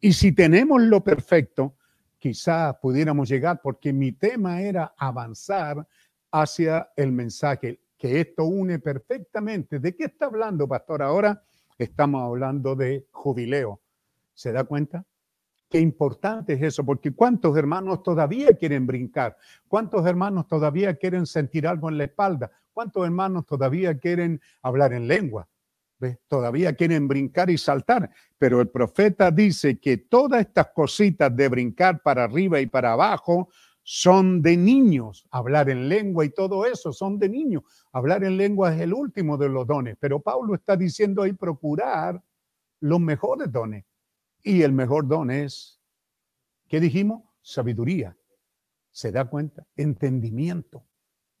Y 0.00 0.12
si 0.12 0.32
tenemos 0.32 0.80
lo 0.82 1.02
perfecto, 1.02 1.76
quizá 2.18 2.78
pudiéramos 2.80 3.28
llegar, 3.28 3.60
porque 3.62 3.92
mi 3.92 4.12
tema 4.12 4.60
era 4.60 4.94
avanzar 4.96 5.86
hacia 6.30 6.90
el 6.96 7.12
mensaje, 7.12 7.80
que 7.96 8.20
esto 8.20 8.44
une 8.44 8.78
perfectamente. 8.78 9.78
¿De 9.78 9.94
qué 9.94 10.04
está 10.04 10.26
hablando, 10.26 10.68
pastor? 10.68 11.02
Ahora 11.02 11.42
estamos 11.78 12.22
hablando 12.22 12.76
de 12.76 13.06
jubileo. 13.10 13.80
¿Se 14.34 14.52
da 14.52 14.64
cuenta? 14.64 15.04
Qué 15.70 15.78
importante 15.78 16.54
es 16.54 16.62
eso, 16.62 16.84
porque 16.84 17.12
¿cuántos 17.12 17.56
hermanos 17.56 18.02
todavía 18.02 18.48
quieren 18.54 18.88
brincar? 18.88 19.36
¿Cuántos 19.68 20.04
hermanos 20.04 20.48
todavía 20.48 20.96
quieren 20.96 21.26
sentir 21.26 21.64
algo 21.64 21.88
en 21.88 21.96
la 21.96 22.04
espalda? 22.04 22.50
¿Cuántos 22.72 23.04
hermanos 23.04 23.46
todavía 23.46 23.96
quieren 23.96 24.40
hablar 24.62 24.92
en 24.92 25.06
lengua? 25.06 25.48
Todavía 26.26 26.74
quieren 26.74 27.06
brincar 27.06 27.50
y 27.50 27.58
saltar, 27.58 28.10
pero 28.36 28.60
el 28.60 28.68
profeta 28.68 29.30
dice 29.30 29.78
que 29.78 29.98
todas 29.98 30.40
estas 30.40 30.68
cositas 30.74 31.34
de 31.36 31.48
brincar 31.48 32.02
para 32.02 32.24
arriba 32.24 32.58
y 32.58 32.66
para 32.66 32.94
abajo 32.94 33.48
son 33.84 34.42
de 34.42 34.56
niños. 34.56 35.24
Hablar 35.30 35.70
en 35.70 35.88
lengua 35.88 36.24
y 36.24 36.30
todo 36.30 36.66
eso 36.66 36.92
son 36.92 37.16
de 37.18 37.28
niños. 37.28 37.62
Hablar 37.92 38.24
en 38.24 38.36
lengua 38.36 38.74
es 38.74 38.80
el 38.80 38.92
último 38.92 39.36
de 39.36 39.48
los 39.48 39.68
dones, 39.68 39.96
pero 40.00 40.18
Pablo 40.18 40.54
está 40.54 40.76
diciendo 40.76 41.22
ahí 41.22 41.32
procurar 41.32 42.20
los 42.80 42.98
mejores 42.98 43.52
dones. 43.52 43.84
Y 44.42 44.62
el 44.62 44.72
mejor 44.72 45.06
don 45.06 45.30
es, 45.30 45.80
¿qué 46.68 46.80
dijimos? 46.80 47.22
Sabiduría. 47.42 48.16
¿Se 48.90 49.12
da 49.12 49.24
cuenta? 49.24 49.66
Entendimiento 49.76 50.84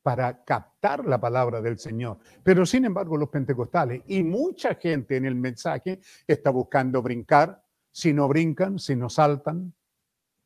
para 0.02 0.44
captar 0.44 1.04
la 1.04 1.20
palabra 1.20 1.60
del 1.60 1.78
Señor. 1.78 2.18
Pero 2.42 2.64
sin 2.64 2.84
embargo, 2.84 3.16
los 3.16 3.28
pentecostales 3.28 4.02
y 4.06 4.22
mucha 4.22 4.74
gente 4.74 5.16
en 5.16 5.26
el 5.26 5.34
mensaje 5.34 6.00
está 6.26 6.50
buscando 6.50 7.02
brincar, 7.02 7.62
si 7.90 8.12
no 8.12 8.28
brincan, 8.28 8.78
si 8.78 8.96
no 8.96 9.08
saltan, 9.10 9.74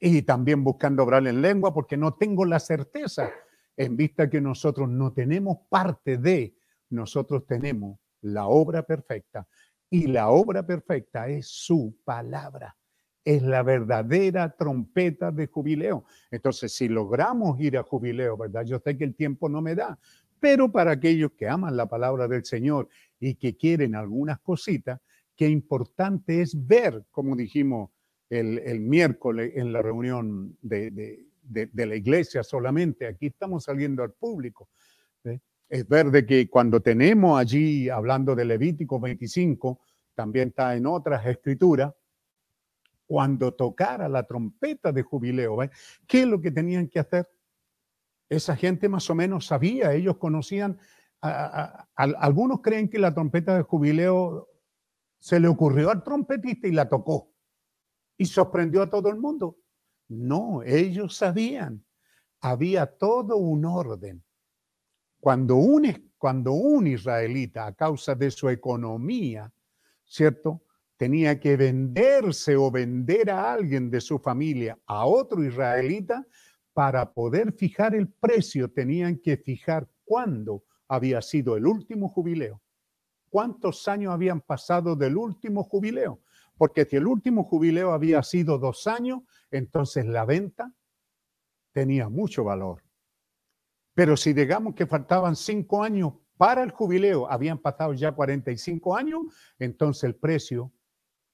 y 0.01 0.23
también 0.23 0.65
buscando 0.65 1.03
hablar 1.03 1.27
en 1.27 1.41
lengua 1.41 1.73
porque 1.73 1.97
no 1.97 2.15
tengo 2.15 2.45
la 2.45 2.59
certeza 2.59 3.31
en 3.77 3.97
vista 3.97 4.29
que 4.29 4.41
nosotros 4.41 4.89
no 4.89 5.13
tenemos 5.13 5.59
parte 5.69 6.19
de, 6.19 6.57
nosotros 6.91 7.47
tenemos 7.47 7.99
la 8.21 8.47
obra 8.47 8.83
perfecta 8.83 9.47
y 9.91 10.07
la 10.07 10.31
obra 10.31 10.67
perfecta 10.67 11.29
es 11.29 11.49
su 11.49 11.97
palabra. 12.05 12.77
Es 13.25 13.43
la 13.43 13.63
verdadera 13.63 14.55
trompeta 14.55 15.31
de 15.31 15.47
jubileo. 15.47 16.05
Entonces, 16.31 16.75
si 16.75 16.89
logramos 16.89 17.59
ir 17.61 17.79
a 17.79 17.83
jubileo, 17.83 18.37
¿verdad? 18.37 18.65
Yo 18.65 18.79
sé 18.79 18.97
que 18.99 19.05
el 19.05 19.15
tiempo 19.15 19.49
no 19.49 19.63
me 19.63 19.75
da, 19.75 19.99
pero 20.41 20.71
para 20.71 20.93
aquellos 20.93 21.33
que 21.33 21.49
aman 21.49 21.77
la 21.77 21.87
palabra 21.87 22.29
del 22.29 22.45
Señor 22.45 22.89
y 23.19 23.37
que 23.37 23.57
quieren 23.57 23.95
algunas 23.95 24.41
cositas, 24.41 25.01
qué 25.37 25.49
importante 25.49 26.43
es 26.43 26.67
ver, 26.67 27.05
como 27.11 27.35
dijimos 27.35 27.91
el, 28.29 28.81
miércoles 28.81 29.53
en 29.55 29.73
la 29.73 29.83
reunión 29.83 30.57
de, 30.61 31.27
la 31.75 31.97
iglesia 31.97 32.43
solamente, 32.43 33.07
aquí 33.07 33.27
estamos 33.27 33.65
saliendo 33.65 34.03
al 34.03 34.13
público. 34.13 34.69
Es 35.69 35.89
ver 35.89 36.11
de 36.11 36.27
que 36.27 36.49
cuando 36.49 36.81
tenemos 36.81 37.39
allí, 37.39 37.89
hablando 37.89 38.35
de 38.35 38.45
Levítico 38.45 39.01
25, 39.01 39.81
también 40.15 40.49
está 40.49 40.77
en 40.77 40.87
otras 40.87 41.27
escrituras, 41.27 41.93
cuando 43.07 43.53
tocara 43.55 44.09
la 44.09 44.23
trompeta 44.23 44.93
de 44.93 45.03
jubileo, 45.03 45.59
¿qué 46.07 46.23
es 46.23 46.27
lo 46.27 46.41
que 46.41 46.51
tenían 46.51 46.89
que 46.89 47.01
hacer? 47.01 47.29
Esa 48.29 48.57
gente 48.57 48.89
más 48.89 49.09
o 49.11 49.15
menos 49.15 49.47
sabía, 49.47 49.93
ellos 49.93 50.17
conocían, 50.17 50.79
algunos 51.95 52.61
creen 52.63 52.89
que 52.89 52.99
la 52.99 53.15
trompeta 53.15 53.57
de 53.57 53.63
jubileo 53.63 54.49
se 55.19 55.39
le 55.41 55.49
ocurrió 55.49 55.91
al 55.91 56.03
trompetista 56.03 56.67
y 56.69 56.73
la 56.73 56.89
tocó 56.89 57.33
y 58.17 58.27
sorprendió 58.27 58.83
a 58.83 58.91
todo 58.91 59.09
el 59.09 59.17
mundo. 59.17 59.59
No, 60.09 60.63
ellos 60.63 61.17
sabían, 61.17 61.85
había 62.41 62.87
todo 62.87 63.37
un 63.37 63.65
orden. 63.65 64.24
Cuando 65.25 65.57
un, 65.57 66.13
cuando 66.19 66.53
un 66.53 66.87
israelita, 66.87 67.65
a 67.65 67.73
causa 67.73 68.15
de 68.15 68.31
su 68.31 68.51
economía, 68.51 69.51
¿cierto? 70.05 70.65
Tenía 70.99 71.41
que 71.41 71.57
venderse 71.57 72.57
o 72.57 72.71
vender 72.71 73.31
a 73.31 73.55
alguien 73.55 73.91
de 73.91 74.03
su 74.03 74.19
familia 74.19 74.79
a 74.85 75.07
otro 75.07 75.43
israelita 75.43 76.27
para 76.75 77.11
poder 77.15 77.55
fijar 77.55 77.95
el 77.95 78.09
precio, 78.09 78.71
tenían 78.71 79.17
que 79.17 79.39
fijar 79.39 79.89
cuándo 80.05 80.65
había 80.89 81.23
sido 81.23 81.57
el 81.57 81.67
último 81.67 82.11
jubileo. 82.11 82.61
¿Cuántos 83.31 83.89
años 83.89 84.13
habían 84.13 84.43
pasado 84.43 84.95
del 84.95 85.17
último 85.17 85.65
jubileo? 85.65 86.21
Porque 86.59 86.85
si 86.85 86.97
el 86.97 87.07
último 87.07 87.45
jubileo 87.45 87.93
había 87.93 88.23
sido 88.23 88.59
dos 88.59 88.87
años, 88.87 89.21
entonces 89.51 90.05
la 90.05 90.27
venta 90.27 90.71
tenía 91.73 92.11
mucho 92.11 92.45
valor. 92.45 92.83
Pero 93.95 94.17
si 94.17 94.33
digamos 94.33 94.75
que 94.75 94.87
faltaban 94.87 95.37
cinco 95.37 95.83
años 95.83 96.15
para 96.37 96.63
el 96.63 96.73
jubileo, 96.73 97.31
habían 97.31 97.59
pasado 97.59 97.95
ya 97.95 98.13
45 98.13 98.97
años, 98.97 99.23
entonces 99.59 100.05
el 100.05 100.17
precio 100.17 100.73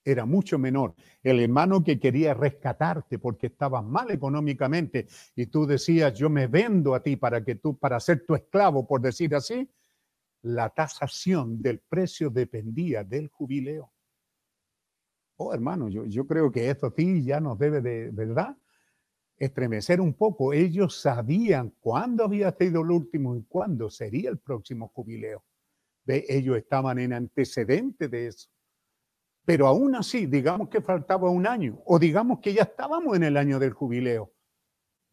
era 0.05 0.25
mucho 0.25 0.59
menor. 0.59 0.95
El 1.23 1.41
hermano 1.41 1.83
que 1.83 1.99
quería 1.99 2.35
rescatarte 2.35 3.19
porque 3.19 3.49
estabas 3.49 3.85
mal 3.85 4.11
económicamente 4.11 5.07
y 5.35 5.47
tú 5.47 5.67
decías, 5.67 6.15
yo 6.15 6.31
me 6.31 6.47
vendo 6.47 6.95
a 6.95 7.03
ti 7.03 7.17
para 7.17 7.45
que 7.45 7.57
tú, 7.57 7.79
para 7.79 8.01
ser 8.01 8.25
tu 8.27 8.35
esclavo, 8.35 8.87
por 8.87 9.01
decir 9.01 9.35
así, 9.35 9.71
la 10.43 10.71
tasación 10.71 11.61
del 11.61 11.81
precio 11.81 12.31
dependía 12.31 13.05
del 13.05 13.29
jubileo. 13.29 13.93
Oh, 15.37 15.55
hermano, 15.55 15.89
yo, 15.89 16.27
creo 16.27 16.53
que 16.53 16.69
esto 16.69 16.93
sí 16.95 17.25
ya 17.25 17.41
nos 17.41 17.59
debe 17.59 17.81
de, 17.81 18.11
¿verdad? 18.11 18.57
Estremecer 19.41 20.03
un 20.03 20.13
poco. 20.13 20.53
Ellos 20.53 21.01
sabían 21.01 21.75
cuándo 21.81 22.25
había 22.25 22.53
sido 22.53 22.83
el 22.83 22.91
último 22.91 23.35
y 23.35 23.43
cuándo 23.45 23.89
sería 23.89 24.29
el 24.29 24.39
próximo 24.39 24.89
jubileo. 24.89 25.43
¿Ve? 26.05 26.27
Ellos 26.29 26.59
estaban 26.59 26.99
en 26.99 27.15
antecedente 27.15 28.09
de 28.09 28.27
eso. 28.27 28.51
Pero 29.47 29.67
aún 29.67 29.97
así, 29.97 30.27
digamos 30.27 30.69
que 30.69 30.83
faltaba 30.83 31.31
un 31.31 31.47
año 31.47 31.83
o 31.87 31.99
digamos 31.99 32.41
que 32.41 32.53
ya 32.53 32.63
estábamos 32.65 33.17
en 33.17 33.23
el 33.23 33.39
año 33.39 33.59
del 33.59 33.73
jubileo. 33.73 34.31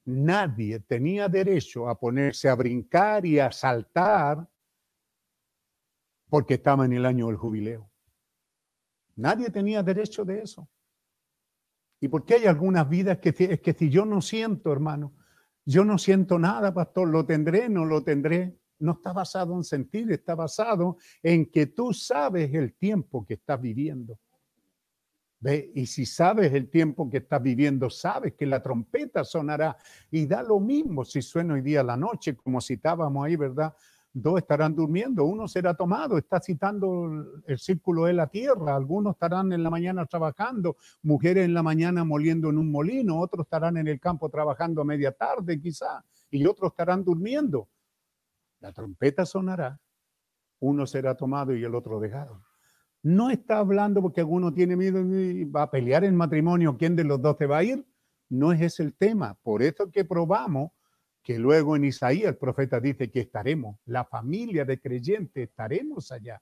Nadie 0.04 0.82
tenía 0.82 1.30
derecho 1.30 1.88
a 1.88 1.98
ponerse 1.98 2.50
a 2.50 2.56
brincar 2.56 3.26
y 3.26 3.40
a 3.40 3.50
saltar 3.52 4.46
porque 6.30 6.56
estaba 6.56 6.86
en 6.86 6.94
el 6.94 7.06
año 7.06 7.28
del 7.28 7.38
jubileo. 7.38 7.90
Nadie 9.16 9.50
tenía 9.50 9.82
derecho 9.82 10.26
de 10.26 10.42
eso. 10.42 10.70
¿Y 12.00 12.08
por 12.08 12.26
qué 12.26 12.36
hay 12.36 12.46
algunas 12.46 12.88
vidas 12.88 13.18
que 13.20 13.34
es 13.38 13.60
que 13.62 13.74
si 13.74 13.90
yo 13.90 14.06
no 14.06 14.22
siento, 14.22 14.72
hermano, 14.72 15.14
yo 15.66 15.84
no 15.84 15.98
siento 15.98 16.38
nada, 16.38 16.74
pastor, 16.74 17.10
lo 17.10 17.26
tendré, 17.26 17.70
no 17.70 17.86
lo 17.86 18.04
tendré? 18.04 18.58
No 18.80 18.94
está 18.94 19.12
basado 19.12 19.56
en 19.56 19.64
sentir, 19.64 20.12
está 20.12 20.36
basado 20.36 20.98
en 21.24 21.48
que 21.48 21.66
tú 21.68 21.94
sabes 21.94 22.54
el 22.54 22.76
tiempo 22.76 23.26
que 23.26 23.34
estás 23.34 23.60
viviendo. 23.60 24.20
¿Ve? 25.40 25.72
Y 25.76 25.86
si 25.86 26.06
sabes 26.06 26.54
el 26.54 26.70
tiempo 26.70 27.10
que 27.10 27.18
estás 27.18 27.42
viviendo, 27.42 27.90
sabes 27.90 28.34
que 28.34 28.46
la 28.46 28.62
trompeta 28.62 29.24
sonará. 29.24 29.78
Y 30.10 30.26
da 30.26 30.42
lo 30.42 30.60
mismo 30.60 31.04
si 31.06 31.22
suena 31.22 31.56
hoy 31.56 31.62
día 31.62 31.84
la 31.84 31.98
noche, 31.98 32.36
como 32.36 32.62
citábamos 32.62 33.26
ahí, 33.26 33.36
¿verdad? 33.36 33.74
Dos 34.22 34.40
estarán 34.40 34.76
durmiendo, 34.76 35.26
uno 35.26 35.48
será 35.48 35.74
tomado, 35.74 36.18
está 36.18 36.40
citando 36.40 37.42
el 37.46 37.60
círculo 37.60 38.06
de 38.06 38.14
la 38.14 38.28
tierra, 38.28 38.76
algunos 38.76 39.14
estarán 39.14 39.52
en 39.54 39.64
la 39.64 39.70
mañana 39.70 40.06
trabajando, 40.06 40.78
mujeres 41.04 41.46
en 41.46 41.54
la 41.54 41.64
mañana 41.64 42.04
moliendo 42.04 42.50
en 42.50 42.58
un 42.58 42.72
molino, 42.72 43.20
otros 43.20 43.46
estarán 43.46 43.78
en 43.78 43.88
el 43.88 44.00
campo 44.00 44.30
trabajando 44.30 44.82
a 44.82 44.86
media 44.86 45.12
tarde 45.12 45.60
quizá, 45.60 46.04
y 46.32 46.46
otros 46.46 46.72
estarán 46.72 47.04
durmiendo. 47.04 47.70
La 48.60 48.74
trompeta 48.74 49.26
sonará, 49.26 49.80
uno 50.60 50.88
será 50.88 51.16
tomado 51.16 51.56
y 51.56 51.64
el 51.64 51.76
otro 51.76 52.00
dejado. 52.00 52.44
No 53.04 53.30
está 53.30 53.60
hablando 53.60 54.02
porque 54.02 54.22
alguno 54.22 54.52
tiene 54.52 54.76
miedo 54.76 55.00
y 55.00 55.46
va 55.46 55.64
a 55.64 55.72
pelear 55.72 56.04
en 56.04 56.16
matrimonio, 56.16 56.76
¿quién 56.78 56.96
de 56.96 57.04
los 57.04 57.22
dos 57.22 57.38
te 57.38 57.46
va 57.46 57.60
a 57.60 57.64
ir? 57.64 57.86
No 58.30 58.52
es 58.52 58.62
ese 58.62 58.84
el 58.84 58.96
tema. 58.96 59.36
Por 59.44 59.62
eso 59.62 59.92
que 59.92 60.04
probamos 60.04 60.72
que 61.28 61.38
luego 61.38 61.76
en 61.76 61.84
Isaías 61.84 62.30
el 62.30 62.38
profeta 62.38 62.80
dice 62.80 63.12
que 63.12 63.20
estaremos, 63.20 63.76
la 63.84 64.06
familia 64.06 64.64
de 64.64 64.80
creyentes 64.80 65.50
estaremos 65.50 66.10
allá. 66.14 66.42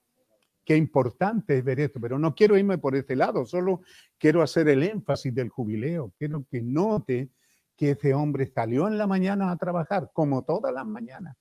Qué 0.64 0.78
importante 0.78 1.58
es 1.58 1.64
ver 1.64 1.80
esto, 1.80 2.00
pero 2.00 2.20
no 2.20 2.36
quiero 2.36 2.56
irme 2.56 2.78
por 2.78 2.96
este 2.96 3.16
lado, 3.16 3.48
solo 3.48 3.82
quiero 4.20 4.44
hacer 4.44 4.68
el 4.68 4.84
énfasis 4.84 5.34
del 5.34 5.50
jubileo. 5.50 6.14
Quiero 6.20 6.46
que 6.52 6.62
note 6.62 7.32
que 7.76 7.90
ese 7.92 8.14
hombre 8.14 8.46
salió 8.46 8.88
en 8.88 9.00
la 9.00 9.08
mañana 9.08 9.50
a 9.50 9.58
trabajar, 9.58 10.12
como 10.14 10.44
todas 10.44 10.72
las 10.72 10.86
mañanas. 10.86 11.36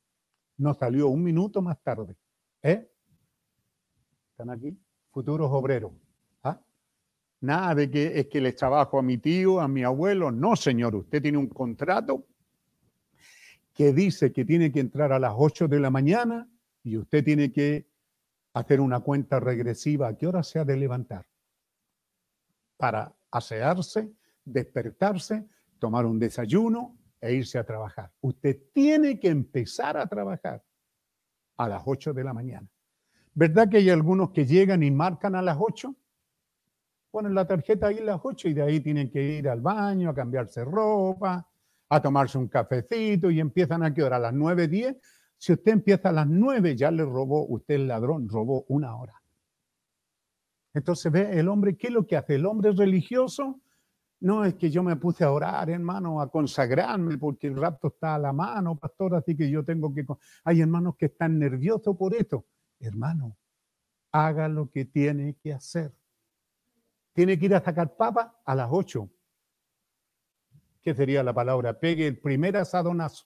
No 0.56 0.72
salió 0.72 1.08
un 1.08 1.22
minuto 1.22 1.60
más 1.60 1.78
tarde. 1.82 2.16
¿Eh? 2.62 2.90
¿Están 4.30 4.48
aquí? 4.48 4.74
Futuros 5.10 5.50
obreros. 5.52 5.92
¿Ah? 6.42 6.58
Nada 7.42 7.74
de 7.74 7.90
que 7.90 8.20
es 8.20 8.26
que 8.28 8.40
les 8.40 8.56
trabajo 8.56 8.98
a 8.98 9.02
mi 9.02 9.18
tío, 9.18 9.60
a 9.60 9.68
mi 9.68 9.82
abuelo. 9.82 10.32
No, 10.32 10.56
señor, 10.56 10.96
usted 10.96 11.20
tiene 11.20 11.36
un 11.36 11.48
contrato 11.48 12.24
que 13.74 13.92
dice 13.92 14.32
que 14.32 14.44
tiene 14.44 14.70
que 14.70 14.80
entrar 14.80 15.12
a 15.12 15.18
las 15.18 15.34
8 15.36 15.68
de 15.68 15.80
la 15.80 15.90
mañana 15.90 16.48
y 16.82 16.96
usted 16.96 17.24
tiene 17.24 17.52
que 17.52 17.88
hacer 18.54 18.80
una 18.80 19.00
cuenta 19.00 19.40
regresiva 19.40 20.08
a 20.08 20.16
qué 20.16 20.28
hora 20.28 20.44
se 20.44 20.60
ha 20.60 20.64
de 20.64 20.76
levantar 20.76 21.26
para 22.76 23.12
asearse, 23.32 24.12
despertarse, 24.44 25.44
tomar 25.78 26.06
un 26.06 26.18
desayuno 26.20 26.96
e 27.20 27.34
irse 27.34 27.58
a 27.58 27.64
trabajar. 27.64 28.12
Usted 28.20 28.58
tiene 28.72 29.18
que 29.18 29.28
empezar 29.28 29.96
a 29.96 30.06
trabajar 30.06 30.62
a 31.56 31.68
las 31.68 31.82
8 31.84 32.12
de 32.12 32.24
la 32.24 32.32
mañana. 32.32 32.68
¿Verdad 33.32 33.68
que 33.68 33.78
hay 33.78 33.90
algunos 33.90 34.30
que 34.30 34.46
llegan 34.46 34.84
y 34.84 34.90
marcan 34.92 35.34
a 35.34 35.42
las 35.42 35.56
8? 35.58 35.94
Ponen 37.10 37.34
la 37.34 37.46
tarjeta 37.46 37.88
ahí 37.88 37.98
a 37.98 38.04
las 38.04 38.20
8 38.22 38.48
y 38.48 38.54
de 38.54 38.62
ahí 38.62 38.80
tienen 38.80 39.10
que 39.10 39.22
ir 39.22 39.48
al 39.48 39.60
baño, 39.60 40.10
a 40.10 40.14
cambiarse 40.14 40.64
ropa, 40.64 41.48
a 41.94 42.02
tomarse 42.02 42.38
un 42.38 42.48
cafecito 42.48 43.30
y 43.30 43.40
empiezan 43.40 43.82
a 43.82 43.94
qué 43.94 44.02
hora, 44.02 44.16
a 44.16 44.20
las 44.20 44.34
9, 44.34 44.68
10. 44.68 44.96
Si 45.36 45.52
usted 45.52 45.72
empieza 45.72 46.08
a 46.08 46.12
las 46.12 46.26
9, 46.26 46.76
ya 46.76 46.90
le 46.90 47.04
robó, 47.04 47.46
usted 47.46 47.76
el 47.76 47.88
ladrón 47.88 48.28
robó 48.28 48.64
una 48.68 48.96
hora. 48.96 49.14
Entonces 50.72 51.12
ve 51.12 51.38
el 51.38 51.48
hombre, 51.48 51.76
¿qué 51.76 51.86
es 51.86 51.92
lo 51.92 52.06
que 52.06 52.16
hace? 52.16 52.34
El 52.34 52.46
hombre 52.46 52.72
religioso, 52.72 53.60
no 54.20 54.44
es 54.44 54.54
que 54.54 54.70
yo 54.70 54.82
me 54.82 54.96
puse 54.96 55.22
a 55.22 55.30
orar, 55.30 55.70
hermano, 55.70 56.20
a 56.20 56.30
consagrarme 56.30 57.18
porque 57.18 57.46
el 57.46 57.56
rapto 57.56 57.88
está 57.88 58.14
a 58.16 58.18
la 58.18 58.32
mano, 58.32 58.76
pastor, 58.76 59.14
así 59.14 59.36
que 59.36 59.48
yo 59.48 59.64
tengo 59.64 59.94
que... 59.94 60.04
Hay 60.44 60.60
hermanos 60.62 60.96
que 60.96 61.06
están 61.06 61.38
nerviosos 61.38 61.96
por 61.96 62.14
esto. 62.14 62.46
Hermano, 62.80 63.36
haga 64.10 64.48
lo 64.48 64.70
que 64.70 64.86
tiene 64.86 65.36
que 65.42 65.52
hacer. 65.52 65.92
tiene 67.12 67.38
que 67.38 67.46
ir 67.46 67.54
a 67.54 67.62
sacar 67.62 67.94
papa 67.96 68.40
a 68.44 68.54
las 68.54 68.68
8. 68.70 69.08
¿Qué 70.84 70.94
sería 70.94 71.22
la 71.22 71.32
palabra? 71.32 71.80
Pegue 71.80 72.06
el 72.06 72.18
primer 72.18 72.56
asadonazo, 72.56 73.24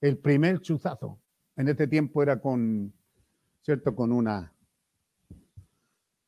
el 0.00 0.18
primer 0.18 0.60
chuzazo. 0.60 1.20
En 1.54 1.68
este 1.68 1.86
tiempo 1.86 2.22
era 2.22 2.40
con, 2.40 2.94
¿cierto? 3.60 3.94
Con 3.94 4.10
una 4.10 4.52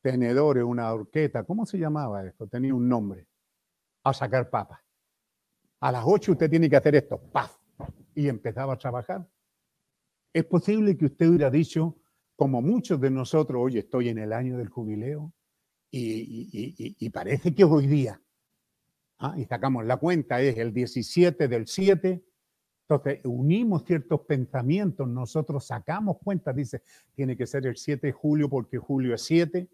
tenedores, 0.04 0.62
una 0.62 0.92
horqueta, 0.92 1.44
¿cómo 1.44 1.64
se 1.64 1.78
llamaba 1.78 2.26
esto? 2.26 2.46
Tenía 2.46 2.74
un 2.74 2.86
nombre. 2.86 3.26
A 4.02 4.12
sacar 4.12 4.50
papas. 4.50 4.80
A 5.80 5.90
las 5.90 6.04
8 6.06 6.32
usted 6.32 6.50
tiene 6.50 6.68
que 6.68 6.76
hacer 6.76 6.94
esto, 6.94 7.18
¡paf! 7.32 7.56
Y 8.14 8.28
empezaba 8.28 8.74
a 8.74 8.76
trabajar. 8.76 9.26
Es 10.30 10.44
posible 10.44 10.94
que 10.98 11.06
usted 11.06 11.28
hubiera 11.28 11.50
dicho, 11.50 11.96
como 12.36 12.60
muchos 12.60 13.00
de 13.00 13.10
nosotros, 13.10 13.62
oye, 13.62 13.78
estoy 13.78 14.10
en 14.10 14.18
el 14.18 14.34
año 14.34 14.58
del 14.58 14.68
jubileo 14.68 15.32
y, 15.90 17.08
parece 17.08 17.54
que 17.54 17.64
hoy 17.64 17.86
día. 17.86 18.20
Ah, 19.18 19.34
y 19.36 19.44
sacamos 19.44 19.84
la 19.84 19.96
cuenta, 19.96 20.40
es 20.40 20.56
el 20.58 20.72
17 20.72 21.48
del 21.48 21.66
7. 21.66 22.24
Entonces, 22.88 23.20
unimos 23.24 23.84
ciertos 23.84 24.20
pensamientos, 24.22 25.08
nosotros 25.08 25.66
sacamos 25.66 26.18
cuenta, 26.22 26.52
dice, 26.52 26.82
tiene 27.14 27.36
que 27.36 27.46
ser 27.46 27.66
el 27.66 27.76
7 27.76 28.08
de 28.08 28.12
julio 28.12 28.50
porque 28.50 28.76
julio 28.76 29.14
es 29.14 29.22
7, 29.22 29.68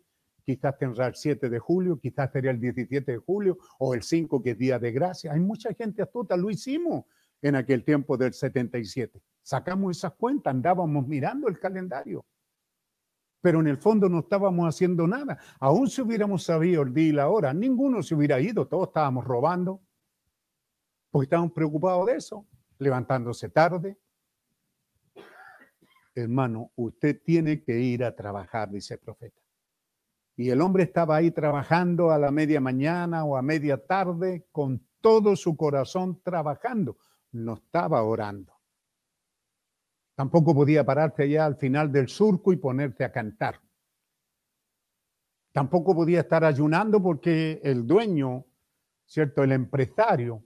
quizás 0.44 0.78
tendrá 0.78 1.08
el 1.08 1.16
7 1.16 1.48
de 1.48 1.58
julio, 1.58 1.98
quizás 1.98 2.30
sería 2.30 2.52
el 2.52 2.60
17 2.60 3.12
de 3.12 3.18
julio 3.18 3.58
o 3.78 3.94
el 3.94 4.02
5 4.02 4.42
que 4.42 4.50
es 4.50 4.58
día 4.58 4.78
de 4.78 4.92
gracia. 4.92 5.32
Hay 5.32 5.40
mucha 5.40 5.74
gente 5.74 6.02
astuta, 6.02 6.36
lo 6.36 6.50
hicimos 6.50 7.04
en 7.42 7.56
aquel 7.56 7.84
tiempo 7.84 8.16
del 8.16 8.32
77. 8.32 9.20
Sacamos 9.42 9.96
esas 9.96 10.12
cuentas, 10.12 10.52
andábamos 10.52 11.06
mirando 11.08 11.48
el 11.48 11.58
calendario. 11.58 12.24
Pero 13.40 13.60
en 13.60 13.68
el 13.68 13.78
fondo 13.78 14.08
no 14.08 14.20
estábamos 14.20 14.66
haciendo 14.68 15.06
nada. 15.06 15.38
Aún 15.58 15.88
si 15.88 16.02
hubiéramos 16.02 16.44
sabido 16.44 16.82
el 16.82 16.92
día 16.92 17.08
y 17.08 17.12
la 17.12 17.28
hora, 17.28 17.54
ninguno 17.54 18.02
se 18.02 18.14
hubiera 18.14 18.40
ido, 18.40 18.66
todos 18.66 18.88
estábamos 18.88 19.24
robando, 19.24 19.80
porque 21.10 21.24
estábamos 21.24 21.52
preocupados 21.52 22.06
de 22.06 22.16
eso, 22.16 22.46
levantándose 22.78 23.48
tarde. 23.48 23.98
Hermano, 26.14 26.72
usted 26.76 27.22
tiene 27.24 27.62
que 27.62 27.78
ir 27.78 28.04
a 28.04 28.14
trabajar, 28.14 28.70
dice 28.70 28.94
el 28.94 29.00
profeta. 29.00 29.40
Y 30.36 30.50
el 30.50 30.60
hombre 30.60 30.84
estaba 30.84 31.16
ahí 31.16 31.30
trabajando 31.30 32.10
a 32.10 32.18
la 32.18 32.30
media 32.30 32.60
mañana 32.60 33.24
o 33.24 33.36
a 33.36 33.42
media 33.42 33.84
tarde 33.84 34.46
con 34.50 34.86
todo 35.00 35.36
su 35.36 35.56
corazón 35.56 36.20
trabajando. 36.22 36.96
No 37.32 37.54
estaba 37.54 38.02
orando. 38.02 38.59
Tampoco 40.20 40.54
podía 40.54 40.84
pararse 40.84 41.22
allá 41.22 41.46
al 41.46 41.56
final 41.56 41.90
del 41.90 42.06
surco 42.08 42.52
y 42.52 42.56
ponerte 42.56 43.04
a 43.04 43.10
cantar. 43.10 43.58
Tampoco 45.50 45.94
podía 45.94 46.20
estar 46.20 46.44
ayunando 46.44 47.02
porque 47.02 47.58
el 47.64 47.86
dueño, 47.86 48.44
¿cierto? 49.06 49.42
El 49.42 49.52
empresario 49.52 50.44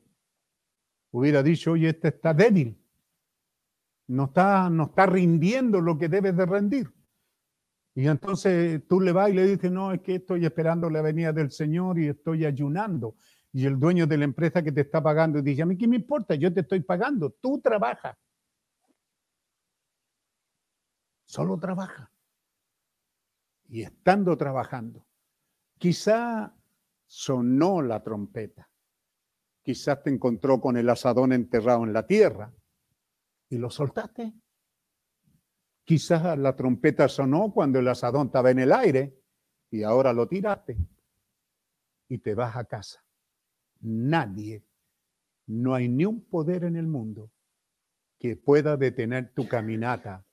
hubiera 1.11 1.43
dicho, 1.43 1.72
oye, 1.72 1.89
este 1.89 2.07
está 2.07 2.33
débil. 2.33 2.81
No 4.07 4.27
está, 4.27 4.70
no 4.70 4.85
está 4.85 5.07
rindiendo 5.07 5.81
lo 5.81 5.99
que 5.99 6.09
debe 6.09 6.31
de 6.31 6.47
rendir. 6.47 6.95
Y 7.97 8.07
entonces 8.07 8.81
tú 8.87 9.01
le 9.01 9.11
vas 9.11 9.31
y 9.31 9.33
le 9.33 9.45
dices, 9.45 9.72
no, 9.72 9.91
es 9.91 10.03
que 10.03 10.14
estoy 10.14 10.47
esperando 10.47 10.89
la 10.89 11.03
venida 11.03 11.33
del 11.33 11.51
Señor 11.51 11.99
y 11.99 12.07
estoy 12.07 12.45
ayunando. 12.45 13.16
Y 13.53 13.66
el 13.66 13.81
dueño 13.81 14.07
de 14.07 14.18
la 14.18 14.25
empresa 14.25 14.62
que 14.62 14.70
te 14.70 14.83
está 14.83 15.03
pagando 15.03 15.43
dice, 15.43 15.62
a 15.62 15.66
mí 15.66 15.77
qué 15.77 15.89
me 15.89 15.97
importa, 15.97 16.37
yo 16.37 16.55
te 16.55 16.61
estoy 16.61 16.79
pagando, 16.79 17.31
tú 17.41 17.61
trabajas. 17.61 18.16
Solo 21.35 21.59
trabaja. 21.59 22.12
Y 23.66 23.82
estando 23.82 24.37
trabajando, 24.37 25.05
quizá 25.78 26.55
sonó 27.07 27.82
la 27.82 28.05
trompeta, 28.05 28.70
quizás 29.61 30.01
te 30.05 30.11
encontró 30.11 30.61
con 30.61 30.76
el 30.76 30.89
asadón 30.89 31.32
enterrado 31.32 31.82
en 31.82 31.93
la 31.93 32.07
tierra 32.07 32.55
y 33.49 33.59
lo 33.59 33.68
soltaste. 33.68 34.32
Quizás 35.82 36.39
la 36.39 36.55
trompeta 36.55 37.09
sonó 37.09 37.53
cuando 37.53 37.80
el 37.80 37.89
asadón 37.89 38.28
estaba 38.28 38.53
en 38.53 38.61
el 38.61 38.72
aire 38.72 39.20
y 39.72 39.82
ahora 39.82 40.12
lo 40.12 40.28
tiraste 40.28 40.78
y 42.07 42.18
te 42.18 42.37
vas 42.37 42.55
a 42.55 42.64
casa. 42.66 43.05
Nadie, 43.80 44.64
no 45.47 45.74
hay 45.74 45.89
ni 45.89 46.05
un 46.05 46.24
poder 46.26 46.62
en 46.62 46.76
el 46.76 46.87
mundo 46.87 47.32
que 48.20 48.37
pueda 48.37 48.76
detener 48.76 49.32
tu 49.35 49.49
caminata 49.49 50.24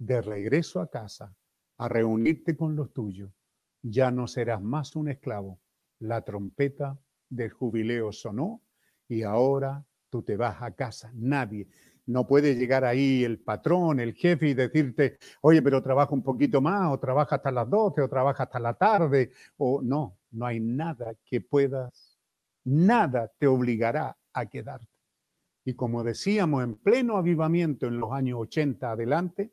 de 0.00 0.22
regreso 0.22 0.80
a 0.80 0.90
casa 0.90 1.36
a 1.76 1.88
reunirte 1.88 2.56
con 2.56 2.74
los 2.74 2.92
tuyos. 2.92 3.30
Ya 3.82 4.10
no 4.10 4.26
serás 4.26 4.60
más 4.60 4.96
un 4.96 5.08
esclavo. 5.08 5.60
La 5.98 6.22
trompeta 6.22 6.98
del 7.28 7.50
jubileo 7.50 8.10
sonó 8.12 8.62
y 9.08 9.22
ahora 9.22 9.84
tú 10.08 10.22
te 10.22 10.36
vas 10.36 10.60
a 10.62 10.72
casa. 10.72 11.12
Nadie. 11.14 11.68
No 12.06 12.26
puede 12.26 12.56
llegar 12.56 12.84
ahí 12.84 13.24
el 13.24 13.38
patrón, 13.38 14.00
el 14.00 14.14
jefe 14.14 14.48
y 14.48 14.54
decirte, 14.54 15.18
oye, 15.42 15.62
pero 15.62 15.82
trabaja 15.82 16.12
un 16.12 16.22
poquito 16.22 16.60
más, 16.60 16.92
o 16.92 16.98
trabaja 16.98 17.36
hasta 17.36 17.50
las 17.50 17.68
12, 17.68 18.00
o 18.02 18.08
trabaja 18.08 18.44
hasta 18.44 18.58
la 18.58 18.74
tarde, 18.74 19.30
o 19.58 19.80
no, 19.82 20.18
no 20.32 20.46
hay 20.46 20.60
nada 20.60 21.14
que 21.24 21.40
puedas, 21.40 22.18
nada 22.64 23.30
te 23.38 23.46
obligará 23.46 24.18
a 24.32 24.46
quedarte. 24.46 24.88
Y 25.64 25.74
como 25.74 26.02
decíamos, 26.02 26.64
en 26.64 26.74
pleno 26.74 27.16
avivamiento 27.16 27.86
en 27.86 28.00
los 28.00 28.12
años 28.12 28.38
80 28.40 28.90
adelante, 28.90 29.52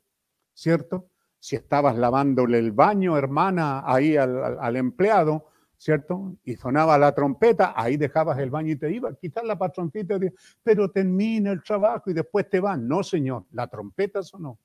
¿cierto? 0.58 1.12
Si 1.40 1.56
estabas 1.56 1.96
lavándole 1.96 2.58
el 2.58 2.72
baño, 2.72 3.16
hermana, 3.16 3.84
ahí 3.86 4.18
al, 4.18 4.76
empleado, 4.76 5.50
¿cierto? 5.78 6.36
Y 6.44 6.56
sonaba 6.56 6.98
la 6.98 7.14
trompeta, 7.14 7.74
ahí 7.76 7.96
dejabas 7.96 8.40
el 8.40 8.50
baño 8.50 8.72
y 8.72 8.76
te 8.76 8.92
ibas. 8.92 9.16
Quizás 9.22 9.44
la 9.44 9.58
patroncita 9.58 10.18
decía, 10.18 10.36
pero 10.64 10.90
termina 10.90 11.52
el 11.52 11.62
trabajo 11.62 12.10
y 12.10 12.14
después 12.14 12.50
te 12.50 12.60
van. 12.60 12.88
No, 12.88 13.04
señor, 13.04 13.46
la 13.52 13.68
trompeta 13.68 14.24
sonó. 14.24 14.60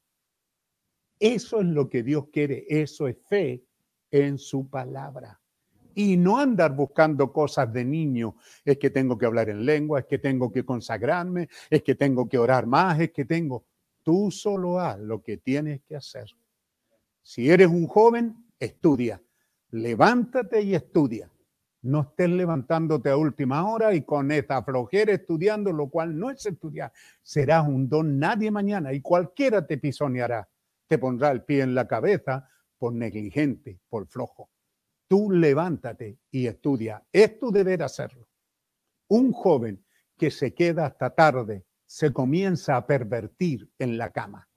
Eso 1.20 1.60
es 1.60 1.66
lo 1.66 1.90
que 1.90 2.02
Dios 2.02 2.28
quiere, 2.32 2.64
eso 2.68 3.06
es 3.06 3.18
fe 3.28 3.62
en 4.10 4.38
su 4.38 4.68
palabra. 4.70 5.38
Y 5.94 6.16
no 6.16 6.38
andar 6.38 6.74
buscando 6.74 7.34
cosas 7.34 7.70
de 7.70 7.84
niño, 7.84 8.36
es 8.64 8.78
que 8.78 8.88
tengo 8.88 9.18
que 9.18 9.26
hablar 9.26 9.50
en 9.50 9.66
lengua, 9.66 10.00
es 10.00 10.06
que 10.06 10.18
tengo 10.18 10.50
que 10.50 10.64
consagrarme, 10.64 11.50
es 11.68 11.82
que 11.82 11.94
tengo 11.94 12.26
que 12.30 12.38
orar 12.38 12.66
más, 12.66 12.98
es 12.98 13.12
que 13.12 13.26
tengo... 13.26 13.66
Tú 14.02 14.30
solo 14.30 14.80
haz 14.80 14.98
lo 14.98 15.22
que 15.22 15.36
tienes 15.36 15.82
que 15.82 15.96
hacer. 15.96 16.26
Si 17.22 17.50
eres 17.50 17.68
un 17.68 17.86
joven, 17.86 18.46
estudia 18.58 19.22
levántate 19.72 20.62
y 20.62 20.74
estudia. 20.74 21.28
No 21.82 22.02
estés 22.02 22.30
levantándote 22.30 23.10
a 23.10 23.16
última 23.16 23.68
hora 23.68 23.92
y 23.92 24.02
con 24.02 24.30
esa 24.30 24.62
flojera 24.62 25.12
estudiando, 25.12 25.72
lo 25.72 25.88
cual 25.88 26.16
no 26.16 26.30
es 26.30 26.46
estudiar. 26.46 26.92
Serás 27.22 27.66
un 27.66 27.88
don 27.88 28.20
nadie 28.20 28.52
mañana 28.52 28.92
y 28.92 29.00
cualquiera 29.00 29.66
te 29.66 29.78
pisoneará. 29.78 30.48
Te 30.86 30.98
pondrá 30.98 31.32
el 31.32 31.42
pie 31.42 31.62
en 31.62 31.74
la 31.74 31.88
cabeza 31.88 32.48
por 32.78 32.92
negligente, 32.92 33.80
por 33.88 34.06
flojo. 34.06 34.50
Tú 35.08 35.32
levántate 35.32 36.18
y 36.30 36.46
estudia. 36.46 37.02
Es 37.10 37.40
tu 37.40 37.50
deber 37.50 37.82
hacerlo. 37.82 38.28
Un 39.08 39.32
joven 39.32 39.84
que 40.16 40.30
se 40.30 40.54
queda 40.54 40.86
hasta 40.86 41.10
tarde 41.10 41.64
se 41.92 42.10
comienza 42.10 42.74
a 42.74 42.86
pervertir 42.86 43.70
en 43.78 43.98
la 43.98 44.08
cama. 44.08 44.48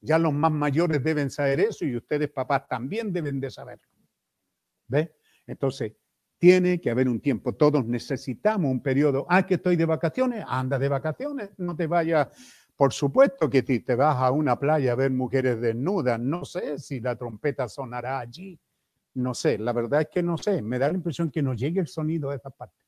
Ya 0.00 0.16
los 0.16 0.32
más 0.32 0.52
mayores 0.52 1.02
deben 1.02 1.28
saber 1.28 1.58
eso 1.58 1.84
y 1.84 1.96
ustedes 1.96 2.30
papás 2.30 2.68
también 2.68 3.12
deben 3.12 3.40
de 3.40 3.50
saberlo. 3.50 3.88
¿Ve? 4.86 5.12
Entonces, 5.44 5.94
tiene 6.38 6.80
que 6.80 6.88
haber 6.88 7.08
un 7.08 7.18
tiempo. 7.18 7.52
Todos 7.56 7.84
necesitamos 7.84 8.70
un 8.70 8.80
periodo. 8.80 9.26
Ah, 9.28 9.44
que 9.44 9.54
estoy 9.54 9.74
de 9.74 9.86
vacaciones, 9.86 10.44
anda 10.46 10.78
de 10.78 10.88
vacaciones, 10.88 11.50
no 11.56 11.74
te 11.74 11.88
vayas. 11.88 12.28
Por 12.76 12.92
supuesto 12.92 13.50
que 13.50 13.62
si 13.62 13.80
te 13.80 13.96
vas 13.96 14.18
a 14.18 14.30
una 14.30 14.56
playa 14.56 14.92
a 14.92 14.94
ver 14.94 15.10
mujeres 15.10 15.60
desnudas, 15.60 16.20
no 16.20 16.44
sé 16.44 16.78
si 16.78 17.00
la 17.00 17.16
trompeta 17.16 17.68
sonará 17.68 18.20
allí. 18.20 18.56
No 19.14 19.34
sé, 19.34 19.58
la 19.58 19.72
verdad 19.72 20.02
es 20.02 20.08
que 20.12 20.22
no 20.22 20.38
sé. 20.38 20.62
Me 20.62 20.78
da 20.78 20.86
la 20.86 20.94
impresión 20.94 21.28
que 21.28 21.42
no 21.42 21.54
llegue 21.54 21.80
el 21.80 21.88
sonido 21.88 22.30
de 22.30 22.36
esa 22.36 22.50
parte. 22.50 22.81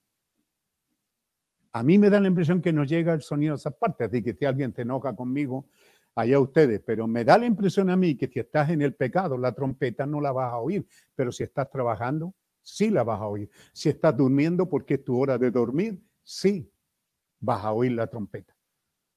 A 1.75 1.83
mí 1.83 1.99
me 1.99 2.09
da 2.09 2.21
la 2.21 2.29
impresión 2.29 2.63
que 2.63 2.73
no 2.73 2.85
llega 2.85 3.13
el 3.13 3.23
sonido 3.23 3.55
de 3.55 3.57
esa 3.57 3.73
parte. 3.73 4.05
Así 4.05 4.23
que 4.23 4.33
si 4.35 4.45
alguien 4.45 4.73
te 4.73 4.83
enoja 4.83 5.15
conmigo, 5.17 5.67
allá 6.15 6.39
ustedes, 6.39 6.81
pero 6.87 7.09
me 7.09 7.25
da 7.25 7.37
la 7.37 7.47
impresión 7.47 7.91
a 7.91 7.97
mí 7.97 8.17
que 8.17 8.29
si 8.29 8.39
estás 8.39 8.71
en 8.71 8.81
el 8.81 8.95
pecado, 8.95 9.37
la 9.37 9.53
trompeta 9.53 10.07
no 10.07 10.21
la 10.21 10.31
vas 10.31 10.53
a 10.53 10.59
oír, 10.59 10.87
pero 11.17 11.33
si 11.33 11.43
estás 11.43 11.69
trabajando, 11.69 12.33
sí 12.63 12.91
la 12.91 13.03
vas 13.03 13.21
a 13.21 13.27
oír. 13.27 13.51
Si 13.73 13.89
estás 13.89 14.17
durmiendo 14.17 14.69
porque 14.69 14.95
es 14.95 15.05
tu 15.05 15.19
hora 15.19 15.37
de 15.37 15.51
dormir, 15.51 16.01
sí 16.23 16.71
vas 17.41 17.65
a 17.65 17.73
oír 17.73 17.91
la 17.91 18.07
trompeta. 18.07 18.55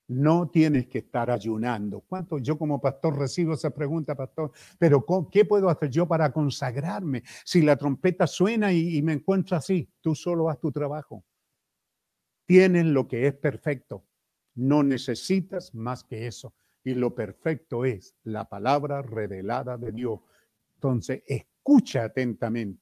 No 0.08 0.50
tienes 0.50 0.88
que 0.88 1.00
estar 1.00 1.30
ayunando. 1.30 2.00
¿Cuánto? 2.08 2.40
Yo 2.40 2.58
como 2.58 2.82
pastor 2.82 3.20
recibo 3.20 3.54
esa 3.54 3.70
pregunta, 3.70 4.16
pastor, 4.16 4.52
pero 4.80 5.06
¿qué 5.30 5.46
puedo 5.46 5.70
hacer 5.70 5.92
yo 5.92 6.08
para 6.08 6.32
consagrarme? 6.32 7.22
Si 7.46 7.62
la 7.62 7.76
trompeta 7.76 8.26
suena 8.26 8.74
y, 8.74 8.98
y 8.98 9.02
me 9.04 9.14
encuentro 9.14 9.56
así, 9.56 9.88
tú 10.02 10.16
solo 10.16 10.50
haz 10.50 10.60
tu 10.60 10.72
trabajo. 10.72 11.24
Tienes 12.48 12.86
lo 12.86 13.08
que 13.08 13.28
es 13.28 13.36
perfecto. 13.36 14.06
No 14.56 14.82
necesitas 14.82 15.76
más 15.76 16.04
que 16.04 16.26
eso 16.26 16.56
y 16.84 16.96
lo 16.96 17.14
perfecto 17.14 17.84
es 17.84 18.16
la 18.24 18.48
palabra 18.48 19.02
revelada 19.02 19.78
de 19.78 19.92
Dios. 19.92 20.22
Entonces, 20.76 21.22
escucha 21.28 22.06
atentamente 22.06 22.82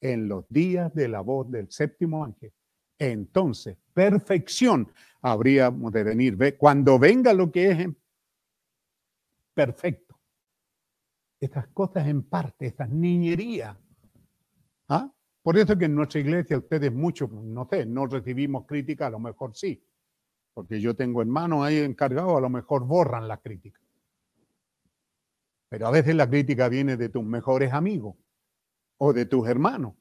en 0.00 0.28
los 0.28 0.46
días 0.50 0.94
de 0.94 1.08
la 1.08 1.22
voz 1.22 1.50
del 1.50 1.70
séptimo 1.70 2.24
ángel. 2.24 2.52
Entonces, 2.98 3.78
perfección 3.94 4.92
habríamos 5.22 5.90
de 5.92 6.04
venir. 6.04 6.36
Ve, 6.36 6.58
cuando 6.58 6.98
venga 6.98 7.32
lo 7.32 7.50
que 7.50 7.70
es 7.70 7.88
perfecto, 9.54 10.20
estas 11.40 11.68
cosas 11.68 12.06
en 12.06 12.22
parte, 12.22 12.66
estas 12.66 12.90
niñerías. 12.90 13.74
¿Ah? 14.88 15.10
Por 15.50 15.58
eso 15.58 15.76
que 15.76 15.86
en 15.86 15.96
nuestra 15.96 16.20
iglesia 16.20 16.58
ustedes 16.58 16.92
muchos, 16.92 17.28
no 17.28 17.66
sé, 17.68 17.84
no 17.84 18.06
recibimos 18.06 18.66
crítica, 18.66 19.08
a 19.08 19.10
lo 19.10 19.18
mejor 19.18 19.56
sí, 19.56 19.82
porque 20.54 20.80
yo 20.80 20.94
tengo 20.94 21.22
hermanos 21.22 21.64
ahí 21.64 21.78
encargados, 21.78 22.36
a 22.36 22.40
lo 22.40 22.48
mejor 22.48 22.86
borran 22.86 23.26
la 23.26 23.38
crítica. 23.38 23.80
Pero 25.68 25.88
a 25.88 25.90
veces 25.90 26.14
la 26.14 26.30
crítica 26.30 26.68
viene 26.68 26.96
de 26.96 27.08
tus 27.08 27.24
mejores 27.24 27.72
amigos 27.72 28.14
o 28.98 29.12
de 29.12 29.26
tus 29.26 29.48
hermanos. 29.48 29.94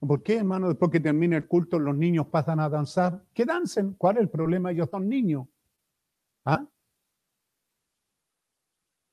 ¿Por 0.00 0.22
qué, 0.22 0.38
hermano? 0.38 0.68
Después 0.68 0.90
que 0.90 1.00
termine 1.00 1.36
el 1.36 1.46
culto, 1.46 1.78
los 1.78 1.94
niños 1.94 2.28
pasan 2.28 2.58
a 2.58 2.70
danzar. 2.70 3.26
Que 3.34 3.44
dancen. 3.44 3.92
¿Cuál 3.98 4.16
es 4.16 4.22
el 4.22 4.30
problema? 4.30 4.70
Ellos 4.70 4.88
son 4.90 5.06
niños. 5.06 5.48
¿Ah? 6.46 6.66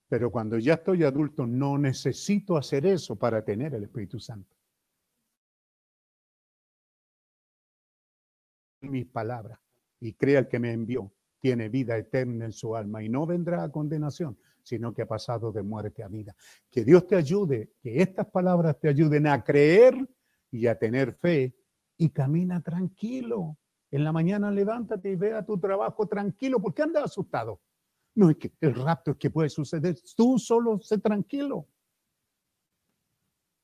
Pero 0.07 0.32
cuando 0.32 0.57
ya 0.57 0.76
estoy 0.76 1.03
adulto, 1.03 1.45
no 1.45 1.78
necesito 1.78 2.55
hacer 2.55 2.86
eso 2.86 3.18
para 3.18 3.43
tener 3.43 3.74
el 3.74 3.84
Espíritu 3.84 4.22
Santo. 4.22 4.55
Mis 8.82 9.06
palabras. 9.06 9.60
Y 10.00 10.14
crea 10.14 10.40
el 10.40 10.48
que 10.48 10.60
me 10.60 10.72
envió. 10.72 11.12
Tiene 11.40 11.70
vida 11.70 11.98
eterna 11.98 12.46
en 12.46 12.52
su 12.52 12.76
alma 12.76 13.02
y 13.04 13.10
no 13.10 13.26
vendrá 13.26 13.64
a 13.64 13.72
condenación, 13.72 14.38
sino 14.64 14.94
que 14.94 15.04
ha 15.04 15.08
pasado 15.08 15.52
de 15.52 15.64
muerte 15.64 16.04
a 16.04 16.08
vida. 16.08 16.36
Que 16.70 16.84
Dios 16.84 17.08
te 17.08 17.16
ayude, 17.16 17.72
que 17.82 18.02
estas 18.02 18.28
palabras 18.28 18.78
te 18.80 18.90
ayuden 18.90 19.28
a 19.28 19.44
creer 19.44 19.96
y 20.52 20.68
a 20.68 20.78
tener 20.78 21.14
fe 21.14 21.56
y 21.98 22.10
camina 22.10 22.62
tranquilo. 22.62 23.58
En 23.92 24.04
la 24.04 24.12
mañana 24.12 24.52
levántate 24.52 25.12
y 25.12 25.16
ve 25.16 25.34
a 25.34 25.46
tu 25.46 25.58
trabajo 25.60 26.08
tranquilo. 26.08 26.60
¿Por 26.62 26.74
qué 26.74 26.84
andas 26.84 27.06
asustado? 27.06 27.62
No 28.16 28.30
es 28.30 28.38
que 28.38 28.52
el 28.62 28.76
rapto 28.76 29.12
es 29.12 29.18
que 29.18 29.30
puede 29.30 29.50
suceder. 29.50 29.98
Tú 30.16 30.38
solo 30.38 30.80
sé 30.80 30.98
tranquilo. 30.98 31.68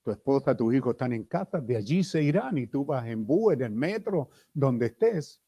Tu 0.06 0.12
esposa, 0.12 0.56
tus 0.56 0.72
hijos 0.72 0.92
están 0.94 1.14
en 1.14 1.24
casa, 1.24 1.60
de 1.60 1.78
allí 1.78 2.04
se 2.04 2.22
irán 2.22 2.60
y 2.60 2.68
tú 2.68 2.86
vas 2.86 3.08
en 3.08 3.26
bus, 3.26 3.56
en 3.56 3.64
el 3.64 3.72
metro, 3.72 4.30
donde 4.54 4.86
estés. 4.86 5.42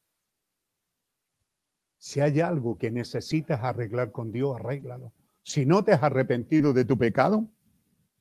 Si 1.96 2.18
hay 2.18 2.40
algo 2.40 2.76
que 2.76 2.90
necesitas 2.90 3.62
arreglar 3.62 4.10
con 4.10 4.32
Dios, 4.32 4.56
arréglalo. 4.56 5.12
Si 5.44 5.64
no 5.64 5.84
te 5.84 5.92
has 5.92 6.02
arrepentido 6.02 6.72
de 6.72 6.84
tu 6.84 6.98
pecado, 6.98 7.48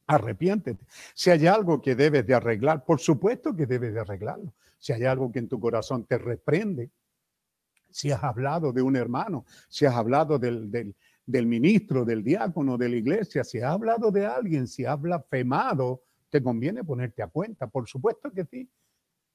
arrepiéntete. 0.05 0.85
Si 1.15 1.31
hay 1.31 1.47
algo 1.47 1.81
que 1.81 1.95
debes 1.95 2.27
de 2.27 2.35
arreglar, 2.35 2.85
por 2.85 2.99
supuesto 2.99 3.55
que 3.55 3.65
debes 3.65 3.95
de 3.95 4.01
arreglarlo. 4.01 4.53
Si 4.77 4.93
hay 4.93 5.05
algo 5.05 5.31
que 5.31 5.39
en 5.39 5.47
tu 5.47 5.59
corazón 5.59 6.05
te 6.05 6.19
reprende, 6.19 6.91
si 7.89 8.11
has 8.11 8.23
hablado 8.23 8.71
de 8.71 8.83
un 8.83 8.95
hermano, 8.95 9.43
si 9.69 9.88
has 9.88 9.95
hablado 9.95 10.38
del, 10.38 10.69
del, 11.25 11.45
ministro, 11.47 12.05
del 12.05 12.23
diácono, 12.23 12.77
de 12.77 12.89
la 12.89 12.95
iglesia, 12.95 13.43
si 13.43 13.57
has 13.57 13.71
hablado 13.71 14.11
de 14.11 14.27
alguien, 14.27 14.67
si 14.67 14.85
has 14.85 15.01
blasfemado, 15.01 16.03
te 16.38 16.43
conviene 16.43 16.83
ponerte 16.83 17.23
a 17.23 17.27
cuenta. 17.27 17.65
Por 17.67 17.88
supuesto 17.88 18.31
que 18.31 18.45
sí. 18.45 18.69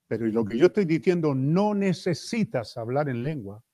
Pero 0.07 0.26
lo 0.26 0.44
que 0.44 0.57
yo 0.57 0.66
estoy 0.66 0.84
diciendo, 0.84 1.34
no 1.34 1.74
necesitas 1.74 2.76
hablar 2.76 3.09
en 3.09 3.24
lengua 3.24 3.64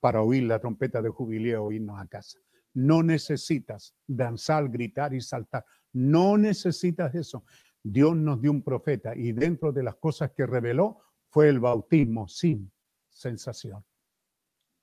para 0.00 0.22
oír 0.22 0.42
la 0.42 0.58
trompeta 0.58 1.00
de 1.00 1.08
jubileo 1.08 1.64
o 1.64 1.72
irnos 1.72 2.00
a 2.00 2.06
casa. 2.08 2.38
No 2.74 3.04
necesitas 3.04 3.94
danzar, 4.06 4.68
gritar 4.70 5.14
y 5.14 5.20
saltar. 5.20 5.64
No 5.92 6.36
necesitas 6.36 7.14
eso. 7.14 7.44
Dios 7.80 8.16
nos 8.16 8.40
dio 8.40 8.50
un 8.50 8.62
profeta 8.62 9.14
y 9.14 9.30
dentro 9.30 9.70
de 9.72 9.84
las 9.84 9.94
cosas 9.96 10.32
que 10.32 10.44
reveló 10.44 10.98
fue 11.28 11.48
el 11.48 11.60
bautismo 11.60 12.26
sin 12.26 12.72
sensación. 13.08 13.84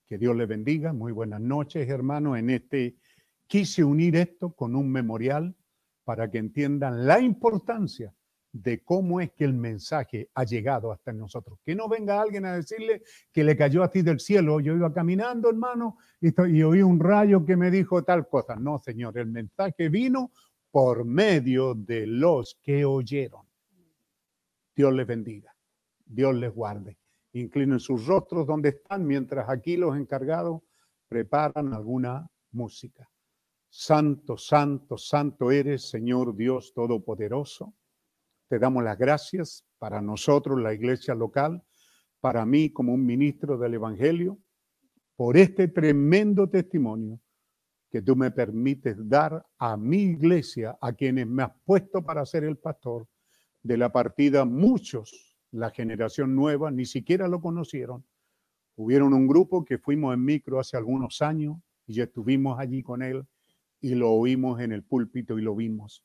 Que 0.07 0.17
Dios 0.17 0.35
le 0.35 0.45
bendiga. 0.45 0.93
Muy 0.93 1.11
buenas 1.11 1.41
noches, 1.41 1.89
hermanos. 1.89 2.37
En 2.37 2.51
este 2.51 2.95
quise 3.47 3.83
unir 3.83 4.15
esto 4.15 4.53
con 4.53 4.75
un 4.75 4.89
memorial 4.89 5.55
para 6.05 6.31
que 6.31 6.37
entiendan 6.37 7.05
la 7.05 7.19
importancia 7.19 8.13
de 8.53 8.81
cómo 8.81 9.19
es 9.19 9.31
que 9.33 9.43
el 9.43 9.53
mensaje 9.53 10.29
ha 10.33 10.45
llegado 10.45 10.93
hasta 10.93 11.11
nosotros. 11.11 11.59
Que 11.65 11.75
no 11.75 11.89
venga 11.89 12.21
alguien 12.21 12.45
a 12.45 12.55
decirle 12.55 13.03
que 13.33 13.43
le 13.43 13.57
cayó 13.57 13.83
a 13.83 13.91
ti 13.91 14.01
del 14.01 14.21
cielo. 14.21 14.61
Yo 14.61 14.73
iba 14.73 14.93
caminando, 14.93 15.49
hermano, 15.49 15.97
y, 16.21 16.29
y 16.57 16.63
oí 16.63 16.81
un 16.81 17.01
rayo 17.01 17.45
que 17.45 17.57
me 17.57 17.69
dijo 17.69 18.03
tal 18.03 18.29
cosa. 18.29 18.55
No, 18.55 18.79
Señor, 18.79 19.17
el 19.17 19.27
mensaje 19.27 19.89
vino 19.89 20.31
por 20.71 21.03
medio 21.03 21.75
de 21.75 22.07
los 22.07 22.57
que 22.63 22.85
oyeron. 22.85 23.41
Dios 24.73 24.93
les 24.93 25.05
bendiga. 25.05 25.53
Dios 26.05 26.33
les 26.35 26.53
guarde 26.53 26.97
inclinen 27.39 27.79
sus 27.79 28.05
rostros 28.05 28.47
donde 28.47 28.69
están, 28.69 29.05
mientras 29.05 29.49
aquí 29.49 29.77
los 29.77 29.95
encargados 29.97 30.61
preparan 31.07 31.73
alguna 31.73 32.27
música. 32.51 33.09
Santo, 33.77 34.37
santo, 34.37 34.97
santo 34.97 35.51
eres, 35.51 35.89
Señor 35.89 36.33
Dios 36.33 36.73
Todopoderoso. 36.73 37.75
Te 38.47 38.57
damos 38.57 38.85
las 38.85 38.97
gracias 38.97 39.65
para 39.77 40.01
nosotros, 40.01 40.61
la 40.61 40.73
iglesia 40.73 41.13
local, 41.13 41.61
para 42.21 42.45
mí 42.45 42.69
como 42.71 42.93
un 42.93 43.05
ministro 43.05 43.57
del 43.57 43.73
Evangelio, 43.73 44.39
por 45.17 45.35
este 45.35 45.67
tremendo 45.67 46.49
testimonio 46.49 47.19
que 47.91 48.01
tú 48.01 48.15
me 48.15 48.31
permites 48.31 48.95
dar 49.09 49.45
a 49.57 49.75
mi 49.75 50.03
iglesia, 50.03 50.77
a 50.79 50.93
quienes 50.93 51.27
me 51.27 51.43
has 51.43 51.51
puesto 51.65 52.01
para 52.01 52.25
ser 52.25 52.45
el 52.45 52.57
pastor, 52.57 53.09
de 53.61 53.75
la 53.75 53.91
partida 53.91 54.45
muchos 54.45 55.37
la 55.51 55.69
generación 55.69 56.33
nueva, 56.33 56.71
ni 56.71 56.85
siquiera 56.85 57.27
lo 57.27 57.41
conocieron. 57.41 58.05
Hubieron 58.77 59.13
un 59.13 59.27
grupo 59.27 59.65
que 59.65 59.79
fuimos 59.79 60.13
en 60.13 60.23
micro 60.23 60.61
hace 60.61 60.77
algunos 60.77 61.21
años 61.21 61.57
y 61.85 61.99
estuvimos 61.99 62.57
allí 62.57 62.81
con 62.81 63.03
él 63.03 63.27
y 63.85 63.95
lo 63.95 64.11
oímos 64.11 64.59
en 64.61 64.71
el 64.71 64.83
púlpito 64.83 65.37
y 65.37 65.41
lo 65.41 65.55
vimos. 65.55 66.03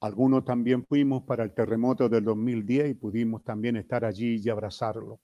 Algunos 0.00 0.44
también 0.44 0.84
fuimos 0.84 1.22
para 1.22 1.44
el 1.44 1.54
terremoto 1.54 2.08
del 2.08 2.24
2010 2.24 2.90
y 2.90 2.94
pudimos 2.94 3.42
también 3.42 3.76
estar 3.76 4.04
allí 4.04 4.40
y 4.42 4.48
abrazarlo. 4.48 5.20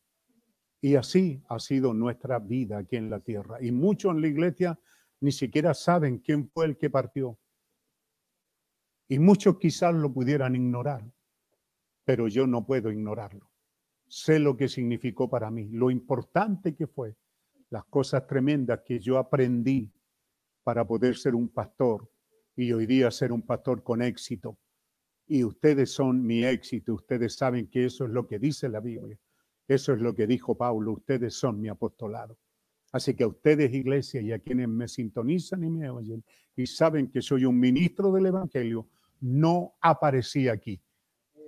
Y 0.81 0.97
así 0.97 1.43
ha 1.48 1.59
sido 1.59 1.94
nuestra 1.94 2.39
vida 2.39 2.78
aquí 2.78 2.97
en 2.97 3.10
la 3.10 3.20
tierra. 3.20 3.59
Y 3.60 3.70
muchos 3.70 4.12
en 4.12 4.20
la 4.23 4.28
iglesia 4.28 4.81
ni 5.20 5.31
siquiera 5.31 5.74
saben 5.74 6.19
quién 6.19 6.48
fue 6.48 6.66
el 6.66 6.77
que 6.77 6.90
partió. 6.90 7.39
Y 9.09 9.19
muchos 9.19 9.59
quizás 9.59 9.94
lo 9.94 10.12
pudieran 10.12 10.56
ignorar 10.56 11.05
pero 12.05 12.28
yo 12.28 12.47
no 12.47 12.66
puedo 12.66 12.90
ignorarlo. 12.90 13.51
Sé 14.06 14.39
lo 14.39 14.56
que 14.56 14.69
significó 14.69 15.31
para 15.31 15.51
mí, 15.51 15.69
lo 15.70 15.90
importante 15.90 16.74
que 16.74 16.86
fue, 16.86 17.16
las 17.73 17.85
cosas 17.86 18.27
tremendas 18.27 18.82
que 18.85 19.01
yo 19.01 19.19
aprendí 19.19 19.90
para 20.62 20.86
poder 20.86 21.16
ser 21.16 21.35
un 21.35 21.49
pastor 21.49 22.09
y 22.55 22.73
hoy 22.73 22.86
día 22.86 23.11
ser 23.11 23.32
un 23.32 23.43
pastor 23.43 23.82
con 23.82 24.03
éxito. 24.03 24.59
Y 25.27 25.43
ustedes 25.43 25.90
son 25.90 26.24
mi 26.24 26.44
éxito, 26.44 26.94
ustedes 26.94 27.35
saben 27.35 27.69
que 27.69 27.86
eso 27.86 28.05
es 28.05 28.11
lo 28.11 28.27
que 28.27 28.39
dice 28.39 28.69
la 28.69 28.81
Biblia, 28.81 29.19
eso 29.66 29.93
es 29.93 30.01
lo 30.01 30.15
que 30.15 30.27
dijo 30.27 30.57
Pablo, 30.57 30.93
ustedes 30.93 31.35
son 31.35 31.61
mi 31.61 31.69
apostolado. 31.69 32.39
Así 32.93 33.15
que 33.15 33.24
a 33.24 33.28
ustedes, 33.28 33.73
iglesia, 33.73 34.20
y 34.20 34.32
a 34.32 34.39
quienes 34.39 34.69
me 34.69 34.86
sintonizan 34.86 35.65
y 35.65 35.70
me 35.70 35.89
oyen 35.89 36.23
y 36.55 36.66
saben 36.66 37.11
que 37.11 37.23
soy 37.23 37.47
un 37.47 37.59
ministro 37.59 38.12
del 38.12 38.27
Evangelio, 38.27 38.86
no 39.20 39.74
aparecí 39.81 40.49
aquí 40.49 40.78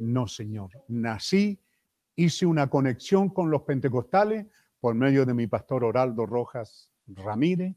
no, 0.01 0.27
Señor. 0.27 0.71
Nací, 0.89 1.61
hice 2.17 2.47
una 2.47 2.69
conexión 2.69 3.31
con 3.31 3.51
los 3.51 3.63
pentecostales 3.63 4.47
por 4.85 4.94
medio 4.94 5.24
de 5.24 5.32
mi 5.32 5.47
pastor 5.47 5.82
Oraldo 5.82 6.27
Rojas 6.27 6.93
Ramírez, 7.06 7.74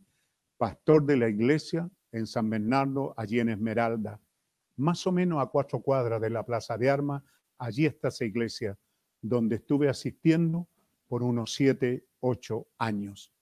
pastor 0.57 1.05
de 1.05 1.15
la 1.15 1.29
iglesia 1.29 1.89
en 2.11 2.27
San 2.27 2.49
Bernardo, 2.49 3.13
allí 3.15 3.39
en 3.39 3.47
Esmeralda, 3.47 4.19
más 4.75 5.07
o 5.07 5.13
menos 5.13 5.41
a 5.41 5.45
cuatro 5.45 5.79
cuadras 5.79 6.19
de 6.19 6.29
la 6.29 6.45
Plaza 6.45 6.77
de 6.77 6.89
Armas. 6.89 7.23
Allí 7.57 7.85
está 7.85 8.09
esa 8.09 8.25
iglesia 8.25 8.77
donde 9.21 9.55
estuve 9.55 9.87
asistiendo 9.87 10.67
por 11.07 11.23
unos 11.23 11.53
siete, 11.53 12.05
ocho 12.19 12.67
años. 12.77 13.33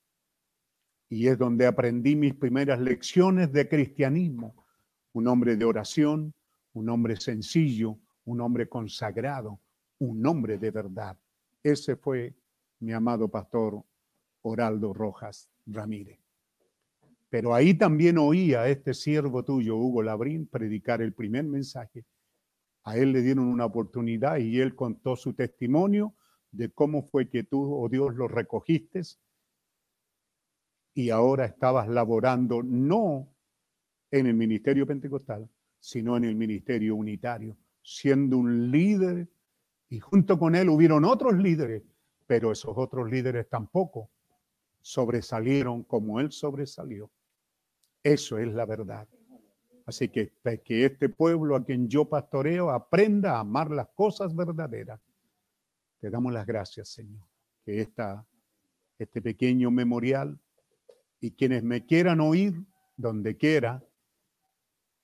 Y 1.09 1.25
es 1.25 1.35
donde 1.35 1.65
aprendí 1.65 2.15
mis 2.15 2.35
primeras 2.35 2.79
lecciones 2.79 3.51
de 3.51 3.67
cristianismo. 3.67 4.63
Un 5.11 5.27
hombre 5.27 5.55
de 5.55 5.65
oración, 5.65 6.35
un 6.73 6.87
hombre 6.87 7.15
sencillo, 7.15 7.97
un 8.25 8.41
hombre 8.41 8.69
consagrado, 8.69 9.59
un 9.97 10.23
hombre 10.27 10.59
de 10.59 10.69
verdad. 10.69 11.17
Ese 11.63 11.95
fue 11.95 12.35
mi 12.79 12.93
amado 12.93 13.29
pastor 13.29 13.83
Oraldo 14.41 14.93
Rojas 14.93 15.49
Ramírez. 15.65 16.19
Pero 17.29 17.53
ahí 17.53 17.73
también 17.73 18.17
oía 18.17 18.61
a 18.61 18.69
este 18.69 18.93
siervo 18.93 19.43
tuyo, 19.43 19.75
Hugo 19.75 20.03
Labrín, 20.03 20.47
predicar 20.47 21.01
el 21.01 21.13
primer 21.13 21.43
mensaje. 21.43 22.05
A 22.83 22.97
él 22.97 23.11
le 23.11 23.21
dieron 23.21 23.47
una 23.47 23.65
oportunidad 23.65 24.37
y 24.37 24.59
él 24.59 24.75
contó 24.75 25.15
su 25.15 25.33
testimonio 25.33 26.15
de 26.51 26.69
cómo 26.69 27.03
fue 27.03 27.29
que 27.29 27.43
tú, 27.43 27.75
oh 27.75 27.89
Dios, 27.89 28.15
lo 28.15 28.27
recogiste 28.27 29.01
y 30.93 31.09
ahora 31.09 31.45
estabas 31.45 31.89
laborando 31.89 32.63
no 32.63 33.27
en 34.11 34.27
el 34.27 34.33
ministerio 34.33 34.87
pentecostal, 34.87 35.49
sino 35.79 36.15
en 36.15 36.23
el 36.23 36.35
ministerio 36.35 36.95
unitario, 36.95 37.57
siendo 37.81 38.37
un 38.37 38.71
líder 38.71 39.27
y 39.89 39.99
junto 39.99 40.39
con 40.39 40.55
él 40.55 40.69
hubieron 40.69 41.03
otros 41.03 41.35
líderes, 41.35 41.83
pero 42.27 42.51
esos 42.51 42.73
otros 42.75 43.09
líderes 43.09 43.47
tampoco 43.49 44.09
sobresalieron 44.81 45.83
como 45.83 46.19
él 46.19 46.31
sobresalió. 46.31 47.11
Eso 48.03 48.37
es 48.37 48.53
la 48.53 48.65
verdad. 48.65 49.07
Así 49.85 50.09
que 50.09 50.33
que 50.63 50.85
este 50.85 51.09
pueblo 51.09 51.55
a 51.55 51.63
quien 51.63 51.87
yo 51.87 52.05
pastoreo 52.05 52.71
aprenda 52.71 53.35
a 53.35 53.39
amar 53.39 53.69
las 53.71 53.87
cosas 53.89 54.35
verdaderas. 54.35 54.99
Te 55.99 56.09
damos 56.09 56.33
las 56.33 56.45
gracias, 56.45 56.89
Señor, 56.89 57.25
que 57.63 57.81
esta, 57.81 58.25
este 58.97 59.21
pequeño 59.21 59.71
memorial 59.71 60.39
y 61.19 61.31
quienes 61.31 61.63
me 61.63 61.85
quieran 61.85 62.19
oír, 62.19 62.53
donde 62.97 63.37
quiera, 63.37 63.83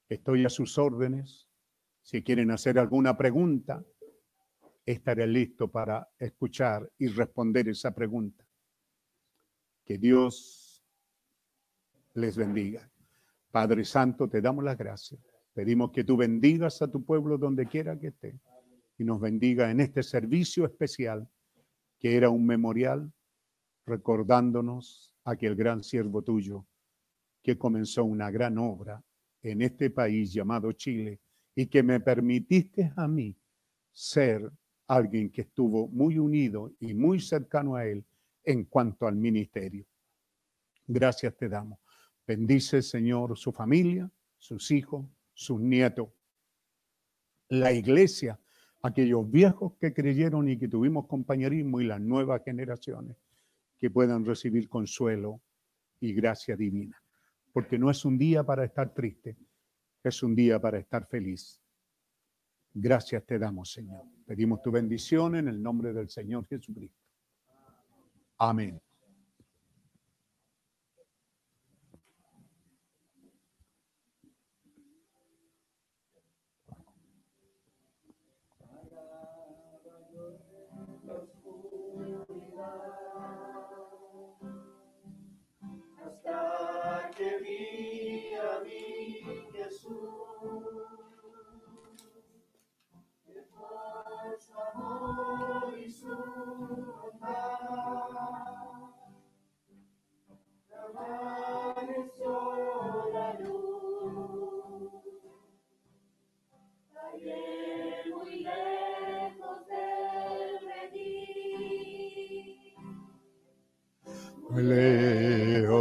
estoy 0.10 0.45
a 0.45 0.49
sus 0.49 0.77
órdenes. 0.77 1.48
Si 2.03 2.23
quieren 2.23 2.52
hacer 2.52 2.80
alguna 2.80 3.18
pregunta, 3.18 3.84
estaré 4.85 5.27
listo 5.27 5.69
para 5.69 6.09
escuchar 6.17 6.89
y 6.97 7.07
responder 7.07 7.69
esa 7.69 7.93
pregunta. 7.93 8.45
Que 9.83 9.97
Dios 9.97 10.83
les 12.13 12.35
bendiga. 12.35 12.89
Padre 13.51 13.83
Santo, 13.83 14.29
te 14.29 14.41
damos 14.41 14.63
las 14.63 14.77
gracias. 14.77 15.19
Pedimos 15.53 15.91
que 15.91 16.03
tú 16.03 16.15
bendigas 16.15 16.81
a 16.81 16.89
tu 16.89 17.03
pueblo 17.03 17.37
donde 17.37 17.67
quiera 17.67 17.99
que 17.99 18.07
esté 18.07 18.39
y 18.97 19.03
nos 19.03 19.19
bendiga 19.19 19.69
en 19.69 19.81
este 19.81 20.03
servicio 20.03 20.65
especial 20.65 21.27
que 21.99 22.15
era 22.15 22.29
un 22.29 22.45
memorial 22.45 23.11
recordándonos 23.85 25.15
aquel 25.25 25.55
gran 25.55 25.83
siervo 25.83 26.21
tuyo 26.23 26.65
que 27.43 27.57
comenzó 27.57 28.05
una 28.05 28.31
gran 28.31 28.57
obra 28.57 29.03
en 29.41 29.61
este 29.61 29.89
país 29.89 30.31
llamado 30.31 30.71
Chile 30.71 31.19
y 31.55 31.67
que 31.67 31.83
me 31.83 31.99
permitiste 31.99 32.93
a 32.95 33.07
mí 33.07 33.35
ser 33.91 34.51
alguien 34.91 35.30
que 35.30 35.43
estuvo 35.43 35.88
muy 35.88 36.19
unido 36.19 36.73
y 36.81 36.93
muy 36.93 37.22
cercano 37.22 37.76
a 37.76 37.85
él 37.85 38.03
en 38.43 38.65
cuanto 38.65 39.07
al 39.07 39.15
ministerio. 39.15 39.85
Gracias 40.85 41.34
te 41.38 41.47
damos. 41.47 41.80
Bendice, 42.27 42.81
Señor, 42.81 43.38
su 43.38 43.53
familia, 43.53 44.11
sus 44.38 44.69
hijos, 44.69 45.05
sus 45.34 45.61
nietos, 45.61 46.09
la 47.47 47.72
iglesia, 47.72 48.38
aquellos 48.81 49.31
viejos 49.31 49.73
que 49.80 49.93
creyeron 49.93 50.49
y 50.49 50.57
que 50.57 50.68
tuvimos 50.68 51.07
compañerismo 51.07 51.80
y 51.80 51.85
las 51.85 52.01
nuevas 52.01 52.41
generaciones 52.43 53.15
que 53.77 53.89
puedan 53.89 54.26
recibir 54.26 54.68
consuelo 54.68 55.39
y 56.01 56.13
gracia 56.13 56.57
divina. 56.57 57.01
Porque 57.53 57.80
no 57.80 57.89
es 57.89 58.03
un 58.03 58.18
día 58.18 58.43
para 58.43 58.65
estar 58.65 58.93
triste, 58.93 59.38
es 60.03 60.22
un 60.22 60.35
día 60.35 60.59
para 60.59 60.80
estar 60.80 61.07
feliz. 61.07 61.60
Gracias 62.73 63.26
te 63.26 63.38
damos, 63.38 63.72
Señor. 63.72 64.06
Pedimos 64.26 64.61
tu 64.61 64.72
bendición 64.72 65.35
en 65.35 65.48
el 65.48 65.61
nombre 65.61 65.93
del 65.93 66.10
Señor 66.10 66.48
Jesucristo. 66.48 66.98
Amén. 68.38 68.81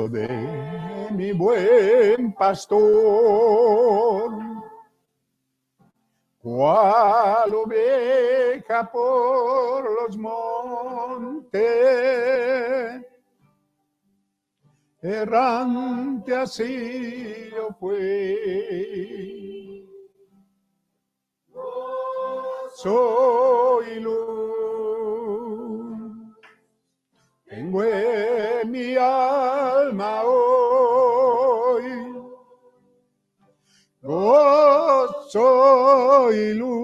De 0.09 0.29
mi 1.13 1.33
buen 1.33 2.33
pastor. 2.35 2.81
Cual 6.43 7.55
oveja 7.55 8.91
por 8.91 9.85
los 10.03 10.17
montes, 10.17 11.61
errante 15.02 16.35
así 16.35 17.51
yo 17.55 17.68
fui. 17.78 18.39
Soy 22.77 24.01
luz, 24.01 24.16
tengo 27.44 27.82
en 27.82 28.70
mi 28.70 28.97
alma 28.97 30.22
hoy 30.24 32.14
gozo 34.02 35.43
y 36.32 36.55
luz. 36.55 36.81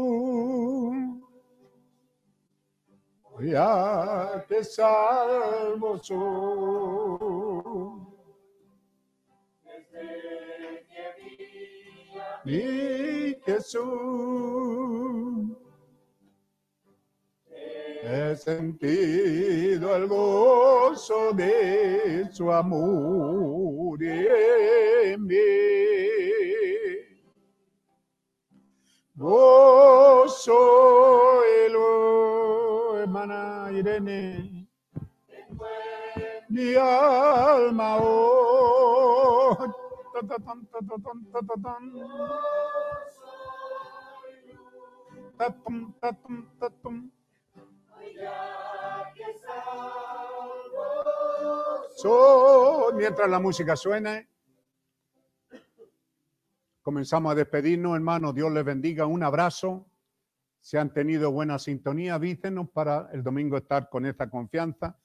Ya 3.46 4.44
te 4.48 4.64
salvo 4.64 5.98
soy. 6.02 8.05
Mi 12.46 13.34
Jesús. 13.44 13.82
He 18.04 18.36
sentido 18.36 19.96
el 19.96 20.06
gozo 20.06 21.32
de 21.32 22.28
su 22.30 22.52
amor 22.52 24.00
en 24.00 25.26
mí. 25.26 25.34
Gozo 29.16 30.54
el 31.42 31.74
hermana 33.00 33.70
Irene. 33.72 34.68
Mi 36.48 36.76
alma 36.76 37.96
hoy. 37.96 39.85
Mientras 52.94 53.28
la 53.28 53.40
música 53.40 53.76
suene, 53.76 54.28
comenzamos 56.82 57.32
a 57.32 57.34
despedirnos, 57.34 57.94
hermanos. 57.94 58.34
Dios 58.34 58.50
les 58.52 58.64
bendiga. 58.64 59.04
Un 59.06 59.22
abrazo. 59.22 59.86
Si 60.60 60.78
han 60.78 60.92
tenido 60.92 61.30
buena 61.30 61.58
sintonía, 61.58 62.14
avísenos 62.14 62.70
para 62.70 63.10
el 63.12 63.22
domingo 63.22 63.56
estar 63.58 63.90
con 63.90 64.06
esta 64.06 64.30
confianza 64.30 64.98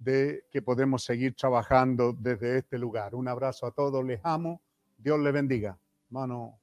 de 0.00 0.46
que 0.50 0.62
podemos 0.62 1.04
seguir 1.04 1.34
trabajando 1.34 2.14
desde 2.14 2.58
este 2.58 2.78
lugar. 2.78 3.14
Un 3.14 3.28
abrazo 3.28 3.66
a 3.66 3.70
todos, 3.70 4.02
les 4.04 4.20
amo. 4.24 4.62
Dios 4.96 5.20
les 5.20 5.32
bendiga. 5.32 5.78
Hermano, 6.06 6.58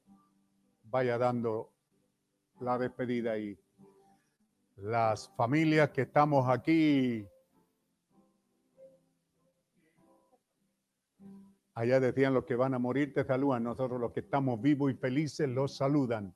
vaya 0.82 1.16
dando 1.16 1.72
la 2.60 2.76
despedida 2.78 3.38
y 3.38 3.56
las 4.76 5.30
familias 5.36 5.90
que 5.90 6.02
estamos 6.02 6.48
aquí. 6.48 7.24
Allá 11.74 12.00
decían 12.00 12.34
los 12.34 12.44
que 12.44 12.56
van 12.56 12.74
a 12.74 12.80
morir 12.80 13.14
te 13.14 13.24
saludan, 13.24 13.62
nosotros 13.62 14.00
los 14.00 14.10
que 14.10 14.20
estamos 14.20 14.60
vivos 14.60 14.90
y 14.90 14.94
felices 14.94 15.48
los 15.48 15.76
saludan. 15.76 16.34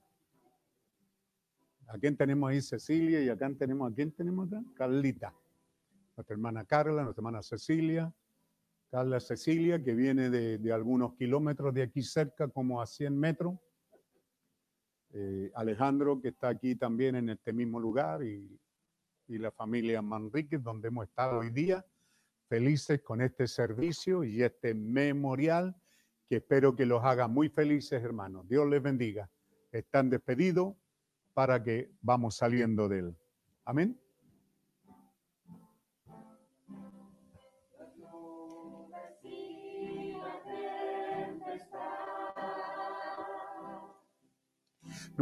¿A 1.88 1.98
quién 1.98 2.16
tenemos 2.16 2.48
ahí? 2.48 2.62
Cecilia 2.62 3.20
y 3.20 3.28
acá 3.28 3.50
tenemos, 3.58 3.90
¿a 3.90 3.94
quién 3.94 4.12
tenemos 4.12 4.46
acá? 4.46 4.62
Carlita. 4.76 5.34
Nuestra 6.16 6.34
hermana 6.34 6.64
Carla, 6.64 7.02
nuestra 7.02 7.20
hermana 7.20 7.42
Cecilia. 7.42 8.12
Carla 8.90 9.20
Cecilia, 9.20 9.82
que 9.82 9.94
viene 9.94 10.28
de, 10.28 10.58
de 10.58 10.72
algunos 10.72 11.14
kilómetros 11.14 11.72
de 11.72 11.82
aquí 11.82 12.02
cerca, 12.02 12.48
como 12.48 12.82
a 12.82 12.86
100 12.86 13.18
metros. 13.18 13.54
Eh, 15.14 15.50
Alejandro, 15.54 16.20
que 16.20 16.28
está 16.28 16.48
aquí 16.48 16.74
también 16.74 17.16
en 17.16 17.30
este 17.30 17.54
mismo 17.54 17.80
lugar, 17.80 18.22
y, 18.22 18.60
y 19.28 19.38
la 19.38 19.50
familia 19.50 20.02
Manríquez, 20.02 20.62
donde 20.62 20.88
hemos 20.88 21.06
estado 21.08 21.38
hoy 21.38 21.50
día, 21.50 21.84
felices 22.48 23.00
con 23.00 23.22
este 23.22 23.46
servicio 23.46 24.24
y 24.24 24.42
este 24.42 24.74
memorial, 24.74 25.74
que 26.28 26.36
espero 26.36 26.76
que 26.76 26.84
los 26.84 27.02
haga 27.02 27.28
muy 27.28 27.48
felices, 27.48 28.02
hermanos. 28.02 28.46
Dios 28.46 28.68
les 28.68 28.82
bendiga. 28.82 29.30
están 29.70 30.10
despedidos 30.10 30.74
para 31.32 31.62
que 31.62 31.90
vamos 32.02 32.36
saliendo 32.36 32.90
de 32.90 32.98
él. 32.98 33.16
Amén. 33.64 34.01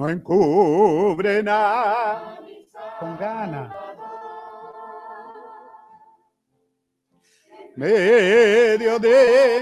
No 0.01 0.09
encubre 0.09 1.43
nada 1.43 2.41
con 2.99 3.19
ganas. 3.19 3.71
Medio 7.77 8.99
de 8.99 9.61